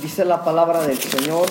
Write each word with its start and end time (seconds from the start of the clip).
Dice 0.00 0.24
la 0.24 0.42
palabra 0.42 0.86
del 0.86 0.98
Señor 0.98 1.46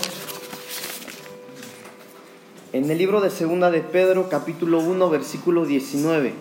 en 2.74 2.90
el 2.90 2.98
libro 2.98 3.22
de 3.22 3.30
Segunda 3.30 3.70
de 3.70 3.82
Pedro, 3.82 4.30
capítulo 4.30 4.80
1, 4.80 5.10
versículo 5.10 5.66
19. 5.66 6.34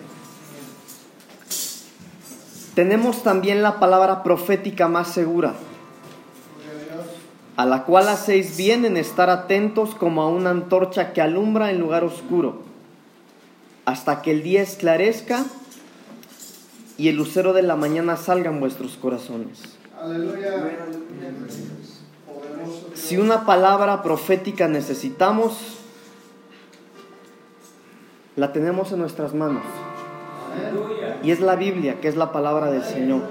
Tenemos 2.73 3.21
también 3.21 3.61
la 3.61 3.79
palabra 3.79 4.23
profética 4.23 4.87
más 4.87 5.13
segura, 5.13 5.53
a 7.55 7.65
la 7.65 7.83
cual 7.83 8.07
hacéis 8.09 8.57
bien 8.57 8.83
en 8.85 8.97
estar 8.97 9.29
atentos 9.29 9.93
como 9.93 10.23
a 10.23 10.27
una 10.27 10.49
antorcha 10.49 11.13
que 11.13 11.21
alumbra 11.21 11.69
en 11.69 11.79
lugar 11.79 12.03
oscuro, 12.03 12.61
hasta 13.85 14.21
que 14.21 14.31
el 14.31 14.41
día 14.41 14.63
esclarezca 14.63 15.45
y 16.97 17.09
el 17.09 17.15
lucero 17.15 17.53
de 17.53 17.61
la 17.61 17.75
mañana 17.75 18.17
salga 18.17 18.49
en 18.49 18.59
vuestros 18.59 18.97
corazones. 18.97 19.77
Si 22.93 23.17
una 23.17 23.45
palabra 23.45 24.03
profética 24.03 24.67
necesitamos, 24.67 25.77
la 28.35 28.53
tenemos 28.53 28.91
en 28.91 28.99
nuestras 28.99 29.33
manos. 29.33 29.63
Y 31.23 31.31
es 31.31 31.39
la 31.39 31.55
Biblia, 31.55 31.99
que 32.01 32.07
es 32.07 32.15
la 32.15 32.31
palabra 32.31 32.71
del 32.71 32.83
Señor. 32.83 33.21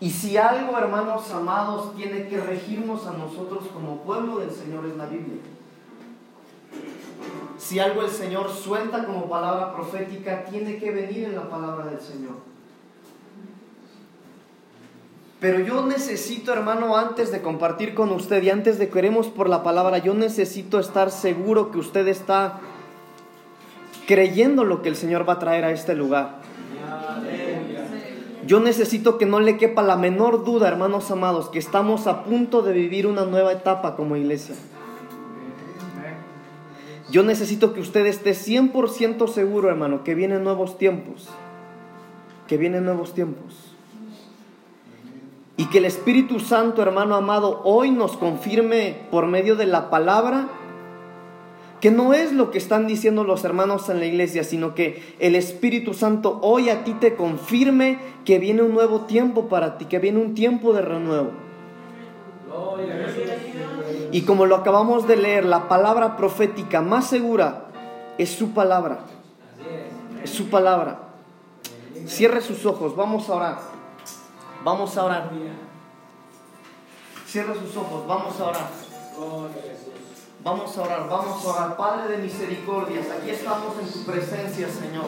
Y 0.00 0.10
si 0.10 0.36
algo, 0.36 0.78
hermanos 0.78 1.30
amados, 1.30 1.94
tiene 1.94 2.26
que 2.28 2.40
regirnos 2.40 3.06
a 3.06 3.12
nosotros 3.12 3.64
como 3.72 3.98
pueblo 3.98 4.38
del 4.38 4.50
Señor 4.50 4.86
es 4.86 4.96
la 4.96 5.06
Biblia. 5.06 5.40
Si 7.58 7.78
algo 7.78 8.02
el 8.02 8.10
Señor 8.10 8.50
suelta 8.50 9.04
como 9.04 9.28
palabra 9.28 9.74
profética, 9.74 10.44
tiene 10.46 10.78
que 10.78 10.90
venir 10.90 11.24
en 11.24 11.36
la 11.36 11.50
palabra 11.50 11.86
del 11.86 12.00
Señor. 12.00 12.49
Pero 15.40 15.58
yo 15.60 15.86
necesito, 15.86 16.52
hermano, 16.52 16.98
antes 16.98 17.32
de 17.32 17.40
compartir 17.40 17.94
con 17.94 18.12
usted 18.12 18.42
y 18.42 18.50
antes 18.50 18.78
de 18.78 18.90
queremos 18.90 19.28
por 19.28 19.48
la 19.48 19.62
palabra, 19.62 19.96
yo 19.96 20.12
necesito 20.12 20.78
estar 20.78 21.10
seguro 21.10 21.70
que 21.70 21.78
usted 21.78 22.06
está 22.08 22.60
creyendo 24.06 24.64
lo 24.64 24.82
que 24.82 24.90
el 24.90 24.96
Señor 24.96 25.26
va 25.26 25.34
a 25.34 25.38
traer 25.38 25.64
a 25.64 25.70
este 25.70 25.94
lugar. 25.94 26.40
Yo 28.46 28.60
necesito 28.60 29.16
que 29.16 29.24
no 29.24 29.40
le 29.40 29.56
quepa 29.56 29.82
la 29.82 29.96
menor 29.96 30.44
duda, 30.44 30.68
hermanos 30.68 31.10
amados, 31.10 31.48
que 31.48 31.58
estamos 31.58 32.06
a 32.06 32.24
punto 32.24 32.60
de 32.60 32.72
vivir 32.72 33.06
una 33.06 33.24
nueva 33.24 33.52
etapa 33.52 33.96
como 33.96 34.16
iglesia. 34.16 34.56
Yo 37.10 37.22
necesito 37.22 37.72
que 37.72 37.80
usted 37.80 38.04
esté 38.06 38.32
100% 38.32 39.26
seguro, 39.28 39.70
hermano, 39.70 40.04
que 40.04 40.14
vienen 40.14 40.44
nuevos 40.44 40.76
tiempos. 40.76 41.28
Que 42.46 42.56
vienen 42.56 42.84
nuevos 42.84 43.14
tiempos. 43.14 43.69
Y 45.60 45.66
que 45.66 45.76
el 45.76 45.84
Espíritu 45.84 46.40
Santo, 46.40 46.80
hermano 46.80 47.16
amado, 47.16 47.60
hoy 47.64 47.90
nos 47.90 48.16
confirme 48.16 48.96
por 49.10 49.26
medio 49.26 49.56
de 49.56 49.66
la 49.66 49.90
palabra 49.90 50.48
que 51.82 51.90
no 51.90 52.14
es 52.14 52.32
lo 52.32 52.50
que 52.50 52.56
están 52.56 52.86
diciendo 52.86 53.24
los 53.24 53.44
hermanos 53.44 53.90
en 53.90 54.00
la 54.00 54.06
iglesia, 54.06 54.42
sino 54.42 54.74
que 54.74 55.14
el 55.18 55.34
Espíritu 55.34 55.92
Santo 55.92 56.38
hoy 56.40 56.70
a 56.70 56.82
ti 56.82 56.94
te 56.94 57.14
confirme 57.14 57.98
que 58.24 58.38
viene 58.38 58.62
un 58.62 58.72
nuevo 58.72 59.02
tiempo 59.02 59.48
para 59.48 59.76
ti, 59.76 59.84
que 59.84 59.98
viene 59.98 60.18
un 60.18 60.32
tiempo 60.32 60.72
de 60.72 60.80
renuevo. 60.80 61.32
Y 64.12 64.22
como 64.22 64.46
lo 64.46 64.56
acabamos 64.56 65.06
de 65.06 65.16
leer, 65.18 65.44
la 65.44 65.68
palabra 65.68 66.16
profética 66.16 66.80
más 66.80 67.06
segura 67.06 67.66
es 68.16 68.30
su 68.30 68.52
palabra. 68.52 69.00
Es 70.24 70.30
su 70.30 70.48
palabra. 70.48 71.00
Cierre 72.06 72.40
sus 72.40 72.64
ojos, 72.64 72.96
vamos 72.96 73.28
a 73.28 73.34
orar. 73.34 73.79
Vamos 74.64 74.96
a 74.96 75.04
orar. 75.04 75.30
Cierre 77.26 77.54
sus 77.54 77.76
ojos, 77.76 78.06
vamos 78.06 78.40
a 78.40 78.44
orar. 78.44 78.70
Vamos 80.42 80.76
a 80.76 80.82
orar, 80.82 81.08
vamos 81.08 81.44
a 81.44 81.48
orar. 81.48 81.76
Padre 81.76 82.16
de 82.16 82.22
misericordias, 82.22 83.06
aquí 83.10 83.30
estamos 83.30 83.78
en 83.80 83.92
tu 83.92 84.10
presencia, 84.10 84.68
Señor. 84.68 85.06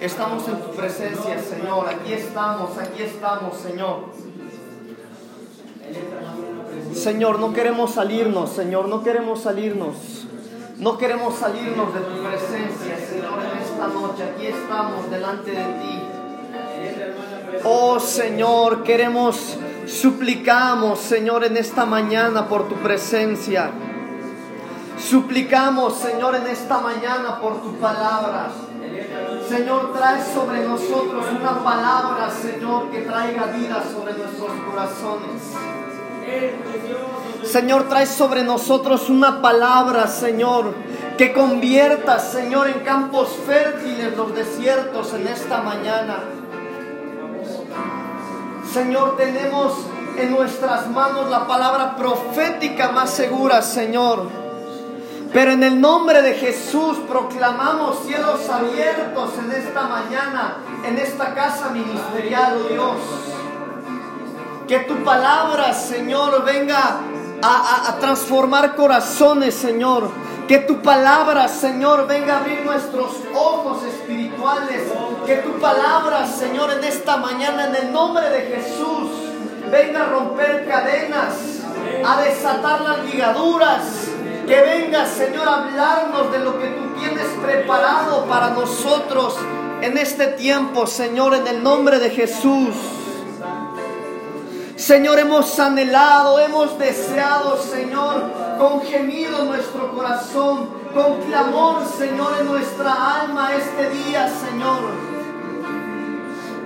Estamos 0.00 0.48
en 0.48 0.60
tu 0.60 0.70
presencia, 0.70 1.38
Señor. 1.42 1.88
Aquí 1.88 2.12
estamos, 2.12 2.78
aquí 2.78 3.02
estamos, 3.02 3.56
Señor. 3.56 4.04
Señor, 6.94 7.38
no 7.38 7.52
queremos 7.52 7.92
salirnos, 7.92 8.50
Señor, 8.50 8.88
no 8.88 9.02
queremos 9.02 9.40
salirnos. 9.40 10.26
No 10.78 10.98
queremos 10.98 11.34
salirnos 11.34 11.94
de 11.94 12.00
tu 12.00 12.22
presencia, 12.22 12.98
Señor, 13.08 13.42
en 13.42 13.62
esta 13.62 13.88
noche. 13.88 14.22
Aquí 14.24 14.46
estamos 14.46 15.10
delante 15.10 15.50
de 15.50 15.64
ti. 15.64 16.15
Oh 17.64 17.98
Señor, 18.00 18.82
queremos, 18.82 19.56
suplicamos, 19.86 21.00
Señor, 21.00 21.44
en 21.44 21.56
esta 21.56 21.84
mañana 21.84 22.48
por 22.48 22.68
tu 22.68 22.74
presencia. 22.76 23.70
Suplicamos, 24.98 25.98
Señor, 25.98 26.36
en 26.36 26.46
esta 26.46 26.78
mañana 26.80 27.40
por 27.40 27.62
tu 27.62 27.74
palabra. 27.76 28.50
Señor, 29.48 29.92
trae 29.92 30.24
sobre 30.34 30.64
nosotros 30.64 31.24
una 31.38 31.62
palabra, 31.62 32.30
Señor, 32.30 32.90
que 32.90 33.00
traiga 33.00 33.46
vida 33.46 33.82
sobre 33.92 34.14
nuestros 34.14 34.50
corazones. 34.68 35.42
Señor, 37.44 37.88
trae 37.88 38.06
sobre 38.06 38.42
nosotros 38.42 39.08
una 39.08 39.40
palabra, 39.40 40.08
Señor, 40.08 40.74
que 41.16 41.32
convierta, 41.32 42.18
Señor, 42.18 42.68
en 42.68 42.80
campos 42.80 43.28
fértiles 43.46 44.16
los 44.16 44.34
desiertos 44.34 45.14
en 45.14 45.28
esta 45.28 45.62
mañana. 45.62 46.35
Señor, 48.72 49.16
tenemos 49.16 49.74
en 50.18 50.32
nuestras 50.32 50.88
manos 50.90 51.28
la 51.30 51.46
palabra 51.46 51.96
profética 51.96 52.90
más 52.90 53.10
segura, 53.10 53.62
Señor. 53.62 54.28
Pero 55.32 55.52
en 55.52 55.62
el 55.62 55.80
nombre 55.80 56.22
de 56.22 56.34
Jesús 56.34 56.98
proclamamos 57.08 57.98
cielos 58.06 58.48
abiertos 58.48 59.32
en 59.38 59.52
esta 59.52 59.82
mañana, 59.82 60.56
en 60.84 60.98
esta 60.98 61.34
casa 61.34 61.70
ministerial, 61.70 62.58
oh 62.64 62.68
Dios. 62.68 62.96
Que 64.66 64.80
tu 64.80 65.04
palabra, 65.04 65.72
Señor, 65.74 66.44
venga 66.44 67.00
a, 67.42 67.88
a, 67.88 67.98
transformar 67.98 68.74
corazones, 68.74 69.54
Señor. 69.54 70.10
Que 70.48 70.58
tu 70.58 70.80
palabra, 70.80 71.48
Señor, 71.48 72.06
venga 72.06 72.36
a 72.36 72.38
abrir 72.38 72.64
nuestros 72.64 73.16
ojos 73.34 73.82
espirituales. 73.84 74.82
Que 75.26 75.36
tu 75.38 75.58
palabra, 75.58 76.24
Señor, 76.24 76.70
en 76.72 76.84
esta 76.84 77.16
mañana, 77.16 77.66
en 77.66 77.74
el 77.74 77.92
nombre 77.92 78.30
de 78.30 78.42
Jesús, 78.42 79.10
venga 79.72 80.02
a 80.02 80.06
romper 80.06 80.68
cadenas, 80.68 81.62
a 82.04 82.20
desatar 82.22 82.80
las 82.82 83.04
ligaduras, 83.06 83.82
que 84.46 84.60
venga, 84.60 85.04
Señor, 85.06 85.48
a 85.48 85.64
hablarnos 85.64 86.30
de 86.30 86.38
lo 86.38 86.60
que 86.60 86.68
tú 86.68 86.94
tienes 87.00 87.26
preparado 87.44 88.26
para 88.26 88.50
nosotros 88.50 89.36
en 89.82 89.98
este 89.98 90.28
tiempo, 90.28 90.86
Señor, 90.86 91.34
en 91.34 91.48
el 91.48 91.64
nombre 91.64 91.98
de 91.98 92.10
Jesús. 92.10 92.74
Señor, 94.76 95.18
hemos 95.18 95.58
anhelado, 95.58 96.38
hemos 96.38 96.78
deseado, 96.78 97.58
Señor, 97.60 98.30
con 98.58 98.82
gemido 98.82 99.44
nuestro 99.44 99.90
corazón, 99.92 100.68
con 100.92 101.22
clamor, 101.22 101.82
Señor, 101.86 102.34
en 102.40 102.46
nuestra 102.46 103.22
alma 103.22 103.52
este 103.54 103.88
día, 103.90 104.28
Señor. 104.28 104.80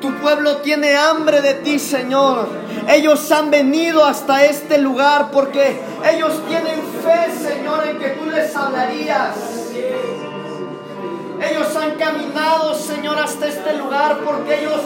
Tu 0.00 0.12
pueblo 0.14 0.56
tiene 0.56 0.96
hambre 0.96 1.40
de 1.40 1.54
ti, 1.54 1.78
Señor. 1.78 2.48
Ellos 2.88 3.30
han 3.30 3.50
venido 3.50 4.04
hasta 4.04 4.44
este 4.44 4.78
lugar 4.78 5.30
porque 5.30 5.80
ellos 6.12 6.32
tienen 6.48 6.82
fe, 7.04 7.30
Señor, 7.48 7.86
en 7.86 7.98
que 7.98 8.08
tú 8.08 8.26
les 8.26 8.56
hablarías. 8.56 9.36
Ellos 11.48 11.76
han 11.76 11.92
caminado, 11.92 12.74
Señor, 12.74 13.18
hasta 13.18 13.46
este 13.46 13.74
lugar 13.76 14.18
porque 14.24 14.60
ellos 14.60 14.80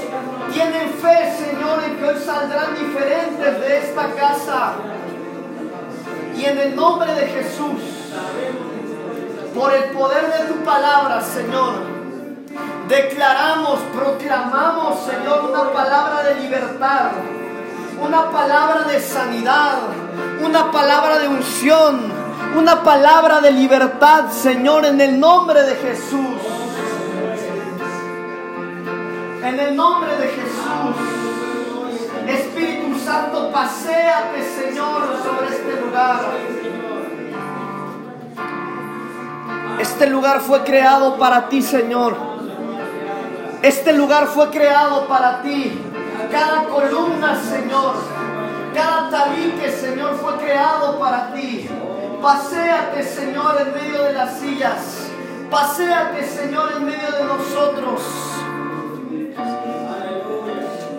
tienen 0.55 0.89
fe, 0.95 1.35
Señor, 1.37 1.85
en 1.85 1.97
que 1.97 2.05
hoy 2.05 2.17
saldrán 2.25 2.75
diferentes 2.75 3.61
de 3.61 3.79
esta 3.79 4.09
casa. 4.13 4.73
Y 6.37 6.45
en 6.45 6.59
el 6.59 6.75
nombre 6.75 7.15
de 7.15 7.27
Jesús, 7.27 7.83
por 9.55 9.73
el 9.73 9.85
poder 9.91 10.33
de 10.33 10.53
tu 10.53 10.65
palabra, 10.65 11.21
Señor, 11.21 11.95
Declaramos, 12.89 13.81
proclamamos, 13.95 14.99
Señor, 15.07 15.51
una 15.51 15.73
palabra 15.73 16.23
de 16.23 16.35
libertad, 16.35 17.13
una 18.01 18.31
palabra 18.31 18.83
de 18.83 19.01
sanidad, 19.01 19.79
una 20.45 20.71
palabra 20.71 21.19
de 21.19 21.29
unción, 21.29 22.13
una 22.55 22.83
palabra 22.83 23.41
de 23.41 23.53
libertad, 23.53 24.31
Señor, 24.31 24.85
en 24.85 25.01
el 25.01 25.19
nombre 25.19 25.63
de 25.63 25.77
Jesús. 25.77 26.64
En 29.45 29.61
el 29.61 29.77
nombre 29.77 30.17
de 30.17 30.29
Jesús. 30.29 30.97
Espíritu 32.27 32.99
Santo, 32.99 33.51
paséate, 33.53 34.43
Señor, 34.43 35.03
sobre 35.23 35.55
este 35.55 35.81
lugar. 35.83 36.21
Este 39.79 40.07
lugar 40.07 40.41
fue 40.41 40.65
creado 40.65 41.19
para 41.19 41.51
ti, 41.51 41.61
Señor. 41.61 42.17
Este 43.61 43.93
lugar 43.93 44.29
fue 44.29 44.49
creado 44.49 45.07
para 45.07 45.43
ti. 45.43 45.79
Cada 46.33 46.65
columna, 46.65 47.39
Señor. 47.39 47.97
Cada 48.75 49.11
tabique 49.11 49.71
Señor, 49.71 50.15
fue 50.17 50.37
creado 50.39 50.99
para 50.99 51.35
ti. 51.35 51.69
Paséate, 52.23 53.03
Señor, 53.03 53.61
en 53.61 53.75
medio 53.75 54.05
de 54.05 54.15
las 54.15 54.39
sillas. 54.39 55.11
Paséate, 55.51 56.27
Señor, 56.27 56.73
en 56.79 56.87
medio 56.87 57.13
de 57.13 57.25
nosotros. 57.25 58.01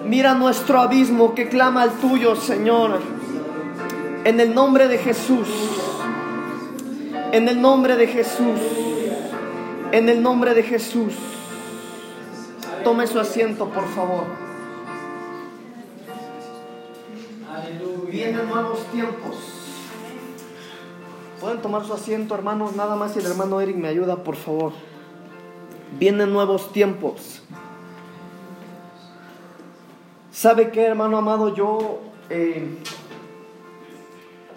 Mira 0.06 0.36
nuestro 0.36 0.80
abismo 0.80 1.34
que 1.34 1.50
clama 1.50 1.82
al 1.82 1.92
tuyo, 1.94 2.36
Señor. 2.36 3.00
En 4.24 4.40
el 4.40 4.54
nombre 4.54 4.88
de 4.88 4.98
Jesús. 4.98 5.48
En 7.32 7.48
el 7.48 7.62
nombre 7.62 7.96
de 7.96 8.08
Jesús. 8.08 8.60
En 9.92 10.10
el 10.10 10.22
nombre 10.22 10.54
de 10.54 10.64
Jesús. 10.64 11.14
Tome 12.84 13.08
su 13.08 13.20
asiento, 13.20 13.68
por 13.70 13.88
favor. 13.90 14.26
Vienen 18.12 18.48
nuevos 18.48 18.86
tiempos. 18.92 19.36
Pueden 21.42 21.62
tomar 21.62 21.84
su 21.84 21.94
asiento, 21.94 22.36
hermanos. 22.36 22.76
Nada 22.76 22.96
más 22.96 23.14
si 23.14 23.20
el 23.20 23.26
hermano 23.26 23.60
Eric 23.60 23.76
me 23.76 23.88
ayuda, 23.88 24.24
por 24.24 24.36
favor. 24.36 24.72
Vienen 26.00 26.32
nuevos 26.32 26.72
tiempos. 26.72 27.42
¿Sabe 30.36 30.70
qué, 30.70 30.84
hermano 30.84 31.18
amado? 31.18 31.56
Yo 31.56 32.02
eh, 32.30 32.78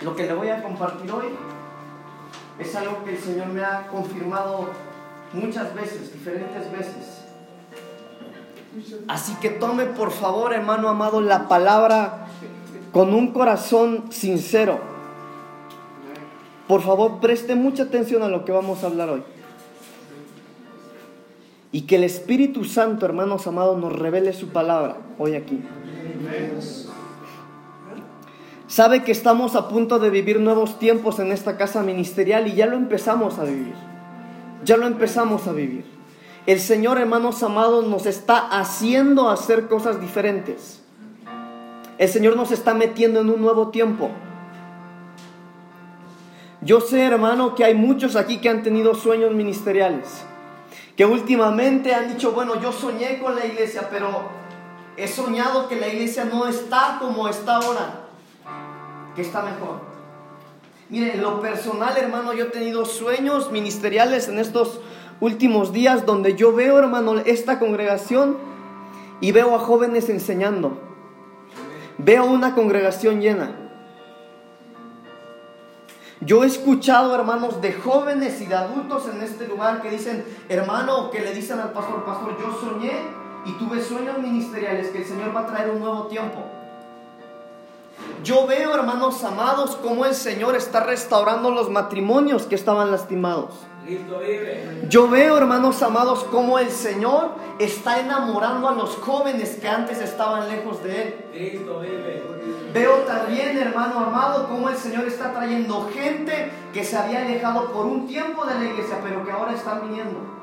lo 0.02 0.16
que 0.16 0.24
le 0.24 0.34
voy 0.34 0.48
a 0.48 0.60
compartir 0.60 1.08
hoy 1.12 1.26
es 2.58 2.74
algo 2.74 3.04
que 3.04 3.12
el 3.12 3.18
Señor 3.18 3.46
me 3.46 3.64
ha 3.64 3.86
confirmado 3.86 4.70
muchas 5.32 5.72
veces, 5.76 6.12
diferentes 6.12 6.72
veces. 6.72 7.22
Así 9.06 9.36
que 9.36 9.50
tome 9.50 9.84
por 9.84 10.10
favor, 10.10 10.52
hermano 10.52 10.88
amado, 10.88 11.20
la 11.20 11.46
palabra 11.46 12.26
con 12.90 13.14
un 13.14 13.32
corazón 13.32 14.06
sincero. 14.10 14.80
Por 16.66 16.82
favor, 16.82 17.20
preste 17.20 17.54
mucha 17.54 17.84
atención 17.84 18.24
a 18.24 18.28
lo 18.28 18.44
que 18.44 18.50
vamos 18.50 18.82
a 18.82 18.88
hablar 18.88 19.10
hoy. 19.10 19.22
Y 21.70 21.82
que 21.82 21.96
el 21.96 22.04
Espíritu 22.04 22.64
Santo, 22.64 23.04
hermanos 23.04 23.46
amados, 23.46 23.78
nos 23.78 23.92
revele 23.92 24.32
su 24.32 24.48
palabra 24.48 24.96
hoy 25.18 25.34
aquí. 25.34 25.60
Sabe 28.66 29.02
que 29.04 29.12
estamos 29.12 29.54
a 29.54 29.68
punto 29.68 29.98
de 29.98 30.08
vivir 30.08 30.40
nuevos 30.40 30.78
tiempos 30.78 31.18
en 31.18 31.30
esta 31.30 31.56
casa 31.56 31.82
ministerial 31.82 32.46
y 32.46 32.54
ya 32.54 32.66
lo 32.66 32.76
empezamos 32.76 33.38
a 33.38 33.44
vivir. 33.44 33.74
Ya 34.64 34.76
lo 34.76 34.86
empezamos 34.86 35.46
a 35.46 35.52
vivir. 35.52 35.84
El 36.46 36.60
Señor, 36.60 36.98
hermanos 36.98 37.42
amados, 37.42 37.86
nos 37.86 38.06
está 38.06 38.38
haciendo 38.58 39.28
hacer 39.28 39.68
cosas 39.68 40.00
diferentes. 40.00 40.82
El 41.98 42.08
Señor 42.08 42.36
nos 42.36 42.50
está 42.50 42.72
metiendo 42.72 43.20
en 43.20 43.28
un 43.28 43.42
nuevo 43.42 43.68
tiempo. 43.68 44.10
Yo 46.62 46.80
sé, 46.80 47.04
hermano, 47.04 47.54
que 47.54 47.64
hay 47.64 47.74
muchos 47.74 48.16
aquí 48.16 48.38
que 48.38 48.48
han 48.48 48.62
tenido 48.62 48.94
sueños 48.94 49.34
ministeriales 49.34 50.24
que 50.98 51.06
últimamente 51.06 51.94
han 51.94 52.08
dicho, 52.08 52.32
bueno, 52.32 52.60
yo 52.60 52.72
soñé 52.72 53.20
con 53.20 53.36
la 53.36 53.46
iglesia, 53.46 53.88
pero 53.88 54.30
he 54.96 55.06
soñado 55.06 55.68
que 55.68 55.76
la 55.76 55.86
iglesia 55.86 56.24
no 56.24 56.48
está 56.48 56.96
como 56.98 57.28
está 57.28 57.58
ahora, 57.58 58.08
que 59.14 59.22
está 59.22 59.42
mejor. 59.42 59.80
Mire, 60.88 61.14
en 61.14 61.22
lo 61.22 61.40
personal, 61.40 61.96
hermano, 61.96 62.32
yo 62.32 62.46
he 62.46 62.48
tenido 62.48 62.84
sueños 62.84 63.52
ministeriales 63.52 64.26
en 64.26 64.40
estos 64.40 64.80
últimos 65.20 65.72
días 65.72 66.04
donde 66.04 66.34
yo 66.34 66.52
veo, 66.52 66.80
hermano, 66.80 67.18
esta 67.18 67.60
congregación 67.60 68.36
y 69.20 69.30
veo 69.30 69.54
a 69.54 69.60
jóvenes 69.60 70.08
enseñando. 70.08 70.80
Veo 71.98 72.24
una 72.24 72.56
congregación 72.56 73.20
llena. 73.20 73.67
Yo 76.20 76.42
he 76.42 76.46
escuchado, 76.46 77.14
hermanos, 77.14 77.60
de 77.60 77.72
jóvenes 77.72 78.40
y 78.40 78.46
de 78.46 78.54
adultos 78.56 79.08
en 79.08 79.22
este 79.22 79.46
lugar 79.46 79.80
que 79.80 79.90
dicen, 79.90 80.24
hermano, 80.48 81.10
que 81.10 81.20
le 81.20 81.32
dicen 81.32 81.60
al 81.60 81.72
pastor, 81.72 82.04
pastor, 82.04 82.36
yo 82.40 82.58
soñé 82.58 82.92
y 83.44 83.52
tuve 83.52 83.80
sueños 83.80 84.18
ministeriales 84.18 84.88
que 84.88 84.98
el 84.98 85.04
Señor 85.04 85.34
va 85.34 85.42
a 85.42 85.46
traer 85.46 85.70
un 85.70 85.78
nuevo 85.78 86.08
tiempo. 86.08 86.38
Yo 88.24 88.48
veo, 88.48 88.74
hermanos 88.74 89.22
amados, 89.22 89.76
cómo 89.76 90.04
el 90.04 90.14
Señor 90.14 90.56
está 90.56 90.80
restaurando 90.80 91.52
los 91.52 91.70
matrimonios 91.70 92.44
que 92.44 92.56
estaban 92.56 92.90
lastimados. 92.90 93.54
Yo 94.88 95.08
veo, 95.08 95.38
hermanos 95.38 95.82
amados, 95.82 96.24
cómo 96.24 96.58
el 96.58 96.70
Señor 96.70 97.30
está 97.58 98.00
enamorando 98.00 98.68
a 98.68 98.72
los 98.72 98.96
jóvenes 98.96 99.58
que 99.60 99.68
antes 99.68 100.00
estaban 100.00 100.48
lejos 100.48 100.82
de 100.82 101.02
Él. 101.02 101.66
Veo 102.72 102.92
también, 103.06 103.56
hermano 103.56 104.00
amado, 104.00 104.46
cómo 104.48 104.68
el 104.68 104.76
Señor 104.76 105.06
está 105.06 105.32
trayendo 105.32 105.88
gente 105.92 106.50
que 106.72 106.84
se 106.84 106.96
había 106.96 107.22
alejado 107.22 107.72
por 107.72 107.86
un 107.86 108.06
tiempo 108.06 108.44
de 108.44 108.54
la 108.54 108.64
iglesia, 108.64 108.98
pero 109.02 109.24
que 109.24 109.32
ahora 109.32 109.54
están 109.54 109.88
viniendo. 109.88 110.38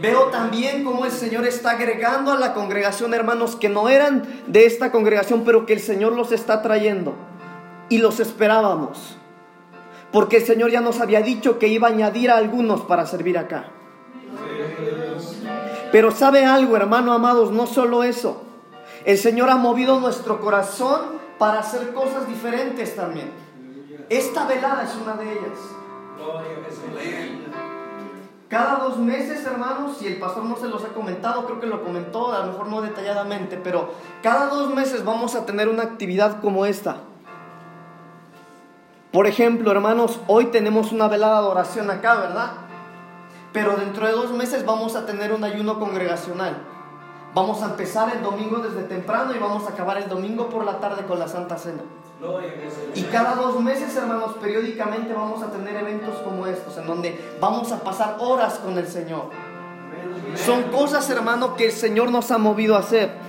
Veo 0.00 0.24
también 0.24 0.84
cómo 0.84 1.04
el 1.04 1.12
Señor 1.12 1.46
está 1.46 1.72
agregando 1.72 2.32
a 2.32 2.36
la 2.36 2.52
congregación 2.52 3.14
hermanos 3.14 3.56
que 3.56 3.68
no 3.68 3.88
eran 3.88 4.42
de 4.46 4.66
esta 4.66 4.90
congregación, 4.90 5.44
pero 5.44 5.66
que 5.66 5.72
el 5.72 5.80
Señor 5.80 6.12
los 6.12 6.32
está 6.32 6.62
trayendo. 6.62 7.14
Y 7.88 7.98
los 7.98 8.20
esperábamos. 8.20 9.16
Porque 10.12 10.38
el 10.38 10.44
Señor 10.44 10.70
ya 10.70 10.80
nos 10.80 11.00
había 11.00 11.20
dicho 11.20 11.58
que 11.58 11.68
iba 11.68 11.88
a 11.88 11.90
añadir 11.90 12.30
a 12.30 12.36
algunos 12.36 12.82
para 12.82 13.06
servir 13.06 13.38
acá. 13.38 13.70
Pero 15.92 16.10
sabe 16.10 16.44
algo, 16.44 16.76
hermano 16.76 17.12
amados, 17.12 17.50
no 17.50 17.66
solo 17.66 18.02
eso. 18.04 18.42
El 19.04 19.18
Señor 19.18 19.50
ha 19.50 19.56
movido 19.56 20.00
nuestro 20.00 20.40
corazón 20.40 21.18
para 21.38 21.60
hacer 21.60 21.92
cosas 21.92 22.26
diferentes 22.26 22.94
también. 22.96 23.30
Esta 24.08 24.46
velada 24.46 24.84
es 24.84 24.94
una 24.96 25.14
de 25.14 25.32
ellas. 25.32 25.58
Cada 28.48 28.76
dos 28.76 28.98
meses, 28.98 29.44
hermanos, 29.44 29.98
si 29.98 30.06
el 30.06 30.18
pastor 30.18 30.44
no 30.44 30.56
se 30.56 30.68
los 30.68 30.82
ha 30.82 30.88
comentado, 30.88 31.44
creo 31.44 31.60
que 31.60 31.66
lo 31.66 31.84
comentó, 31.84 32.32
a 32.32 32.46
lo 32.46 32.52
mejor 32.52 32.68
no 32.68 32.80
detalladamente, 32.80 33.58
pero 33.62 33.92
cada 34.22 34.46
dos 34.46 34.74
meses 34.74 35.04
vamos 35.04 35.34
a 35.34 35.44
tener 35.44 35.68
una 35.68 35.82
actividad 35.82 36.40
como 36.40 36.64
esta. 36.64 37.02
Por 39.12 39.26
ejemplo, 39.26 39.70
hermanos, 39.70 40.20
hoy 40.26 40.46
tenemos 40.46 40.92
una 40.92 41.08
velada 41.08 41.40
de 41.40 41.48
oración 41.48 41.90
acá, 41.90 42.16
¿verdad? 42.16 42.50
Pero 43.54 43.76
dentro 43.76 44.06
de 44.06 44.12
dos 44.12 44.32
meses 44.32 44.66
vamos 44.66 44.96
a 44.96 45.06
tener 45.06 45.32
un 45.32 45.42
ayuno 45.44 45.78
congregacional. 45.78 46.58
Vamos 47.32 47.62
a 47.62 47.66
empezar 47.66 48.14
el 48.14 48.22
domingo 48.22 48.58
desde 48.58 48.82
temprano 48.82 49.34
y 49.34 49.38
vamos 49.38 49.66
a 49.66 49.70
acabar 49.70 49.96
el 49.96 50.08
domingo 50.08 50.50
por 50.50 50.64
la 50.64 50.78
tarde 50.78 51.04
con 51.04 51.18
la 51.18 51.26
Santa 51.26 51.56
Cena. 51.56 51.82
Y 52.94 53.02
cada 53.04 53.34
dos 53.36 53.58
meses, 53.60 53.96
hermanos, 53.96 54.34
periódicamente 54.42 55.14
vamos 55.14 55.42
a 55.42 55.50
tener 55.50 55.76
eventos 55.76 56.16
como 56.16 56.46
estos, 56.46 56.76
en 56.76 56.86
donde 56.86 57.36
vamos 57.40 57.72
a 57.72 57.80
pasar 57.80 58.16
horas 58.20 58.58
con 58.58 58.76
el 58.76 58.86
Señor. 58.86 59.30
Son 60.34 60.64
cosas, 60.64 61.08
hermano, 61.08 61.56
que 61.56 61.66
el 61.66 61.72
Señor 61.72 62.10
nos 62.10 62.30
ha 62.30 62.36
movido 62.36 62.76
a 62.76 62.80
hacer. 62.80 63.27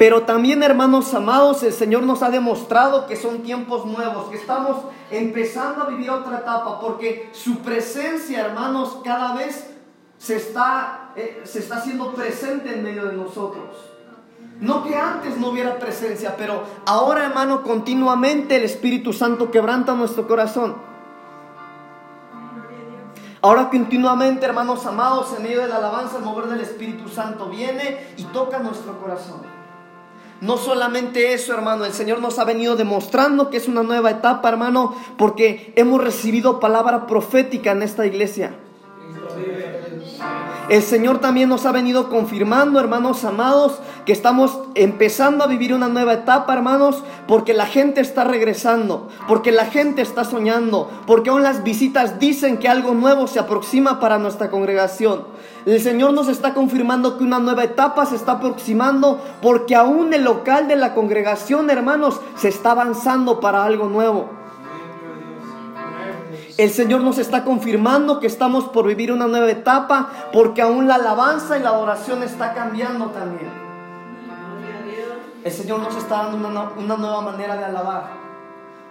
Pero 0.00 0.22
también, 0.22 0.62
hermanos 0.62 1.12
amados, 1.12 1.62
el 1.62 1.74
Señor 1.74 2.04
nos 2.04 2.22
ha 2.22 2.30
demostrado 2.30 3.06
que 3.06 3.16
son 3.16 3.42
tiempos 3.42 3.84
nuevos, 3.84 4.30
que 4.30 4.38
estamos 4.38 4.78
empezando 5.10 5.84
a 5.84 5.88
vivir 5.90 6.08
otra 6.08 6.38
etapa, 6.38 6.80
porque 6.80 7.28
su 7.32 7.58
presencia, 7.58 8.46
hermanos, 8.46 9.00
cada 9.04 9.34
vez 9.34 9.68
se 10.16 10.36
está, 10.36 11.10
eh, 11.16 11.42
se 11.44 11.58
está 11.58 11.76
haciendo 11.76 12.14
presente 12.14 12.72
en 12.72 12.82
medio 12.82 13.04
de 13.04 13.12
nosotros. 13.12 13.76
No 14.58 14.84
que 14.84 14.96
antes 14.96 15.36
no 15.36 15.48
hubiera 15.48 15.78
presencia, 15.78 16.34
pero 16.34 16.62
ahora, 16.86 17.26
hermano, 17.26 17.62
continuamente 17.62 18.56
el 18.56 18.62
Espíritu 18.62 19.12
Santo 19.12 19.50
quebranta 19.50 19.92
nuestro 19.92 20.26
corazón. 20.26 20.76
Ahora 23.42 23.68
continuamente, 23.68 24.46
hermanos 24.46 24.86
amados, 24.86 25.34
en 25.36 25.42
medio 25.42 25.60
de 25.60 25.68
la 25.68 25.76
alabanza, 25.76 26.16
el 26.16 26.24
mover 26.24 26.46
del 26.46 26.62
Espíritu 26.62 27.06
Santo 27.10 27.50
viene 27.50 28.14
y 28.16 28.24
toca 28.24 28.60
nuestro 28.60 28.98
corazón. 28.98 29.59
No 30.40 30.56
solamente 30.56 31.34
eso, 31.34 31.52
hermano, 31.52 31.84
el 31.84 31.92
Señor 31.92 32.20
nos 32.20 32.38
ha 32.38 32.44
venido 32.44 32.74
demostrando 32.74 33.50
que 33.50 33.58
es 33.58 33.68
una 33.68 33.82
nueva 33.82 34.10
etapa, 34.10 34.48
hermano, 34.48 34.94
porque 35.18 35.72
hemos 35.76 36.02
recibido 36.02 36.60
palabra 36.60 37.06
profética 37.06 37.72
en 37.72 37.82
esta 37.82 38.06
iglesia. 38.06 38.54
El 40.70 40.84
Señor 40.84 41.18
también 41.18 41.48
nos 41.48 41.66
ha 41.66 41.72
venido 41.72 42.08
confirmando, 42.08 42.78
hermanos 42.78 43.24
amados, 43.24 43.80
que 44.06 44.12
estamos 44.12 44.56
empezando 44.76 45.42
a 45.42 45.48
vivir 45.48 45.74
una 45.74 45.88
nueva 45.88 46.12
etapa, 46.12 46.54
hermanos, 46.54 47.02
porque 47.26 47.54
la 47.54 47.66
gente 47.66 48.00
está 48.00 48.22
regresando, 48.22 49.08
porque 49.26 49.50
la 49.50 49.64
gente 49.64 50.00
está 50.00 50.22
soñando, 50.22 50.88
porque 51.08 51.30
aún 51.30 51.42
las 51.42 51.64
visitas 51.64 52.20
dicen 52.20 52.58
que 52.58 52.68
algo 52.68 52.94
nuevo 52.94 53.26
se 53.26 53.40
aproxima 53.40 53.98
para 53.98 54.20
nuestra 54.20 54.48
congregación. 54.48 55.24
El 55.66 55.80
Señor 55.80 56.12
nos 56.12 56.28
está 56.28 56.54
confirmando 56.54 57.18
que 57.18 57.24
una 57.24 57.40
nueva 57.40 57.64
etapa 57.64 58.06
se 58.06 58.14
está 58.14 58.32
aproximando, 58.34 59.20
porque 59.42 59.74
aún 59.74 60.14
el 60.14 60.22
local 60.22 60.68
de 60.68 60.76
la 60.76 60.94
congregación, 60.94 61.68
hermanos, 61.68 62.20
se 62.36 62.46
está 62.46 62.70
avanzando 62.70 63.40
para 63.40 63.64
algo 63.64 63.88
nuevo. 63.88 64.39
El 66.60 66.68
Señor 66.72 67.00
nos 67.00 67.16
está 67.16 67.42
confirmando 67.42 68.20
que 68.20 68.26
estamos 68.26 68.64
por 68.64 68.86
vivir 68.86 69.10
una 69.10 69.26
nueva 69.26 69.50
etapa 69.50 70.10
porque 70.30 70.60
aún 70.60 70.86
la 70.86 70.96
alabanza 70.96 71.56
y 71.58 71.62
la 71.62 71.70
adoración 71.70 72.22
está 72.22 72.52
cambiando 72.52 73.06
también. 73.06 73.50
El 75.42 75.50
Señor 75.50 75.80
nos 75.80 75.96
está 75.96 76.24
dando 76.24 76.36
una, 76.76 76.96
nueva 76.98 77.22
manera 77.22 77.56
de 77.56 77.64
alabar. 77.64 78.10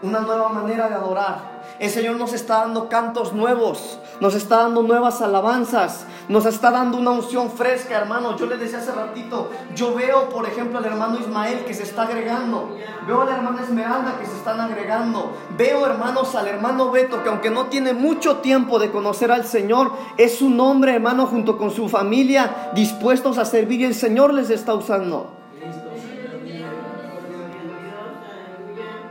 Una 0.01 0.21
nueva 0.21 0.49
manera 0.49 0.87
de 0.87 0.95
adorar. 0.95 1.59
El 1.77 1.89
Señor 1.89 2.17
nos 2.17 2.33
está 2.33 2.59
dando 2.59 2.89
cantos 2.89 3.33
nuevos, 3.33 3.99
nos 4.19 4.35
está 4.35 4.57
dando 4.57 4.83
nuevas 4.83 5.21
alabanzas, 5.21 6.05
nos 6.27 6.45
está 6.45 6.71
dando 6.71 6.97
una 6.97 7.11
unción 7.11 7.49
fresca, 7.51 7.97
hermano. 7.97 8.35
Yo 8.35 8.47
le 8.47 8.57
decía 8.57 8.79
hace 8.79 8.91
ratito, 8.91 9.49
yo 9.75 9.93
veo, 9.93 10.29
por 10.29 10.45
ejemplo, 10.45 10.79
al 10.79 10.85
hermano 10.85 11.19
Ismael 11.19 11.63
que 11.65 11.73
se 11.73 11.83
está 11.83 12.03
agregando, 12.03 12.77
veo 13.07 13.21
a 13.21 13.25
la 13.25 13.37
hermana 13.37 13.61
Esmeralda 13.61 14.17
que 14.19 14.25
se 14.25 14.35
están 14.35 14.59
agregando, 14.59 15.31
veo, 15.57 15.85
hermanos, 15.85 16.35
al 16.35 16.47
hermano 16.47 16.91
Beto 16.91 17.23
que 17.23 17.29
aunque 17.29 17.49
no 17.49 17.67
tiene 17.67 17.93
mucho 17.93 18.37
tiempo 18.37 18.79
de 18.79 18.91
conocer 18.91 19.31
al 19.31 19.45
Señor, 19.45 19.91
es 20.17 20.41
un 20.41 20.59
hombre, 20.59 20.95
hermano, 20.95 21.27
junto 21.27 21.57
con 21.57 21.71
su 21.71 21.87
familia, 21.87 22.71
dispuestos 22.73 23.37
a 23.37 23.45
servir 23.45 23.81
y 23.81 23.85
el 23.85 23.95
Señor 23.95 24.33
les 24.33 24.49
está 24.49 24.73
usando. 24.73 25.38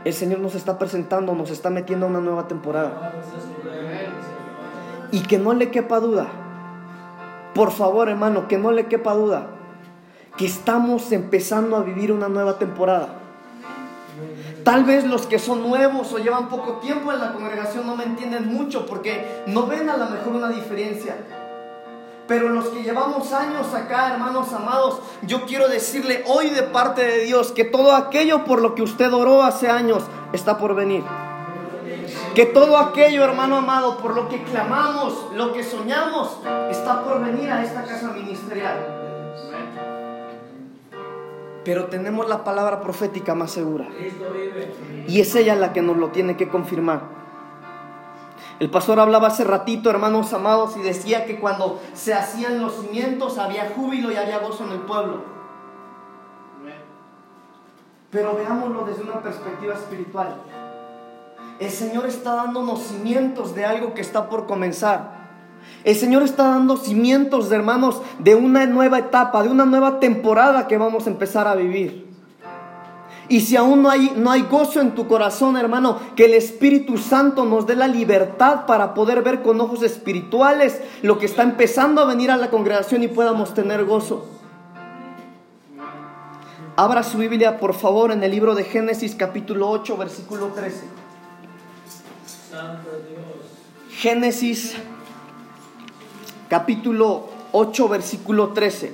El 0.09 0.15
Señor 0.15 0.39
nos 0.39 0.55
está 0.55 0.79
presentando, 0.79 1.35
nos 1.35 1.51
está 1.51 1.69
metiendo 1.69 2.07
a 2.07 2.09
una 2.09 2.19
nueva 2.19 2.47
temporada. 2.47 3.13
Y 5.11 5.21
que 5.21 5.37
no 5.37 5.53
le 5.53 5.69
quepa 5.69 5.99
duda, 5.99 6.25
por 7.53 7.71
favor 7.71 8.09
hermano, 8.09 8.47
que 8.47 8.57
no 8.57 8.71
le 8.71 8.87
quepa 8.87 9.13
duda, 9.13 9.49
que 10.35 10.47
estamos 10.47 11.11
empezando 11.11 11.77
a 11.77 11.83
vivir 11.83 12.11
una 12.11 12.27
nueva 12.27 12.57
temporada. 12.57 13.09
Tal 14.63 14.83
vez 14.83 15.05
los 15.05 15.27
que 15.27 15.37
son 15.37 15.61
nuevos 15.61 16.11
o 16.11 16.17
llevan 16.17 16.49
poco 16.49 16.79
tiempo 16.79 17.13
en 17.13 17.19
la 17.19 17.31
congregación 17.31 17.85
no 17.85 17.95
me 17.95 18.05
entienden 18.05 18.51
mucho 18.51 18.87
porque 18.87 19.43
no 19.45 19.67
ven 19.67 19.91
a 19.91 19.97
lo 19.97 20.07
mejor 20.07 20.33
una 20.33 20.49
diferencia. 20.49 21.17
Pero 22.29 22.49
los 22.49 22.65
que 22.67 22.83
llevamos 22.83 23.33
años 23.33 23.73
acá, 23.73 24.13
hermanos 24.13 24.53
amados, 24.53 25.01
yo 25.23 25.47
quiero 25.47 25.67
decirle 25.67 26.23
hoy 26.27 26.51
de 26.51 26.61
parte 26.61 27.03
de 27.03 27.25
Dios 27.25 27.51
que 27.51 27.65
todo 27.65 27.95
aquello 27.95 28.45
por 28.45 28.61
lo 28.61 28.75
que 28.75 28.83
usted 28.83 29.11
oró 29.11 29.41
hace 29.41 29.67
años 29.67 30.03
está 30.31 30.59
por 30.59 30.75
venir. 30.75 31.03
Que 32.35 32.45
todo 32.45 32.77
aquello, 32.77 33.23
hermano 33.23 33.57
amado, 33.57 33.97
por 33.97 34.13
lo 34.13 34.29
que 34.29 34.43
clamamos, 34.43 35.33
lo 35.33 35.53
que 35.53 35.63
soñamos, 35.63 36.37
está 36.69 37.03
por 37.03 37.19
venir 37.19 37.49
a 37.49 37.63
esta 37.63 37.83
casa 37.83 38.11
ministerial. 38.11 38.77
Pero 41.65 41.85
tenemos 41.85 42.29
la 42.29 42.43
palabra 42.43 42.79
profética 42.79 43.33
más 43.33 43.49
segura. 43.49 43.87
Y 45.07 45.19
es 45.19 45.33
ella 45.33 45.55
la 45.55 45.73
que 45.73 45.81
nos 45.81 45.97
lo 45.97 46.09
tiene 46.09 46.37
que 46.37 46.47
confirmar. 46.47 47.01
El 48.59 48.69
pastor 48.69 48.99
hablaba 48.99 49.29
hace 49.29 49.45
ratito, 49.45 49.89
hermanos 49.89 50.33
amados, 50.33 50.75
y 50.75 50.81
decía 50.81 51.25
que 51.25 51.39
cuando 51.39 51.79
se 51.93 52.13
hacían 52.13 52.61
los 52.61 52.75
cimientos 52.75 53.37
había 53.37 53.71
júbilo 53.73 54.11
y 54.11 54.17
había 54.17 54.39
gozo 54.39 54.65
en 54.65 54.71
el 54.71 54.79
pueblo. 54.79 55.23
Pero 58.11 58.35
veámoslo 58.35 58.83
desde 58.83 59.03
una 59.03 59.21
perspectiva 59.21 59.75
espiritual. 59.75 60.35
El 61.59 61.69
Señor 61.69 62.05
está 62.05 62.35
dándonos 62.35 62.81
cimientos 62.83 63.55
de 63.55 63.65
algo 63.65 63.93
que 63.93 64.01
está 64.01 64.27
por 64.27 64.45
comenzar. 64.45 65.19
El 65.85 65.95
Señor 65.95 66.23
está 66.23 66.49
dando 66.49 66.75
cimientos, 66.75 67.51
hermanos, 67.51 68.01
de 68.17 68.35
una 68.35 68.65
nueva 68.65 68.99
etapa, 68.99 69.43
de 69.43 69.49
una 69.49 69.65
nueva 69.65 69.99
temporada 69.99 70.67
que 70.67 70.77
vamos 70.77 71.07
a 71.07 71.11
empezar 71.11 71.47
a 71.47 71.55
vivir. 71.55 72.08
Y 73.29 73.41
si 73.41 73.55
aún 73.55 73.83
no 73.83 73.91
hay, 73.91 74.11
no 74.15 74.31
hay 74.31 74.41
gozo 74.41 74.81
en 74.81 74.95
tu 74.95 75.07
corazón, 75.07 75.55
hermano, 75.55 75.99
que 76.15 76.25
el 76.25 76.33
Espíritu 76.33 76.97
Santo 76.97 77.45
nos 77.45 77.67
dé 77.67 77.75
la 77.75 77.87
libertad 77.87 78.65
para 78.65 78.95
poder 78.95 79.21
ver 79.21 79.43
con 79.43 79.61
ojos 79.61 79.83
espirituales 79.83 80.81
lo 81.03 81.19
que 81.19 81.27
está 81.27 81.43
empezando 81.43 82.01
a 82.01 82.05
venir 82.05 82.31
a 82.31 82.37
la 82.37 82.49
congregación 82.49 83.03
y 83.03 83.07
podamos 83.07 83.53
tener 83.53 83.85
gozo. 83.85 84.25
Abra 86.75 87.03
su 87.03 87.19
Biblia, 87.19 87.59
por 87.59 87.75
favor, 87.75 88.11
en 88.11 88.23
el 88.23 88.31
libro 88.31 88.55
de 88.55 88.63
Génesis 88.63 89.13
capítulo 89.13 89.69
8, 89.69 89.95
versículo 89.95 90.47
13. 90.47 90.85
Génesis 93.91 94.75
capítulo 96.49 97.29
8, 97.51 97.89
versículo 97.89 98.49
13. 98.53 98.91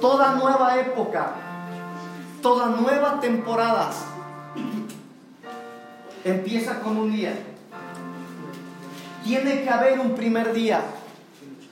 Toda 0.00 0.36
nueva 0.36 0.78
época 0.78 1.47
Toda 2.42 2.68
nueva 2.68 3.20
temporada 3.20 3.90
empieza 6.24 6.80
con 6.80 6.96
un 6.96 7.12
día. 7.12 7.34
Tiene 9.24 9.62
que 9.62 9.70
haber 9.70 9.98
un 9.98 10.14
primer 10.14 10.52
día 10.52 10.82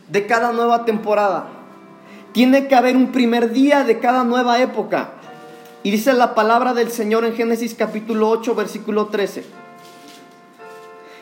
de 0.08 0.26
cada 0.26 0.52
nueva 0.52 0.84
temporada. 0.84 1.48
Tiene 2.32 2.66
que 2.66 2.74
haber 2.74 2.96
un 2.96 3.12
primer 3.12 3.52
día 3.52 3.84
de 3.84 3.98
cada 4.00 4.24
nueva 4.24 4.60
época. 4.60 5.12
Y 5.82 5.90
dice 5.90 6.12
la 6.12 6.34
palabra 6.34 6.74
del 6.74 6.90
Señor 6.90 7.24
en 7.24 7.34
Génesis 7.34 7.74
capítulo 7.74 8.28
8, 8.28 8.54
versículo 8.54 9.06
13. 9.06 9.44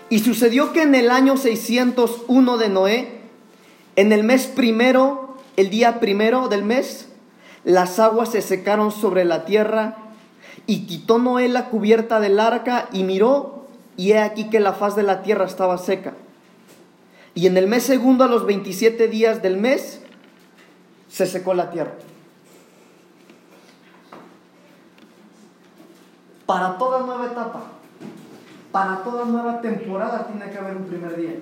Y 0.09 0.21
sucedió 0.21 0.73
que 0.73 0.83
en 0.83 0.95
el 0.95 1.11
año 1.11 1.37
601 1.37 2.57
de 2.57 2.69
Noé, 2.71 3.21
en 3.97 4.13
el 4.13 4.25
mes 4.25 4.47
primero, 4.47 5.37
el 5.57 5.71
día 5.71 6.01
primero 6.01 6.49
del 6.49 6.65
mes, 6.65 7.09
las 7.65 7.99
aguas 7.99 8.31
se 8.31 8.43
secaron 8.43 8.91
sobre 8.91 9.25
la 9.25 9.45
tierra, 9.45 9.97
y 10.67 10.87
quitó 10.87 11.19
Noé 11.19 11.49
la 11.49 11.67
cubierta 11.67 12.21
del 12.21 12.41
arca 12.41 12.89
y 12.93 13.03
miró, 13.03 13.67
y 13.97 14.13
he 14.13 14.19
aquí 14.19 14.51
que 14.51 14.61
la 14.61 14.73
faz 14.73 14.97
de 14.97 15.03
la 15.03 15.23
tierra 15.23 15.45
estaba 15.45 15.79
seca. 15.79 16.15
Y 17.35 17.47
en 17.47 17.57
el 17.57 17.67
mes 17.67 17.83
segundo, 17.83 18.25
a 18.25 18.29
los 18.29 18.47
27 18.47 19.09
días 19.09 19.43
del 19.43 19.57
mes, 19.57 20.01
se 21.09 21.27
secó 21.27 21.55
la 21.55 21.71
tierra. 21.71 21.93
Para 26.47 26.79
toda 26.79 27.01
nueva 27.01 27.27
etapa, 27.27 27.63
para 28.71 29.03
toda 29.03 29.25
nueva 29.25 29.61
temporada 29.61 30.27
tiene 30.27 30.51
que 30.51 30.59
haber 30.59 30.77
un 30.77 30.85
primer 30.85 31.17
día. 31.17 31.35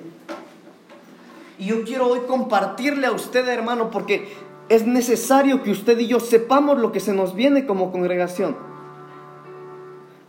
Y 1.59 1.67
yo 1.67 1.85
quiero 1.85 2.09
hoy 2.09 2.21
compartirle 2.21 3.07
a 3.07 3.13
usted, 3.13 3.47
hermano, 3.49 3.91
porque 3.91 4.33
es 4.73 4.87
necesario 4.87 5.63
que 5.63 5.71
usted 5.71 5.99
y 5.99 6.07
yo 6.07 6.19
sepamos 6.19 6.79
lo 6.79 6.93
que 6.93 7.01
se 7.01 7.13
nos 7.13 7.35
viene 7.35 7.67
como 7.67 7.93
congregación. 7.93 8.57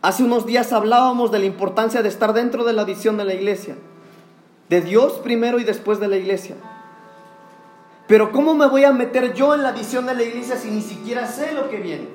Hace 0.01 0.21
unos 0.21 0.45
días 0.45 0.73
hablábamos 0.73 1.31
de 1.31 1.39
la 1.39 1.45
importancia 1.45 2.01
de 2.01 2.09
estar 2.09 2.33
dentro 2.33 2.65
de 2.65 2.73
la 2.73 2.83
visión 2.83 3.15
de 3.15 3.23
la 3.23 3.33
iglesia. 3.33 3.77
De 4.67 4.81
Dios 4.81 5.13
primero 5.23 5.59
y 5.59 5.63
después 5.63 6.01
de 6.01 6.09
la 6.09 6.17
iglesia. 6.17 6.57
Pero 8.05 8.33
¿cómo 8.33 8.53
me 8.53 8.67
voy 8.67 8.83
a 8.83 8.91
meter 8.91 9.33
yo 9.33 9.55
en 9.55 9.63
la 9.63 9.71
visión 9.71 10.07
de 10.07 10.13
la 10.13 10.23
iglesia 10.23 10.57
si 10.57 10.71
ni 10.71 10.81
siquiera 10.81 11.25
sé 11.25 11.53
lo 11.53 11.69
que 11.69 11.77
viene? 11.77 12.09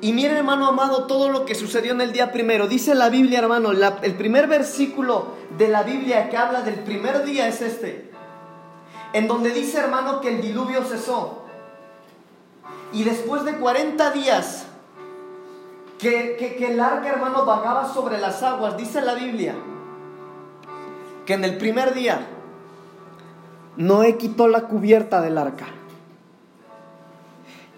Y 0.00 0.12
mire 0.12 0.36
hermano 0.36 0.66
amado 0.66 1.06
todo 1.06 1.28
lo 1.28 1.44
que 1.44 1.54
sucedió 1.54 1.92
en 1.92 2.00
el 2.00 2.12
día 2.12 2.32
primero. 2.32 2.66
Dice 2.66 2.96
la 2.96 3.08
Biblia 3.08 3.38
hermano, 3.38 3.70
el 3.70 4.14
primer 4.16 4.48
versículo 4.48 5.28
de 5.56 5.68
la 5.68 5.84
Biblia 5.84 6.28
que 6.28 6.36
habla 6.36 6.62
del 6.62 6.80
primer 6.80 7.24
día 7.24 7.46
es 7.46 7.62
este 7.62 8.11
en 9.12 9.28
donde 9.28 9.50
dice 9.50 9.78
hermano 9.78 10.20
que 10.20 10.28
el 10.28 10.40
diluvio 10.40 10.82
cesó. 10.84 11.42
Y 12.92 13.04
después 13.04 13.44
de 13.44 13.56
40 13.56 14.10
días 14.10 14.66
que, 15.98 16.36
que, 16.36 16.72
el 16.72 16.80
arca 16.80 17.08
hermano 17.08 17.44
vagaba 17.44 17.92
sobre 17.92 18.18
las 18.18 18.42
aguas, 18.42 18.76
dice 18.76 19.00
la 19.00 19.14
Biblia, 19.14 19.54
que 21.26 21.34
en 21.34 21.44
el 21.44 21.58
primer 21.58 21.94
día 21.94 22.26
Noé 23.76 24.16
quitó 24.18 24.48
la 24.48 24.62
cubierta 24.62 25.20
del 25.20 25.38
arca. 25.38 25.66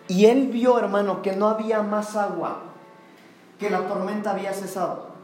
Y 0.08 0.26
él 0.26 0.48
vio, 0.48 0.78
hermano, 0.78 1.22
que 1.22 1.34
no 1.34 1.48
había 1.48 1.82
más 1.82 2.16
agua, 2.16 2.62
que 3.58 3.70
la 3.70 3.86
tormenta 3.86 4.32
había 4.32 4.52
cesado. 4.52 5.14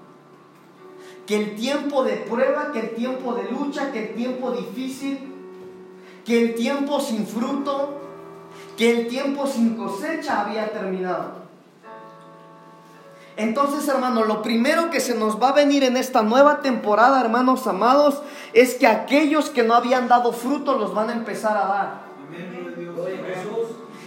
Que 1.27 1.37
el 1.37 1.57
tiempo 1.57 2.03
de 2.05 2.17
prueba, 2.17 2.71
que 2.73 2.81
el 2.81 2.95
tiempo 2.95 3.35
de 3.35 3.51
lucha, 3.51 3.93
que 3.93 4.11
el 4.11 4.15
tiempo 4.15 4.53
difícil 4.53 5.30
que 6.25 6.43
el 6.43 6.55
tiempo 6.55 7.01
sin 7.01 7.27
fruto, 7.27 7.99
que 8.77 8.91
el 8.91 9.09
tiempo 9.09 9.47
sin 9.47 9.77
cosecha 9.77 10.43
había 10.43 10.73
terminado. 10.73 11.41
Entonces, 13.37 13.89
hermano, 13.89 14.25
lo 14.25 14.43
primero 14.43 14.91
que 14.91 15.01
se 15.01 15.15
nos 15.15 15.41
va 15.41 15.51
a 15.51 15.53
venir 15.53 15.83
en 15.85 15.97
esta 15.97 16.23
nueva 16.23 16.61
temporada, 16.61 17.21
hermanos 17.21 17.67
amados, 17.67 18.23
es 18.53 18.75
que 18.75 18.87
aquellos 18.87 19.49
que 19.49 19.63
no 19.63 19.75
habían 19.75 20.09
dado 20.09 20.33
fruto 20.33 20.77
los 20.77 20.95
van 20.95 21.09
a 21.09 21.13
empezar 21.15 21.57
a 21.57 21.67
dar. 21.67 22.11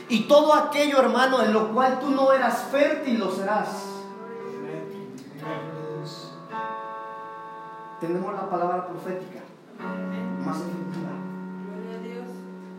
Y 0.09 0.27
todo 0.27 0.53
aquello, 0.53 0.99
hermano, 0.99 1.41
en 1.41 1.53
lo 1.53 1.73
cual 1.73 1.99
tú 1.99 2.09
no 2.09 2.31
eras 2.31 2.65
fértil, 2.71 3.19
lo 3.19 3.31
serás. 3.31 3.69
Tenemos 7.99 8.33
la 8.33 8.49
palabra 8.49 8.85
profética 8.85 9.39
más 10.45 10.57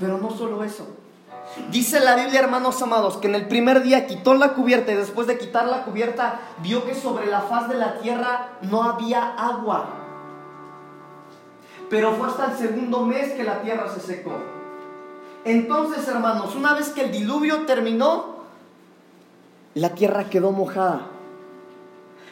pero 0.05 0.19
no 0.19 0.31
solo 0.31 0.63
eso. 0.63 0.87
Dice 1.71 1.99
la 1.99 2.15
Biblia, 2.15 2.41
hermanos 2.41 2.83
amados, 2.83 3.17
que 3.17 3.27
en 3.27 3.35
el 3.35 3.49
primer 3.49 3.83
día 3.83 4.07
quitó 4.07 4.35
la 4.35 4.53
cubierta 4.53 4.93
y 4.93 4.97
después 4.97 5.27
de 5.27 5.39
quitar 5.39 5.67
la 5.67 5.85
cubierta 5.85 6.41
vio 6.63 6.85
que 6.85 6.95
sobre 6.95 7.27
la 7.27 7.41
faz 7.41 7.71
de 7.71 7.77
la 7.77 7.99
tierra 8.01 8.51
no 8.61 8.83
había 8.83 9.35
agua. 9.35 9.87
Pero 11.89 12.13
fue 12.13 12.29
hasta 12.29 12.53
el 12.53 12.59
segundo 12.59 13.07
mes 13.07 13.33
que 13.33 13.45
la 13.45 13.63
tierra 13.63 13.89
se 13.89 14.01
secó. 14.01 14.33
Entonces, 15.47 16.07
hermanos, 16.07 16.55
una 16.55 16.75
vez 16.75 16.91
que 16.91 17.01
el 17.01 17.11
diluvio 17.11 17.65
terminó, 17.65 18.41
la 19.73 19.95
tierra 19.95 20.29
quedó 20.29 20.53
mojada. 20.53 21.07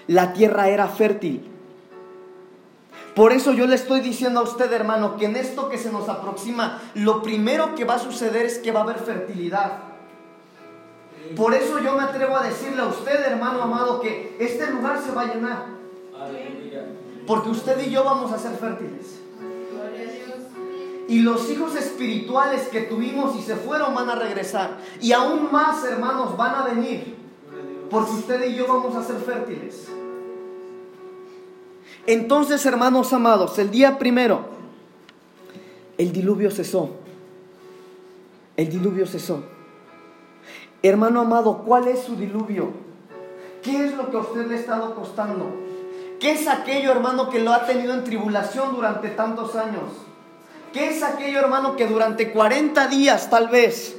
La 0.09 0.35
tierra 0.35 0.69
era 0.69 0.89
fértil. 0.89 1.51
Por 3.15 3.33
eso 3.33 3.53
yo 3.53 3.67
le 3.67 3.75
estoy 3.75 4.01
diciendo 4.01 4.41
a 4.41 4.43
usted, 4.43 4.73
hermano, 4.73 5.17
que 5.17 5.27
en 5.27 5.37
esto 5.37 5.69
que 5.69 5.77
se 5.77 5.93
nos 5.93 6.09
aproxima, 6.09 6.81
lo 6.95 7.23
primero 7.23 7.75
que 7.75 7.85
va 7.85 7.95
a 7.95 7.99
suceder 7.99 8.47
es 8.47 8.59
que 8.59 8.73
va 8.73 8.81
a 8.81 8.83
haber 8.85 8.99
fertilidad. 8.99 9.81
Por 11.37 11.55
eso 11.55 11.79
yo 11.79 11.95
me 11.95 12.03
atrevo 12.03 12.37
a 12.37 12.43
decirle 12.43 12.81
a 12.83 12.87
usted, 12.87 13.23
hermano 13.25 13.63
amado, 13.63 14.01
que 14.01 14.37
este 14.39 14.71
lugar 14.71 14.99
se 15.05 15.13
va 15.13 15.23
a 15.23 15.35
llenar. 15.35 15.67
Porque 17.27 17.51
usted 17.51 17.87
y 17.87 17.91
yo 17.91 18.03
vamos 18.03 18.33
a 18.33 18.39
ser 18.39 18.53
fértiles. 18.53 19.21
Y 21.09 21.19
los 21.21 21.51
hijos 21.51 21.77
espirituales 21.77 22.69
que 22.69 22.83
tuvimos 22.83 23.37
y 23.37 23.43
se 23.43 23.57
fueron 23.57 23.95
van 23.95 24.09
a 24.09 24.15
regresar. 24.15 24.79
Y 25.01 25.13
aún 25.13 25.53
más, 25.53 25.85
hermanos, 25.85 26.37
van 26.37 26.55
a 26.55 26.65
venir. 26.65 27.17
Porque 27.91 28.13
usted 28.13 28.49
y 28.49 28.55
yo 28.55 28.67
vamos 28.67 28.97
a 28.97 29.03
ser 29.03 29.17
fértiles. 29.17 29.89
Entonces, 32.07 32.67
hermanos 32.67 33.13
amados, 33.13 33.59
el 33.59 33.71
día 33.71 33.99
primero, 33.99 34.41
el 35.99 36.13
diluvio 36.13 36.51
cesó. 36.51 36.91
El 38.57 38.69
diluvio 38.69 39.07
cesó. 39.07 39.43
Hermano 40.83 41.21
amado, 41.21 41.63
¿cuál 41.65 41.87
es 41.87 42.01
su 42.01 42.17
diluvio? 42.17 42.71
¿Qué 43.63 43.87
es 43.87 43.95
lo 43.95 44.11
que 44.11 44.17
a 44.17 44.21
usted 44.21 44.47
le 44.49 44.57
ha 44.57 44.59
estado 44.59 44.95
costando? 44.97 45.47
¿Qué 46.19 46.33
es 46.33 46.49
aquello, 46.49 46.91
hermano, 46.91 47.31
que 47.31 47.41
lo 47.41 47.53
ha 47.53 47.67
tenido 47.67 47.95
en 47.95 48.03
tribulación 48.03 48.75
durante 48.75 49.09
tantos 49.09 49.55
años? 49.55 49.85
¿Qué 50.73 50.89
es 50.89 51.03
aquello, 51.03 51.39
hermano, 51.39 51.77
que 51.77 51.87
durante 51.87 52.33
40 52.33 52.89
días 52.89 53.31
tal 53.31 53.49
vez 53.49 53.97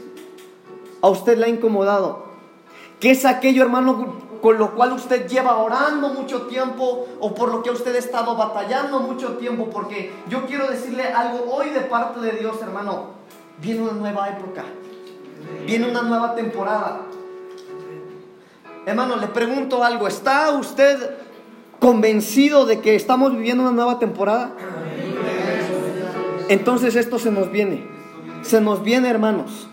a 1.02 1.08
usted 1.08 1.38
le 1.38 1.46
ha 1.46 1.50
incomodado? 1.50 2.26
¿Qué 3.00 3.12
es 3.12 3.26
aquello, 3.26 3.64
hermano, 3.64 4.16
con 4.44 4.58
lo 4.58 4.76
cual 4.76 4.92
usted 4.92 5.26
lleva 5.26 5.56
orando 5.56 6.10
mucho 6.10 6.42
tiempo 6.48 7.08
o 7.22 7.34
por 7.34 7.50
lo 7.50 7.64
que 7.64 7.72
usted 7.72 7.96
ha 7.96 8.00
estado 8.00 8.36
batallando 8.36 9.00
mucho 9.00 9.38
tiempo? 9.38 9.70
Porque 9.70 10.12
yo 10.28 10.46
quiero 10.46 10.68
decirle 10.68 11.06
algo 11.06 11.46
hoy 11.50 11.70
de 11.70 11.80
parte 11.80 12.20
de 12.20 12.34
Dios, 12.34 12.58
hermano. 12.62 13.12
Viene 13.62 13.84
una 13.84 13.94
nueva 13.94 14.28
época. 14.28 14.66
Viene 15.66 15.90
una 15.90 16.02
nueva 16.02 16.36
temporada. 16.36 17.04
Hermano, 18.86 19.16
le 19.16 19.28
pregunto 19.28 19.82
algo. 19.82 20.10
¿Está 20.10 20.52
usted 20.52 21.16
convencido 21.80 22.66
de 22.66 22.82
que 22.82 22.96
estamos 22.96 23.32
viviendo 23.32 23.64
una 23.64 23.72
nueva 23.72 23.98
temporada? 23.98 24.52
Entonces 26.50 26.98
esto 26.98 27.18
se 27.18 27.32
nos 27.32 27.50
viene. 27.50 27.88
Se 28.42 28.60
nos 28.60 28.84
viene, 28.84 29.10
hermanos. 29.10 29.70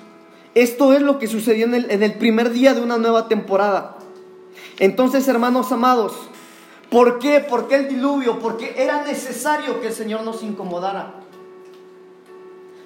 Esto 0.54 0.92
es 0.92 1.02
lo 1.02 1.18
que 1.18 1.26
sucedió 1.26 1.66
en 1.66 1.74
el, 1.74 1.90
en 1.90 2.04
el 2.04 2.14
primer 2.14 2.50
día 2.50 2.72
de 2.72 2.82
una 2.82 2.98
nueva 2.98 3.26
temporada. 3.26 3.96
Entonces, 4.78 5.26
hermanos 5.28 5.72
amados, 5.72 6.14
¿por 6.90 7.18
qué? 7.18 7.40
¿Por 7.40 7.68
qué 7.68 7.76
el 7.76 7.88
diluvio? 7.88 8.38
Porque 8.38 8.74
era 8.76 9.02
necesario 9.02 9.80
que 9.80 9.88
el 9.88 9.92
Señor 9.92 10.22
nos 10.22 10.42
incomodara. 10.42 11.14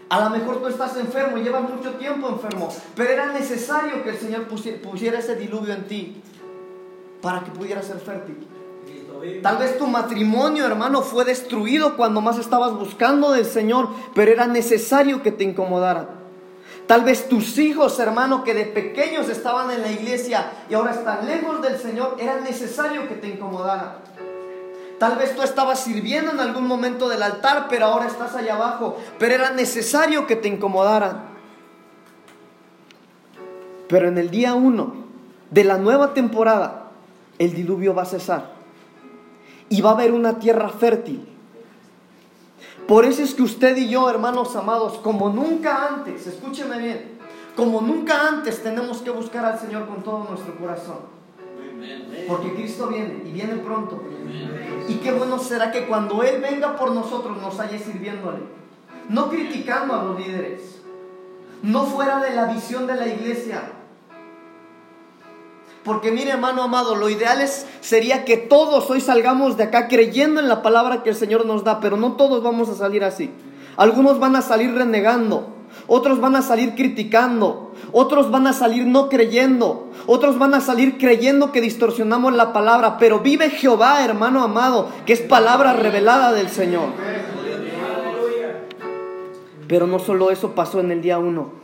A 0.09 0.21
lo 0.21 0.31
mejor 0.31 0.61
tú 0.61 0.69
estás 0.69 0.97
enfermo, 0.97 1.39
llevas 1.39 1.63
mucho 1.63 1.93
tiempo 1.95 2.29
enfermo, 2.29 2.69
pero 2.95 3.11
era 3.11 3.33
necesario 3.33 4.03
que 4.03 4.11
el 4.11 4.19
Señor 4.19 4.47
pusiera 4.83 5.19
ese 5.19 5.35
diluvio 5.35 5.75
en 5.75 5.89
ti 5.89 6.23
para 7.21 7.41
que 7.43 7.51
pudieras 7.51 7.87
ser 7.87 7.99
fértil. 7.99 8.47
Tal 9.43 9.57
vez 9.57 9.79
tu 9.79 9.87
matrimonio, 9.87 10.67
hermano, 10.67 11.01
fue 11.03 11.25
destruido 11.25 11.97
cuando 11.97 12.21
más 12.21 12.39
estabas 12.39 12.75
buscando 12.75 13.33
del 13.33 13.47
Señor, 13.47 13.89
pero 14.15 14.31
era 14.31 14.47
necesario 14.47 15.23
que 15.23 15.33
te 15.33 15.45
incomodara. 15.45 16.24
Tal 16.87 17.03
vez 17.03 17.29
tus 17.29 17.57
hijos, 17.59 17.99
hermano, 17.99 18.45
que 18.45 18.53
de 18.53 18.67
pequeños 18.67 19.29
estaban 19.29 19.71
en 19.71 19.81
la 19.81 19.91
iglesia 19.91 20.53
y 20.69 20.75
ahora 20.75 20.93
están 20.93 21.27
lejos 21.27 21.63
del 21.63 21.79
Señor, 21.79 22.17
era 22.19 22.41
necesario 22.41 23.09
que 23.09 23.15
te 23.15 23.29
incomodara. 23.29 24.01
Tal 24.99 25.17
vez 25.17 25.35
tú 25.35 25.43
estabas 25.43 25.81
sirviendo 25.81 26.31
en 26.33 26.41
algún 26.41 26.67
momento 26.67 27.09
del 27.09 27.23
altar, 27.23 27.67
pero 27.69 27.87
ahora 27.87 28.07
estás 28.07 28.35
allá 28.35 28.55
abajo. 28.55 28.99
Pero 29.19 29.35
era 29.35 29.51
necesario 29.51 30.27
que 30.27 30.37
te 30.37 30.49
incomodaran. 30.49 31.23
Pero 33.89 34.09
en 34.09 34.19
el 34.19 34.31
día 34.31 34.55
uno 34.55 34.95
de 35.51 35.65
la 35.65 35.79
nueva 35.79 36.15
temporada, 36.15 36.91
el 37.39 37.55
diluvio 37.55 37.95
va 37.95 38.03
a 38.03 38.07
cesar. 38.07 38.53
Y 39.69 39.81
va 39.81 39.91
a 39.91 39.95
haber 39.95 40.13
una 40.13 40.39
tierra 40.39 40.69
fértil. 40.69 41.34
Por 42.87 43.07
eso 43.07 43.23
es 43.23 43.35
que 43.35 43.43
usted 43.43 43.77
y 43.77 43.89
yo, 43.89 44.11
hermanos 44.11 44.55
amados, 44.57 44.99
como 44.99 45.31
nunca 45.31 45.89
antes, 45.89 46.27
escúcheme 46.27 46.79
bien, 46.79 47.19
como 47.57 47.81
nunca 47.81 48.29
antes 48.29 48.63
tenemos 48.63 48.99
que 48.99 49.11
buscar 49.11 49.45
al 49.45 49.59
Señor 49.59 49.87
con 49.87 50.03
todo 50.03 50.27
nuestro 50.29 50.55
corazón. 50.59 51.15
Porque 52.29 52.55
Cristo 52.55 52.89
viene 52.89 53.23
y 53.27 53.33
viene 53.33 53.55
pronto. 53.57 54.03
Y 54.89 54.95
qué 54.97 55.13
bueno 55.13 55.39
será 55.39 55.71
que 55.71 55.87
cuando 55.87 56.23
Él 56.23 56.41
venga 56.41 56.77
por 56.77 56.93
nosotros 56.93 57.41
nos 57.41 57.59
haya 57.61 57.79
sirviéndole. 57.79 58.41
No 59.09 59.29
criticando 59.29 59.95
a 59.95 60.05
los 60.05 60.19
líderes. 60.19 60.81
No 61.63 61.85
fuera 61.85 62.21
de 62.21 62.35
la 62.35 62.47
visión 62.47 62.87
de 62.87 62.95
la 62.95 63.07
iglesia. 63.07 63.73
Porque 65.85 66.11
mire 66.11 66.31
hermano 66.31 66.63
amado, 66.63 66.95
lo 66.95 67.11
ideal 67.11 67.43
es, 67.43 67.67
sería 67.83 68.25
que 68.25 68.39
todos 68.39 68.89
hoy 68.89 69.03
salgamos 69.03 69.59
de 69.59 69.65
acá 69.65 69.87
creyendo 69.87 70.41
en 70.41 70.49
la 70.49 70.63
palabra 70.63 71.03
que 71.03 71.11
el 71.11 71.17
Señor 71.17 71.45
nos 71.45 71.63
da, 71.63 71.79
pero 71.81 71.99
no 71.99 72.13
todos 72.13 72.43
vamos 72.43 72.71
a 72.71 72.75
salir 72.75 73.05
así. 73.05 73.31
Algunos 73.77 74.19
van 74.19 74.35
a 74.35 74.41
salir 74.41 74.73
renegando, 74.73 75.49
otros 75.87 76.21
van 76.21 76.37
a 76.37 76.43
salir 76.43 76.75
criticando, 76.75 77.73
otros 77.93 78.31
van 78.31 78.47
a 78.47 78.55
salir 78.55 78.87
no 78.87 79.11
creyendo, 79.11 79.91
otros 80.07 80.39
van 80.39 80.55
a 80.55 80.63
salir 80.63 80.97
creyendo 80.97 81.53
que 81.53 81.61
distorsionamos 81.61 82.33
la 82.33 82.55
palabra, 82.55 82.97
pero 82.97 83.21
vive 83.21 83.51
Jehová, 83.51 84.03
hermano 84.03 84.43
amado, 84.43 84.89
que 85.05 85.13
es 85.13 85.21
palabra 85.21 85.75
revelada 85.75 86.33
del 86.33 86.49
Señor. 86.49 86.89
Pero 89.69 89.87
no 89.87 89.99
solo 89.99 90.31
eso 90.31 90.53
pasó 90.53 90.81
en 90.81 90.93
el 90.93 91.03
día 91.03 91.19
uno. 91.19 91.64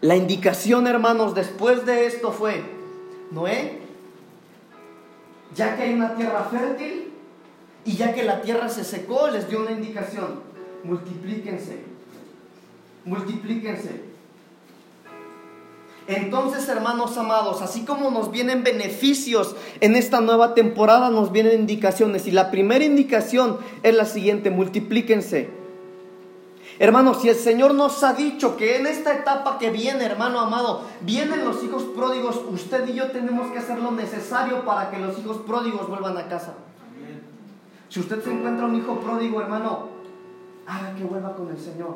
La 0.00 0.16
indicación, 0.16 0.86
hermanos, 0.86 1.34
después 1.34 1.86
de 1.86 2.06
esto 2.06 2.32
fue, 2.32 2.62
Noé, 3.30 3.80
ya 5.54 5.76
que 5.76 5.84
hay 5.84 5.94
una 5.94 6.14
tierra 6.14 6.48
fértil 6.50 7.12
y 7.84 7.96
ya 7.96 8.14
que 8.14 8.22
la 8.22 8.42
tierra 8.42 8.68
se 8.68 8.84
secó, 8.84 9.28
les 9.28 9.48
dio 9.48 9.60
una 9.60 9.72
indicación 9.72 10.46
multiplíquense, 10.86 11.78
multiplíquense. 13.04 14.16
Entonces, 16.08 16.68
hermanos 16.68 17.16
amados, 17.18 17.62
así 17.62 17.84
como 17.84 18.12
nos 18.12 18.30
vienen 18.30 18.62
beneficios 18.62 19.56
en 19.80 19.96
esta 19.96 20.20
nueva 20.20 20.54
temporada, 20.54 21.10
nos 21.10 21.32
vienen 21.32 21.60
indicaciones. 21.60 22.28
Y 22.28 22.30
la 22.30 22.52
primera 22.52 22.84
indicación 22.84 23.58
es 23.82 23.94
la 23.94 24.04
siguiente, 24.04 24.50
multiplíquense. 24.50 25.50
Hermanos, 26.78 27.22
si 27.22 27.30
el 27.30 27.36
Señor 27.36 27.74
nos 27.74 28.02
ha 28.04 28.12
dicho 28.12 28.56
que 28.56 28.76
en 28.76 28.86
esta 28.86 29.14
etapa 29.14 29.58
que 29.58 29.70
viene, 29.70 30.04
hermano 30.04 30.40
amado, 30.40 30.82
vienen 31.00 31.44
los 31.44 31.64
hijos 31.64 31.84
pródigos, 31.84 32.42
usted 32.50 32.86
y 32.88 32.94
yo 32.94 33.10
tenemos 33.10 33.50
que 33.50 33.58
hacer 33.58 33.78
lo 33.78 33.92
necesario 33.92 34.64
para 34.64 34.90
que 34.90 34.98
los 34.98 35.18
hijos 35.18 35.38
pródigos 35.38 35.88
vuelvan 35.88 36.18
a 36.18 36.28
casa. 36.28 36.54
Si 37.88 38.00
usted 38.00 38.22
se 38.22 38.30
encuentra 38.30 38.66
un 38.66 38.74
hijo 38.74 39.00
pródigo, 39.00 39.40
hermano, 39.40 39.88
haga 40.66 40.94
que 40.94 41.04
vuelva 41.04 41.34
con 41.34 41.48
el 41.48 41.58
Señor. 41.58 41.94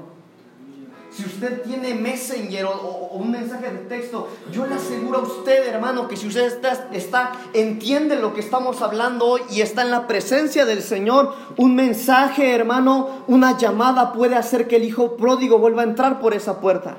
Si 1.11 1.25
usted 1.25 1.63
tiene 1.63 1.95
Messenger 1.95 2.67
o, 2.67 3.11
un 3.13 3.33
mensaje 3.33 3.69
de 3.69 3.79
texto, 3.79 4.29
yo 4.53 4.67
le 4.67 4.77
aseguro 4.77 5.19
a 5.19 5.23
usted, 5.23 5.67
hermano, 5.67 6.07
que 6.07 6.17
si 6.17 6.29
usted 6.29 6.47
está, 6.47 6.89
está, 6.93 7.33
entiende 7.53 8.17
lo 8.17 8.33
que 8.33 8.41
estamos 8.41 8.81
hablando 8.81 9.27
hoy 9.27 9.41
y 9.51 9.61
está 9.61 9.83
en 9.83 9.91
la 9.91 10.07
presencia 10.07 10.65
del 10.65 10.83
Señor, 10.83 11.35
un 11.57 11.75
mensaje, 11.75 12.55
hermano, 12.55 13.25
una 13.27 13.59
llamada 13.59 14.13
puede 14.13 14.37
hacer 14.37 14.69
que 14.69 14.77
el 14.77 14.85
hijo 14.85 15.17
pródigo 15.17 15.59
vuelva 15.59 15.83
a 15.83 15.87
entrar 15.87 16.21
por 16.21 16.33
esa 16.33 16.61
puerta. 16.61 16.99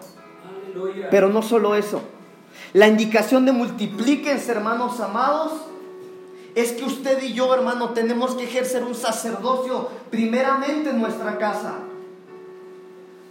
Pero 1.09 1.29
no 1.29 1.41
solo 1.41 1.75
eso. 1.75 2.01
La 2.73 2.87
indicación 2.87 3.45
de 3.45 3.53
multiplíquense, 3.53 4.51
hermanos 4.51 4.99
amados, 4.99 5.53
es 6.53 6.73
que 6.73 6.83
usted 6.83 7.21
y 7.23 7.33
yo, 7.33 7.53
hermano, 7.53 7.91
tenemos 7.91 8.35
que 8.35 8.43
ejercer 8.43 8.83
un 8.83 8.95
sacerdocio 8.95 9.87
primeramente 10.09 10.89
en 10.89 10.99
nuestra 10.99 11.37
casa. 11.37 11.75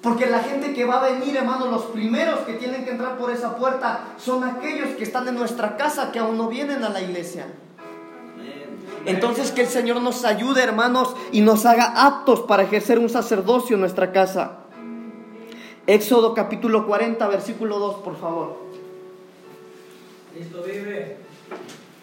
Porque 0.02 0.26
la 0.26 0.40
gente 0.40 0.72
que 0.72 0.84
va 0.84 1.00
a 1.00 1.10
venir, 1.10 1.36
hermano, 1.36 1.66
los 1.66 1.82
primeros 1.86 2.40
que 2.40 2.54
tienen 2.54 2.84
que 2.84 2.92
entrar 2.92 3.18
por 3.18 3.30
esa 3.30 3.56
puerta 3.56 4.14
son 4.18 4.44
aquellos 4.44 4.90
que 4.96 5.04
están 5.04 5.28
en 5.28 5.34
nuestra 5.34 5.76
casa, 5.76 6.10
que 6.10 6.18
aún 6.18 6.38
no 6.38 6.48
vienen 6.48 6.82
a 6.84 6.88
la 6.88 7.02
iglesia. 7.02 7.46
Entonces 9.04 9.50
que 9.50 9.62
el 9.62 9.68
Señor 9.68 10.00
nos 10.00 10.24
ayude, 10.24 10.62
hermanos, 10.62 11.14
y 11.32 11.40
nos 11.42 11.66
haga 11.66 12.06
aptos 12.06 12.40
para 12.40 12.62
ejercer 12.62 12.98
un 12.98 13.08
sacerdocio 13.08 13.74
en 13.74 13.80
nuestra 13.80 14.12
casa. 14.12 14.58
Éxodo 15.86 16.34
capítulo 16.34 16.86
40, 16.86 17.26
versículo 17.28 17.78
2, 17.78 17.96
por 17.96 18.18
favor. 18.18 18.56
Cristo 20.34 20.62
vive. 20.64 21.16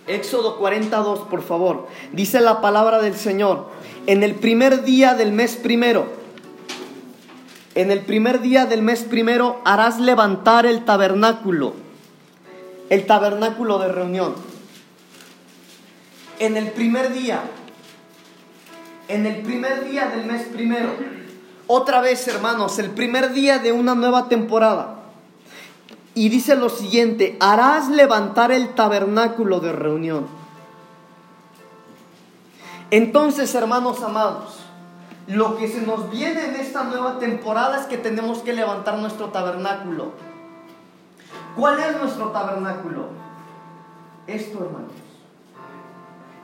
Éxodo 0.07 0.57
42, 0.57 1.19
por 1.21 1.41
favor. 1.41 1.88
Dice 2.13 2.41
la 2.41 2.62
palabra 2.62 3.01
del 3.01 3.15
Señor. 3.15 3.67
En 4.05 4.23
el 4.23 4.36
primer 4.36 4.83
día 4.83 5.13
del 5.15 5.31
mes 5.31 5.55
primero, 5.55 6.05
en 7.77 7.91
el 7.91 8.01
primer 8.01 8.41
día 8.41 8.65
del 8.65 8.81
mes 8.81 9.03
primero 9.03 9.61
harás 9.63 9.99
levantar 9.99 10.65
el 10.65 10.83
tabernáculo 10.83 11.73
el 12.89 13.05
tabernáculo 13.05 13.79
de 13.79 13.91
reunión. 13.91 14.35
En 16.39 16.55
el 16.57 16.71
primer 16.71 17.11
día, 17.13 17.41
en 19.07 19.25
el 19.25 19.41
primer 19.41 19.85
día 19.89 20.07
del 20.07 20.25
mes 20.25 20.43
primero, 20.47 20.89
otra 21.67 22.01
vez 22.01 22.27
hermanos, 22.27 22.79
el 22.79 22.91
primer 22.91 23.33
día 23.33 23.59
de 23.59 23.71
una 23.71 23.95
nueva 23.95 24.29
temporada. 24.29 24.95
Y 26.13 26.29
dice 26.29 26.55
lo 26.55 26.69
siguiente, 26.69 27.37
harás 27.39 27.89
levantar 27.89 28.51
el 28.51 28.73
tabernáculo 28.73 29.59
de 29.59 29.71
reunión. 29.71 30.27
Entonces, 32.89 33.53
hermanos 33.53 34.01
amados, 34.01 34.66
lo 35.27 35.57
que 35.57 35.67
se 35.67 35.81
nos 35.81 36.09
viene 36.09 36.45
en 36.45 36.55
esta 36.55 36.83
nueva 36.85 37.19
temporada 37.19 37.81
es 37.81 37.85
que 37.87 37.97
tenemos 37.97 38.39
que 38.39 38.53
levantar 38.53 38.97
nuestro 38.97 39.27
tabernáculo. 39.29 40.13
¿Cuál 41.55 41.79
es 41.79 41.97
nuestro 41.97 42.29
tabernáculo? 42.29 43.09
Esto, 44.25 44.63
hermanos. 44.63 44.93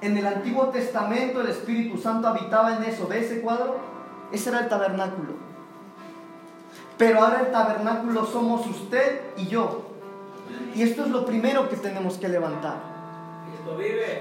En 0.01 0.17
el 0.17 0.27
Antiguo 0.27 0.67
Testamento 0.67 1.39
el 1.39 1.47
Espíritu 1.47 1.97
Santo 1.97 2.27
habitaba 2.27 2.75
en 2.75 2.83
eso. 2.83 3.07
¿Ve 3.07 3.25
ese 3.25 3.39
cuadro? 3.39 3.77
Ese 4.33 4.49
era 4.49 4.59
el 4.59 4.67
tabernáculo. 4.67 5.33
Pero 6.97 7.21
ahora 7.21 7.39
el 7.39 7.51
tabernáculo 7.51 8.25
somos 8.25 8.67
usted 8.67 9.21
y 9.37 9.47
yo. 9.47 9.83
Y 10.75 10.83
esto 10.83 11.05
es 11.05 11.09
lo 11.09 11.25
primero 11.25 11.69
que 11.69 11.77
tenemos 11.77 12.17
que 12.17 12.27
levantar. 12.27 12.92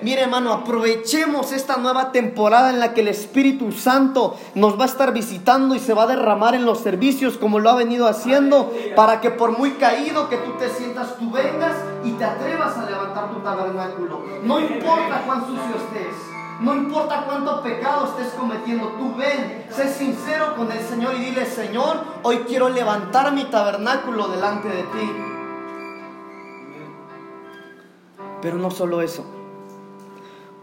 Mire 0.03 0.23
hermano, 0.23 0.53
aprovechemos 0.53 1.53
esta 1.53 1.77
nueva 1.77 2.11
temporada 2.11 2.71
en 2.71 2.81
la 2.81 2.93
que 2.93 3.03
el 3.03 3.09
Espíritu 3.09 3.71
Santo 3.71 4.37
nos 4.57 4.79
va 4.79 4.83
a 4.83 4.87
estar 4.89 5.13
visitando 5.13 5.77
y 5.77 5.79
se 5.79 5.95
va 5.95 6.05
a 6.05 6.07
derramar 6.09 6.57
en 6.57 6.65
los 6.65 6.81
servicios 6.81 7.39
como 7.39 7.61
lo 7.61 7.71
ha 7.71 7.77
venido 7.77 8.09
haciendo, 8.09 8.73
para 8.97 9.21
que 9.21 9.31
por 9.31 9.57
muy 9.57 9.73
caído 9.73 10.29
que 10.29 10.39
tú 10.39 10.53
te 10.59 10.69
sientas, 10.71 11.17
tú 11.19 11.31
vengas 11.31 11.77
y 12.05 12.11
te 12.13 12.25
atrevas 12.25 12.77
a 12.77 12.91
levantar 12.91 13.31
tu 13.31 13.41
tabernáculo. 13.41 14.25
No 14.43 14.59
importa 14.59 15.23
cuán 15.25 15.47
sucio 15.47 15.77
estés. 15.77 16.17
No 16.61 16.75
importa 16.75 17.25
cuánto 17.27 17.63
pecado 17.63 18.07
estés 18.07 18.35
cometiendo, 18.35 18.89
tú 18.99 19.15
ven, 19.17 19.67
sé 19.71 19.93
sincero 19.93 20.55
con 20.57 20.71
el 20.71 20.79
Señor 20.81 21.15
y 21.17 21.25
dile, 21.25 21.45
Señor, 21.45 22.05
hoy 22.23 22.39
quiero 22.47 22.69
levantar 22.69 23.33
mi 23.33 23.45
tabernáculo 23.45 24.29
delante 24.29 24.69
de 24.69 24.83
ti. 24.83 25.42
Pero 28.43 28.59
no 28.59 28.71
solo 28.71 29.01
eso, 29.01 29.25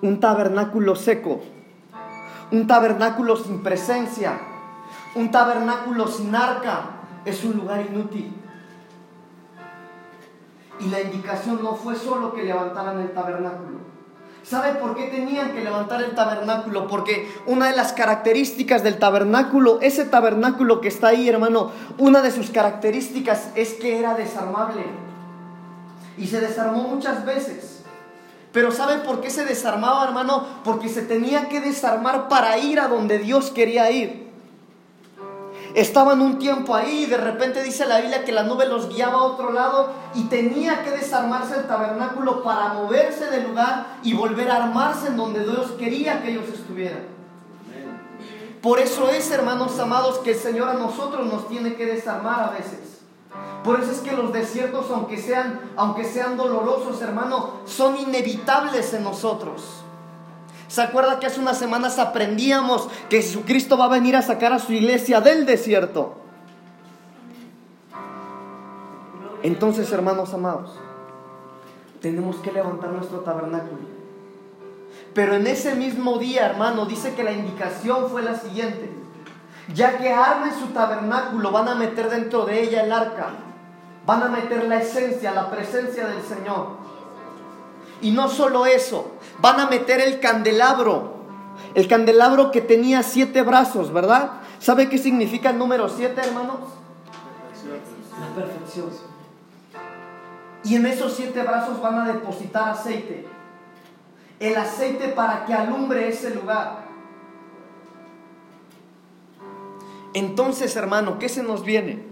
un 0.01 0.19
tabernáculo 0.19 0.95
seco, 0.95 1.39
un 2.51 2.67
tabernáculo 2.67 3.37
sin 3.37 3.63
presencia, 3.63 4.37
un 5.15 5.31
tabernáculo 5.31 6.07
sin 6.07 6.35
arca, 6.35 6.81
es 7.25 7.43
un 7.43 7.53
lugar 7.53 7.85
inútil. 7.89 8.33
Y 10.81 10.89
la 10.89 11.01
indicación 11.01 11.61
no 11.63 11.75
fue 11.75 11.95
solo 11.95 12.33
que 12.33 12.43
levantaran 12.43 12.99
el 12.99 13.11
tabernáculo. 13.11 13.79
¿Sabe 14.43 14.79
por 14.79 14.95
qué 14.95 15.07
tenían 15.07 15.51
que 15.51 15.63
levantar 15.63 16.01
el 16.01 16.15
tabernáculo? 16.15 16.87
Porque 16.87 17.29
una 17.45 17.67
de 17.67 17.75
las 17.75 17.93
características 17.93 18.83
del 18.83 18.97
tabernáculo, 18.97 19.79
ese 19.81 20.05
tabernáculo 20.05 20.81
que 20.81 20.87
está 20.87 21.09
ahí, 21.09 21.27
hermano, 21.29 21.71
una 21.97 22.21
de 22.21 22.31
sus 22.31 22.49
características 22.49 23.51
es 23.55 23.73
que 23.73 23.99
era 23.99 24.15
desarmable. 24.15 24.85
Y 26.19 26.27
se 26.27 26.39
desarmó 26.39 26.83
muchas 26.83 27.25
veces. 27.25 27.79
Pero 28.51 28.71
¿saben 28.71 29.01
por 29.01 29.21
qué 29.21 29.29
se 29.29 29.45
desarmaba, 29.45 30.03
hermano? 30.03 30.45
Porque 30.63 30.89
se 30.89 31.01
tenía 31.01 31.49
que 31.49 31.61
desarmar 31.61 32.27
para 32.27 32.57
ir 32.57 32.79
a 32.79 32.87
donde 32.87 33.19
Dios 33.19 33.51
quería 33.51 33.89
ir. 33.91 34.29
Estaban 35.75 36.19
un 36.21 36.39
tiempo 36.39 36.73
ahí 36.73 37.03
y 37.03 37.05
de 37.05 37.17
repente 37.17 37.61
dice 37.61 37.85
la 37.85 37.99
Biblia 37.99 38.25
que 38.25 38.31
la 38.31 38.43
nube 38.43 38.65
los 38.67 38.89
guiaba 38.89 39.19
a 39.19 39.23
otro 39.23 39.51
lado 39.51 39.91
y 40.15 40.23
tenía 40.23 40.83
que 40.83 40.91
desarmarse 40.91 41.57
el 41.57 41.67
tabernáculo 41.67 42.43
para 42.43 42.73
moverse 42.73 43.27
del 43.29 43.43
lugar 43.43 43.97
y 44.01 44.13
volver 44.13 44.49
a 44.49 44.63
armarse 44.63 45.07
en 45.07 45.17
donde 45.17 45.43
Dios 45.43 45.71
quería 45.77 46.23
que 46.23 46.31
ellos 46.31 46.49
estuvieran. 46.51 47.03
Por 48.63 48.79
eso 48.79 49.09
es, 49.09 49.29
hermanos 49.29 49.79
amados, 49.79 50.17
que 50.19 50.31
el 50.31 50.37
Señor 50.37 50.69
a 50.69 50.73
nosotros 50.73 51.31
nos 51.31 51.47
tiene 51.47 51.75
que 51.75 51.85
desarmar 51.85 52.41
a 52.41 52.49
veces. 52.49 52.88
Por 53.63 53.79
eso 53.79 53.91
es 53.91 53.99
que 53.99 54.15
los 54.15 54.31
desiertos, 54.31 54.89
aunque 54.89 55.17
sean, 55.17 55.59
aunque 55.75 56.05
sean 56.05 56.37
dolorosos, 56.37 57.01
hermano, 57.01 57.55
son 57.65 57.97
inevitables 57.97 58.93
en 58.93 59.03
nosotros. 59.03 59.83
¿Se 60.67 60.81
acuerda 60.81 61.19
que 61.19 61.25
hace 61.25 61.39
unas 61.39 61.57
semanas 61.57 61.99
aprendíamos 61.99 62.87
que 63.09 63.21
Jesucristo 63.21 63.77
va 63.77 63.85
a 63.85 63.89
venir 63.89 64.15
a 64.15 64.21
sacar 64.21 64.53
a 64.53 64.59
su 64.59 64.71
iglesia 64.71 65.19
del 65.19 65.45
desierto? 65.45 66.13
Entonces, 69.41 69.91
hermanos 69.91 70.33
amados, 70.33 70.71
tenemos 72.01 72.37
que 72.37 72.51
levantar 72.51 72.91
nuestro 72.91 73.19
tabernáculo. 73.21 73.99
Pero 75.13 75.35
en 75.35 75.47
ese 75.47 75.75
mismo 75.75 76.17
día, 76.17 76.45
hermano, 76.45 76.85
dice 76.85 77.15
que 77.15 77.23
la 77.23 77.31
indicación 77.31 78.09
fue 78.09 78.21
la 78.21 78.35
siguiente. 78.35 78.98
Ya 79.73 79.97
que 79.97 80.11
armen 80.11 80.51
su 80.57 80.67
tabernáculo, 80.67 81.51
van 81.51 81.67
a 81.67 81.75
meter 81.75 82.09
dentro 82.09 82.45
de 82.45 82.61
ella 82.61 82.83
el 82.83 82.91
arca 82.91 83.29
van 84.09 84.23
a 84.23 84.27
meter 84.27 84.67
la 84.67 84.77
esencia, 84.77 85.31
la 85.33 85.51
presencia 85.51 86.07
del 86.07 86.23
Señor. 86.23 86.77
Y 88.01 88.09
no 88.09 88.27
solo 88.27 88.65
eso, 88.65 89.11
van 89.39 89.59
a 89.59 89.67
meter 89.67 90.01
el 90.01 90.19
candelabro, 90.19 91.13
el 91.75 91.87
candelabro 91.87 92.49
que 92.49 92.61
tenía 92.61 93.03
siete 93.03 93.43
brazos, 93.43 93.93
¿verdad? 93.93 94.31
¿Sabe 94.57 94.89
qué 94.89 94.97
significa 94.97 95.51
el 95.51 95.59
número 95.59 95.87
siete, 95.89 96.21
hermanos? 96.21 96.57
La 98.19 98.35
perfección. 98.35 98.89
Y 100.63 100.75
en 100.75 100.87
esos 100.87 101.13
siete 101.13 101.43
brazos 101.43 101.79
van 101.79 101.99
a 101.99 102.11
depositar 102.11 102.69
aceite. 102.69 103.27
El 104.39 104.57
aceite 104.57 105.09
para 105.09 105.45
que 105.45 105.53
alumbre 105.53 106.07
ese 106.07 106.33
lugar. 106.33 106.88
Entonces, 110.19 110.75
hermano, 110.75 111.17
¿qué 111.19 111.29
se 111.29 111.43
nos 111.43 111.63
viene? 111.63 112.09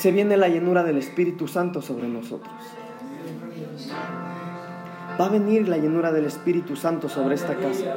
se 0.00 0.12
viene 0.12 0.38
la 0.38 0.48
llenura 0.48 0.82
del 0.82 0.96
Espíritu 0.96 1.46
Santo 1.46 1.82
sobre 1.82 2.08
nosotros. 2.08 2.54
Va 5.20 5.26
a 5.26 5.28
venir 5.28 5.68
la 5.68 5.76
llenura 5.76 6.10
del 6.10 6.24
Espíritu 6.24 6.74
Santo 6.74 7.10
sobre 7.10 7.34
esta 7.34 7.54
casa. 7.54 7.96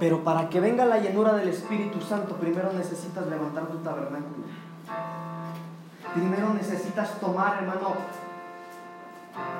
Pero 0.00 0.24
para 0.24 0.48
que 0.48 0.58
venga 0.60 0.86
la 0.86 0.98
llenura 0.98 1.34
del 1.34 1.48
Espíritu 1.48 2.00
Santo, 2.00 2.36
primero 2.36 2.72
necesitas 2.72 3.26
levantar 3.26 3.66
tu 3.66 3.76
tabernáculo. 3.78 4.46
Primero 6.14 6.54
necesitas 6.54 7.20
tomar, 7.20 7.58
hermano, 7.58 7.94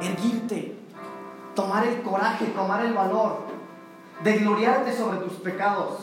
erguirte, 0.01 0.79
tomar 1.55 1.87
el 1.87 2.03
coraje, 2.03 2.47
tomar 2.47 2.85
el 2.85 2.93
valor 2.93 3.39
de 4.23 4.39
gloriarte 4.39 4.97
sobre 4.97 5.19
tus 5.19 5.35
pecados, 5.35 5.99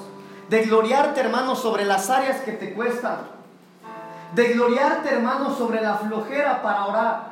de 0.50 0.64
gloriarte, 0.64 1.20
hermano, 1.20 1.56
sobre 1.56 1.86
las 1.86 2.10
áreas 2.10 2.42
que 2.42 2.52
te 2.54 2.74
cuestan, 2.74 3.20
de 4.36 4.54
gloriarte, 4.54 5.10
hermano, 5.14 5.56
sobre 5.56 5.82
la 5.82 5.96
flojera 5.96 6.62
para 6.62 6.86
orar, 6.86 7.32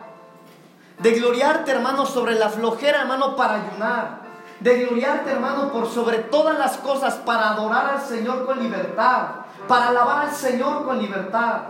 de 0.99 1.12
gloriarte, 1.12 1.71
hermano, 1.71 2.06
sobre 2.06 2.36
la 2.36 2.49
flojera, 2.49 3.02
hermano, 3.02 3.36
para 3.36 3.56
ayunar, 3.56 4.19
de 4.60 4.86
gloriarte, 4.86 5.32
hermano, 5.32 5.71
por 5.71 5.88
sobre 5.88 6.19
todas 6.19 6.58
las 6.58 6.78
cosas, 6.78 7.15
para 7.15 7.52
adorar 7.52 7.95
al 7.95 8.02
Señor 8.02 8.45
con 8.45 8.60
libertad, 8.60 9.28
para 9.67 9.89
alabar 9.89 10.28
al 10.28 10.36
Señor 10.36 10.86
con 10.86 10.99
libertad. 10.99 11.62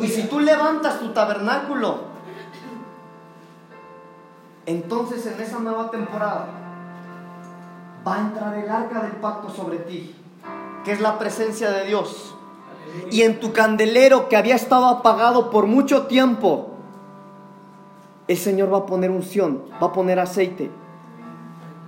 Y 0.00 0.08
si 0.08 0.28
tú 0.28 0.40
levantas 0.40 0.98
tu 0.98 1.12
tabernáculo, 1.12 2.13
entonces 4.66 5.26
en 5.26 5.40
esa 5.40 5.58
nueva 5.58 5.90
temporada, 5.90 6.46
va 8.06 8.16
a 8.16 8.20
entrar 8.20 8.54
el 8.54 8.68
arca 8.68 9.02
del 9.02 9.12
pacto 9.12 9.50
sobre 9.50 9.78
ti, 9.78 10.14
que 10.84 10.92
es 10.92 11.00
la 11.00 11.18
presencia 11.18 11.70
de 11.70 11.86
Dios. 11.86 12.34
Y 13.10 13.22
en 13.22 13.40
tu 13.40 13.52
candelero 13.52 14.28
que 14.28 14.36
había 14.36 14.54
estado 14.54 14.86
apagado 14.86 15.50
por 15.50 15.66
mucho 15.66 16.06
tiempo, 16.06 16.70
el 18.28 18.36
Señor 18.36 18.72
va 18.72 18.78
a 18.78 18.86
poner 18.86 19.10
unción, 19.10 19.64
va 19.82 19.88
a 19.88 19.92
poner 19.92 20.18
aceite 20.18 20.70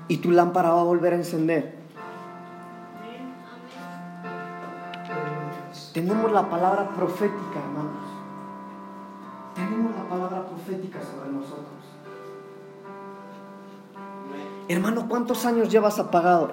y 0.09 0.19
tu 0.19 0.31
lámpara 0.31 0.71
va 0.71 0.81
a 0.81 0.85
volver 0.85 1.13
a 1.13 1.17
encender. 1.17 1.77
Tenemos 5.93 6.31
la 6.31 6.49
palabra 6.49 6.91
profética, 6.91 7.59
hermanos. 7.59 8.05
Tenemos 9.55 9.97
la 9.97 10.03
palabra 10.09 10.45
profética 10.45 10.99
sobre 11.01 11.31
nosotros. 11.31 11.76
Hermano, 14.69 15.09
¿cuántos 15.09 15.45
años 15.47 15.71
llevas 15.71 15.99
apagado? 15.99 16.51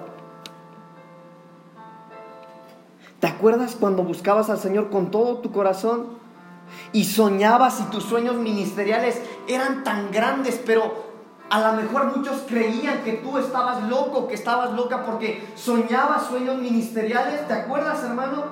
¿Te 3.20 3.26
acuerdas 3.26 3.76
cuando 3.78 4.02
buscabas 4.04 4.50
al 4.50 4.58
Señor 4.58 4.90
con 4.90 5.10
todo 5.10 5.38
tu 5.38 5.50
corazón? 5.50 6.06
Y 6.92 7.04
soñabas 7.04 7.80
y 7.80 7.84
tus 7.84 8.04
sueños 8.04 8.36
ministeriales 8.36 9.20
eran 9.48 9.84
tan 9.84 10.12
grandes, 10.12 10.60
pero 10.64 11.04
A 11.50 11.60
lo 11.60 11.80
mejor 11.80 12.16
muchos 12.16 12.44
creían 12.48 13.04
que 13.04 13.12
tú 13.12 13.38
estabas 13.38 13.82
loco, 13.88 14.26
que 14.26 14.34
estabas 14.34 14.72
loca 14.72 15.04
porque 15.04 15.46
soñabas 15.54 16.26
sueños 16.26 16.58
ministeriales. 16.58 17.46
¿Te 17.46 17.54
acuerdas, 17.54 18.02
hermano? 18.02 18.44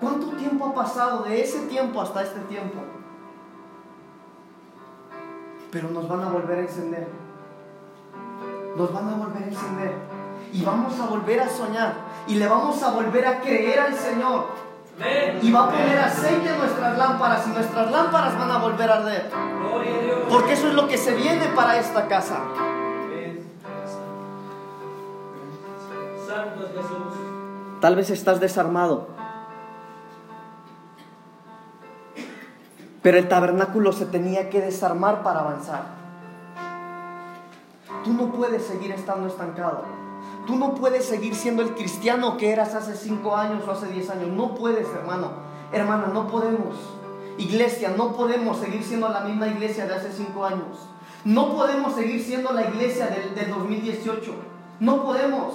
¿Cuánto 0.00 0.28
tiempo 0.28 0.66
ha 0.66 0.74
pasado 0.74 1.24
de 1.24 1.42
ese 1.42 1.66
tiempo 1.66 2.00
hasta 2.00 2.22
este 2.22 2.40
tiempo? 2.40 2.78
Pero 5.70 5.90
nos 5.90 6.08
van 6.08 6.22
a 6.22 6.30
volver 6.30 6.58
a 6.58 6.62
encender. 6.62 7.06
Nos 8.76 8.92
van 8.92 9.08
a 9.08 9.14
volver 9.16 9.42
a 9.42 9.46
encender. 9.46 9.94
Y 10.52 10.62
vamos 10.64 10.98
a 10.98 11.06
volver 11.06 11.40
a 11.40 11.48
soñar. 11.48 11.94
Y 12.26 12.34
le 12.34 12.46
vamos 12.46 12.82
a 12.82 12.90
volver 12.92 13.26
a 13.26 13.40
creer 13.40 13.80
al 13.80 13.94
Señor. 13.94 14.46
Y 15.42 15.50
va 15.50 15.64
a 15.64 15.70
poner 15.70 15.98
aceite 15.98 16.50
en 16.50 16.58
nuestras 16.58 16.98
lámparas 16.98 17.46
y 17.46 17.50
nuestras 17.50 17.90
lámparas 17.90 18.38
van 18.38 18.50
a 18.50 18.58
volver 18.58 18.90
a 18.90 18.94
arder. 18.96 19.30
Porque 20.28 20.52
eso 20.52 20.68
es 20.68 20.74
lo 20.74 20.88
que 20.88 20.98
se 20.98 21.14
viene 21.14 21.46
para 21.54 21.78
esta 21.78 22.06
casa. 22.06 22.40
Tal 27.80 27.96
vez 27.96 28.10
estás 28.10 28.40
desarmado. 28.40 29.08
Pero 33.02 33.16
el 33.16 33.28
tabernáculo 33.28 33.92
se 33.92 34.04
tenía 34.04 34.50
que 34.50 34.60
desarmar 34.60 35.22
para 35.22 35.40
avanzar. 35.40 35.99
No 38.20 38.26
puedes 38.32 38.66
seguir 38.66 38.92
estando 38.92 39.28
estancado. 39.28 39.82
Tú 40.46 40.56
no 40.56 40.74
puedes 40.74 41.06
seguir 41.06 41.34
siendo 41.34 41.62
el 41.62 41.74
cristiano 41.74 42.36
que 42.36 42.52
eras 42.52 42.74
hace 42.74 42.94
cinco 42.94 43.34
años 43.34 43.66
o 43.66 43.70
hace 43.70 43.86
diez 43.86 44.10
años. 44.10 44.28
No 44.28 44.54
puedes, 44.54 44.86
hermano. 44.88 45.30
Hermana, 45.72 46.08
no 46.12 46.26
podemos. 46.28 46.76
Iglesia, 47.38 47.94
no 47.96 48.12
podemos 48.12 48.58
seguir 48.58 48.84
siendo 48.84 49.08
la 49.08 49.20
misma 49.20 49.48
iglesia 49.48 49.86
de 49.86 49.94
hace 49.94 50.12
cinco 50.12 50.44
años. 50.44 50.86
No 51.24 51.54
podemos 51.54 51.94
seguir 51.94 52.22
siendo 52.22 52.52
la 52.52 52.68
iglesia 52.68 53.06
del, 53.06 53.34
del 53.34 53.50
2018. 53.50 54.34
No 54.80 55.02
podemos. 55.02 55.54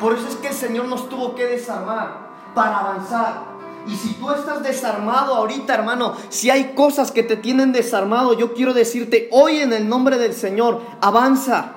Por 0.00 0.12
eso 0.12 0.28
es 0.28 0.36
que 0.36 0.48
el 0.48 0.54
Señor 0.54 0.86
nos 0.86 1.08
tuvo 1.08 1.34
que 1.34 1.46
desarmar 1.46 2.18
para 2.54 2.78
avanzar. 2.78 3.51
Y 3.86 3.96
si 3.96 4.14
tú 4.14 4.30
estás 4.30 4.62
desarmado 4.62 5.34
ahorita, 5.34 5.74
hermano, 5.74 6.14
si 6.28 6.50
hay 6.50 6.72
cosas 6.74 7.10
que 7.10 7.22
te 7.22 7.36
tienen 7.36 7.72
desarmado, 7.72 8.34
yo 8.34 8.54
quiero 8.54 8.74
decirte 8.74 9.28
hoy 9.32 9.58
en 9.58 9.72
el 9.72 9.88
nombre 9.88 10.18
del 10.18 10.34
Señor, 10.34 10.80
avanza. 11.00 11.72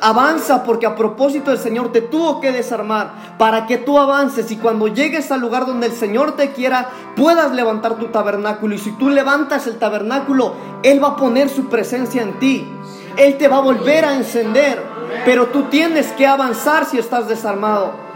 Avanza 0.00 0.62
porque 0.62 0.86
a 0.86 0.94
propósito 0.94 1.50
el 1.50 1.58
Señor 1.58 1.90
te 1.90 2.00
tuvo 2.00 2.40
que 2.40 2.52
desarmar 2.52 3.36
para 3.36 3.66
que 3.66 3.78
tú 3.78 3.98
avances 3.98 4.50
y 4.50 4.56
cuando 4.56 4.86
llegues 4.86 5.32
al 5.32 5.40
lugar 5.40 5.66
donde 5.66 5.86
el 5.88 5.92
Señor 5.92 6.36
te 6.36 6.52
quiera 6.52 6.88
puedas 7.16 7.52
levantar 7.52 7.96
tu 7.96 8.06
tabernáculo. 8.06 8.74
Y 8.74 8.78
si 8.78 8.92
tú 8.92 9.10
levantas 9.10 9.66
el 9.66 9.78
tabernáculo, 9.78 10.54
Él 10.82 11.02
va 11.02 11.08
a 11.08 11.16
poner 11.16 11.48
su 11.48 11.68
presencia 11.68 12.22
en 12.22 12.38
ti. 12.38 12.68
Él 13.16 13.36
te 13.38 13.48
va 13.48 13.56
a 13.56 13.60
volver 13.60 14.04
a 14.04 14.14
encender. 14.14 14.80
Pero 15.24 15.46
tú 15.46 15.64
tienes 15.64 16.12
que 16.12 16.26
avanzar 16.26 16.84
si 16.84 16.98
estás 16.98 17.28
desarmado. 17.28 18.07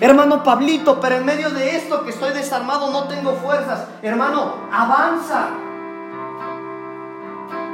Hermano 0.00 0.42
Pablito, 0.42 0.98
pero 0.98 1.16
en 1.16 1.26
medio 1.26 1.50
de 1.50 1.76
esto 1.76 2.04
que 2.04 2.10
estoy 2.10 2.32
desarmado 2.32 2.90
no 2.90 3.04
tengo 3.04 3.32
fuerzas. 3.34 3.86
Hermano, 4.00 4.54
avanza. 4.72 5.48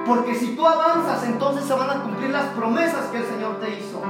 Porque 0.05 0.35
si 0.35 0.57
tú 0.57 0.67
avanzas, 0.67 1.23
entonces 1.25 1.65
se 1.65 1.75
van 1.75 1.91
a 1.91 2.03
cumplir 2.03 2.31
las 2.31 2.47
promesas 2.47 3.07
que 3.13 3.19
el 3.19 3.27
Señor 3.27 3.61
te 3.61 3.71
hizo. 3.71 4.03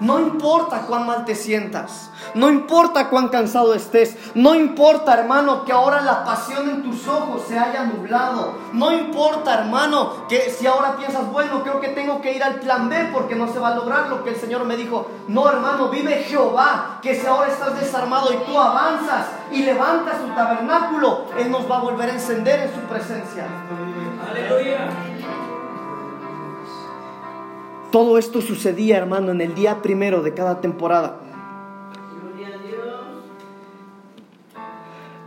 No 0.00 0.18
importa 0.18 0.82
cuán 0.86 1.06
mal 1.06 1.24
te 1.24 1.34
sientas, 1.34 2.10
no 2.34 2.48
importa 2.50 3.08
cuán 3.08 3.28
cansado 3.28 3.74
estés, 3.74 4.16
no 4.34 4.54
importa 4.54 5.14
hermano 5.14 5.64
que 5.64 5.72
ahora 5.72 6.00
la 6.00 6.24
pasión 6.24 6.68
en 6.68 6.82
tus 6.82 7.06
ojos 7.06 7.42
se 7.46 7.58
haya 7.58 7.84
nublado, 7.84 8.54
no 8.72 8.92
importa 8.92 9.54
hermano 9.54 10.26
que 10.28 10.50
si 10.50 10.66
ahora 10.66 10.96
piensas, 10.96 11.30
bueno, 11.30 11.62
creo 11.62 11.80
que 11.80 11.88
tengo 11.88 12.20
que 12.20 12.32
ir 12.32 12.42
al 12.42 12.56
plan 12.56 12.88
B 12.88 13.10
porque 13.12 13.36
no 13.36 13.52
se 13.52 13.60
va 13.60 13.68
a 13.68 13.76
lograr 13.76 14.08
lo 14.08 14.24
que 14.24 14.30
el 14.30 14.36
Señor 14.36 14.64
me 14.64 14.76
dijo. 14.76 15.08
No 15.28 15.48
hermano, 15.48 15.88
vive 15.88 16.24
Jehová, 16.24 16.98
que 17.00 17.14
si 17.14 17.26
ahora 17.26 17.52
estás 17.52 17.78
desarmado 17.78 18.32
y 18.32 18.36
tú 18.38 18.58
avanzas 18.58 19.26
y 19.52 19.62
levantas 19.62 20.20
tu 20.20 20.28
tabernáculo, 20.34 21.26
Él 21.38 21.50
nos 21.50 21.70
va 21.70 21.76
a 21.76 21.80
volver 21.80 22.10
a 22.10 22.14
encender 22.14 22.60
en 22.60 22.74
su 22.74 22.80
presencia. 22.80 23.46
Aleluya. 24.28 25.13
Todo 27.94 28.18
esto 28.18 28.40
sucedía, 28.40 28.96
hermano, 28.96 29.30
en 29.30 29.40
el 29.40 29.54
día 29.54 29.80
primero 29.80 30.20
de 30.20 30.34
cada 30.34 30.60
temporada. 30.60 31.20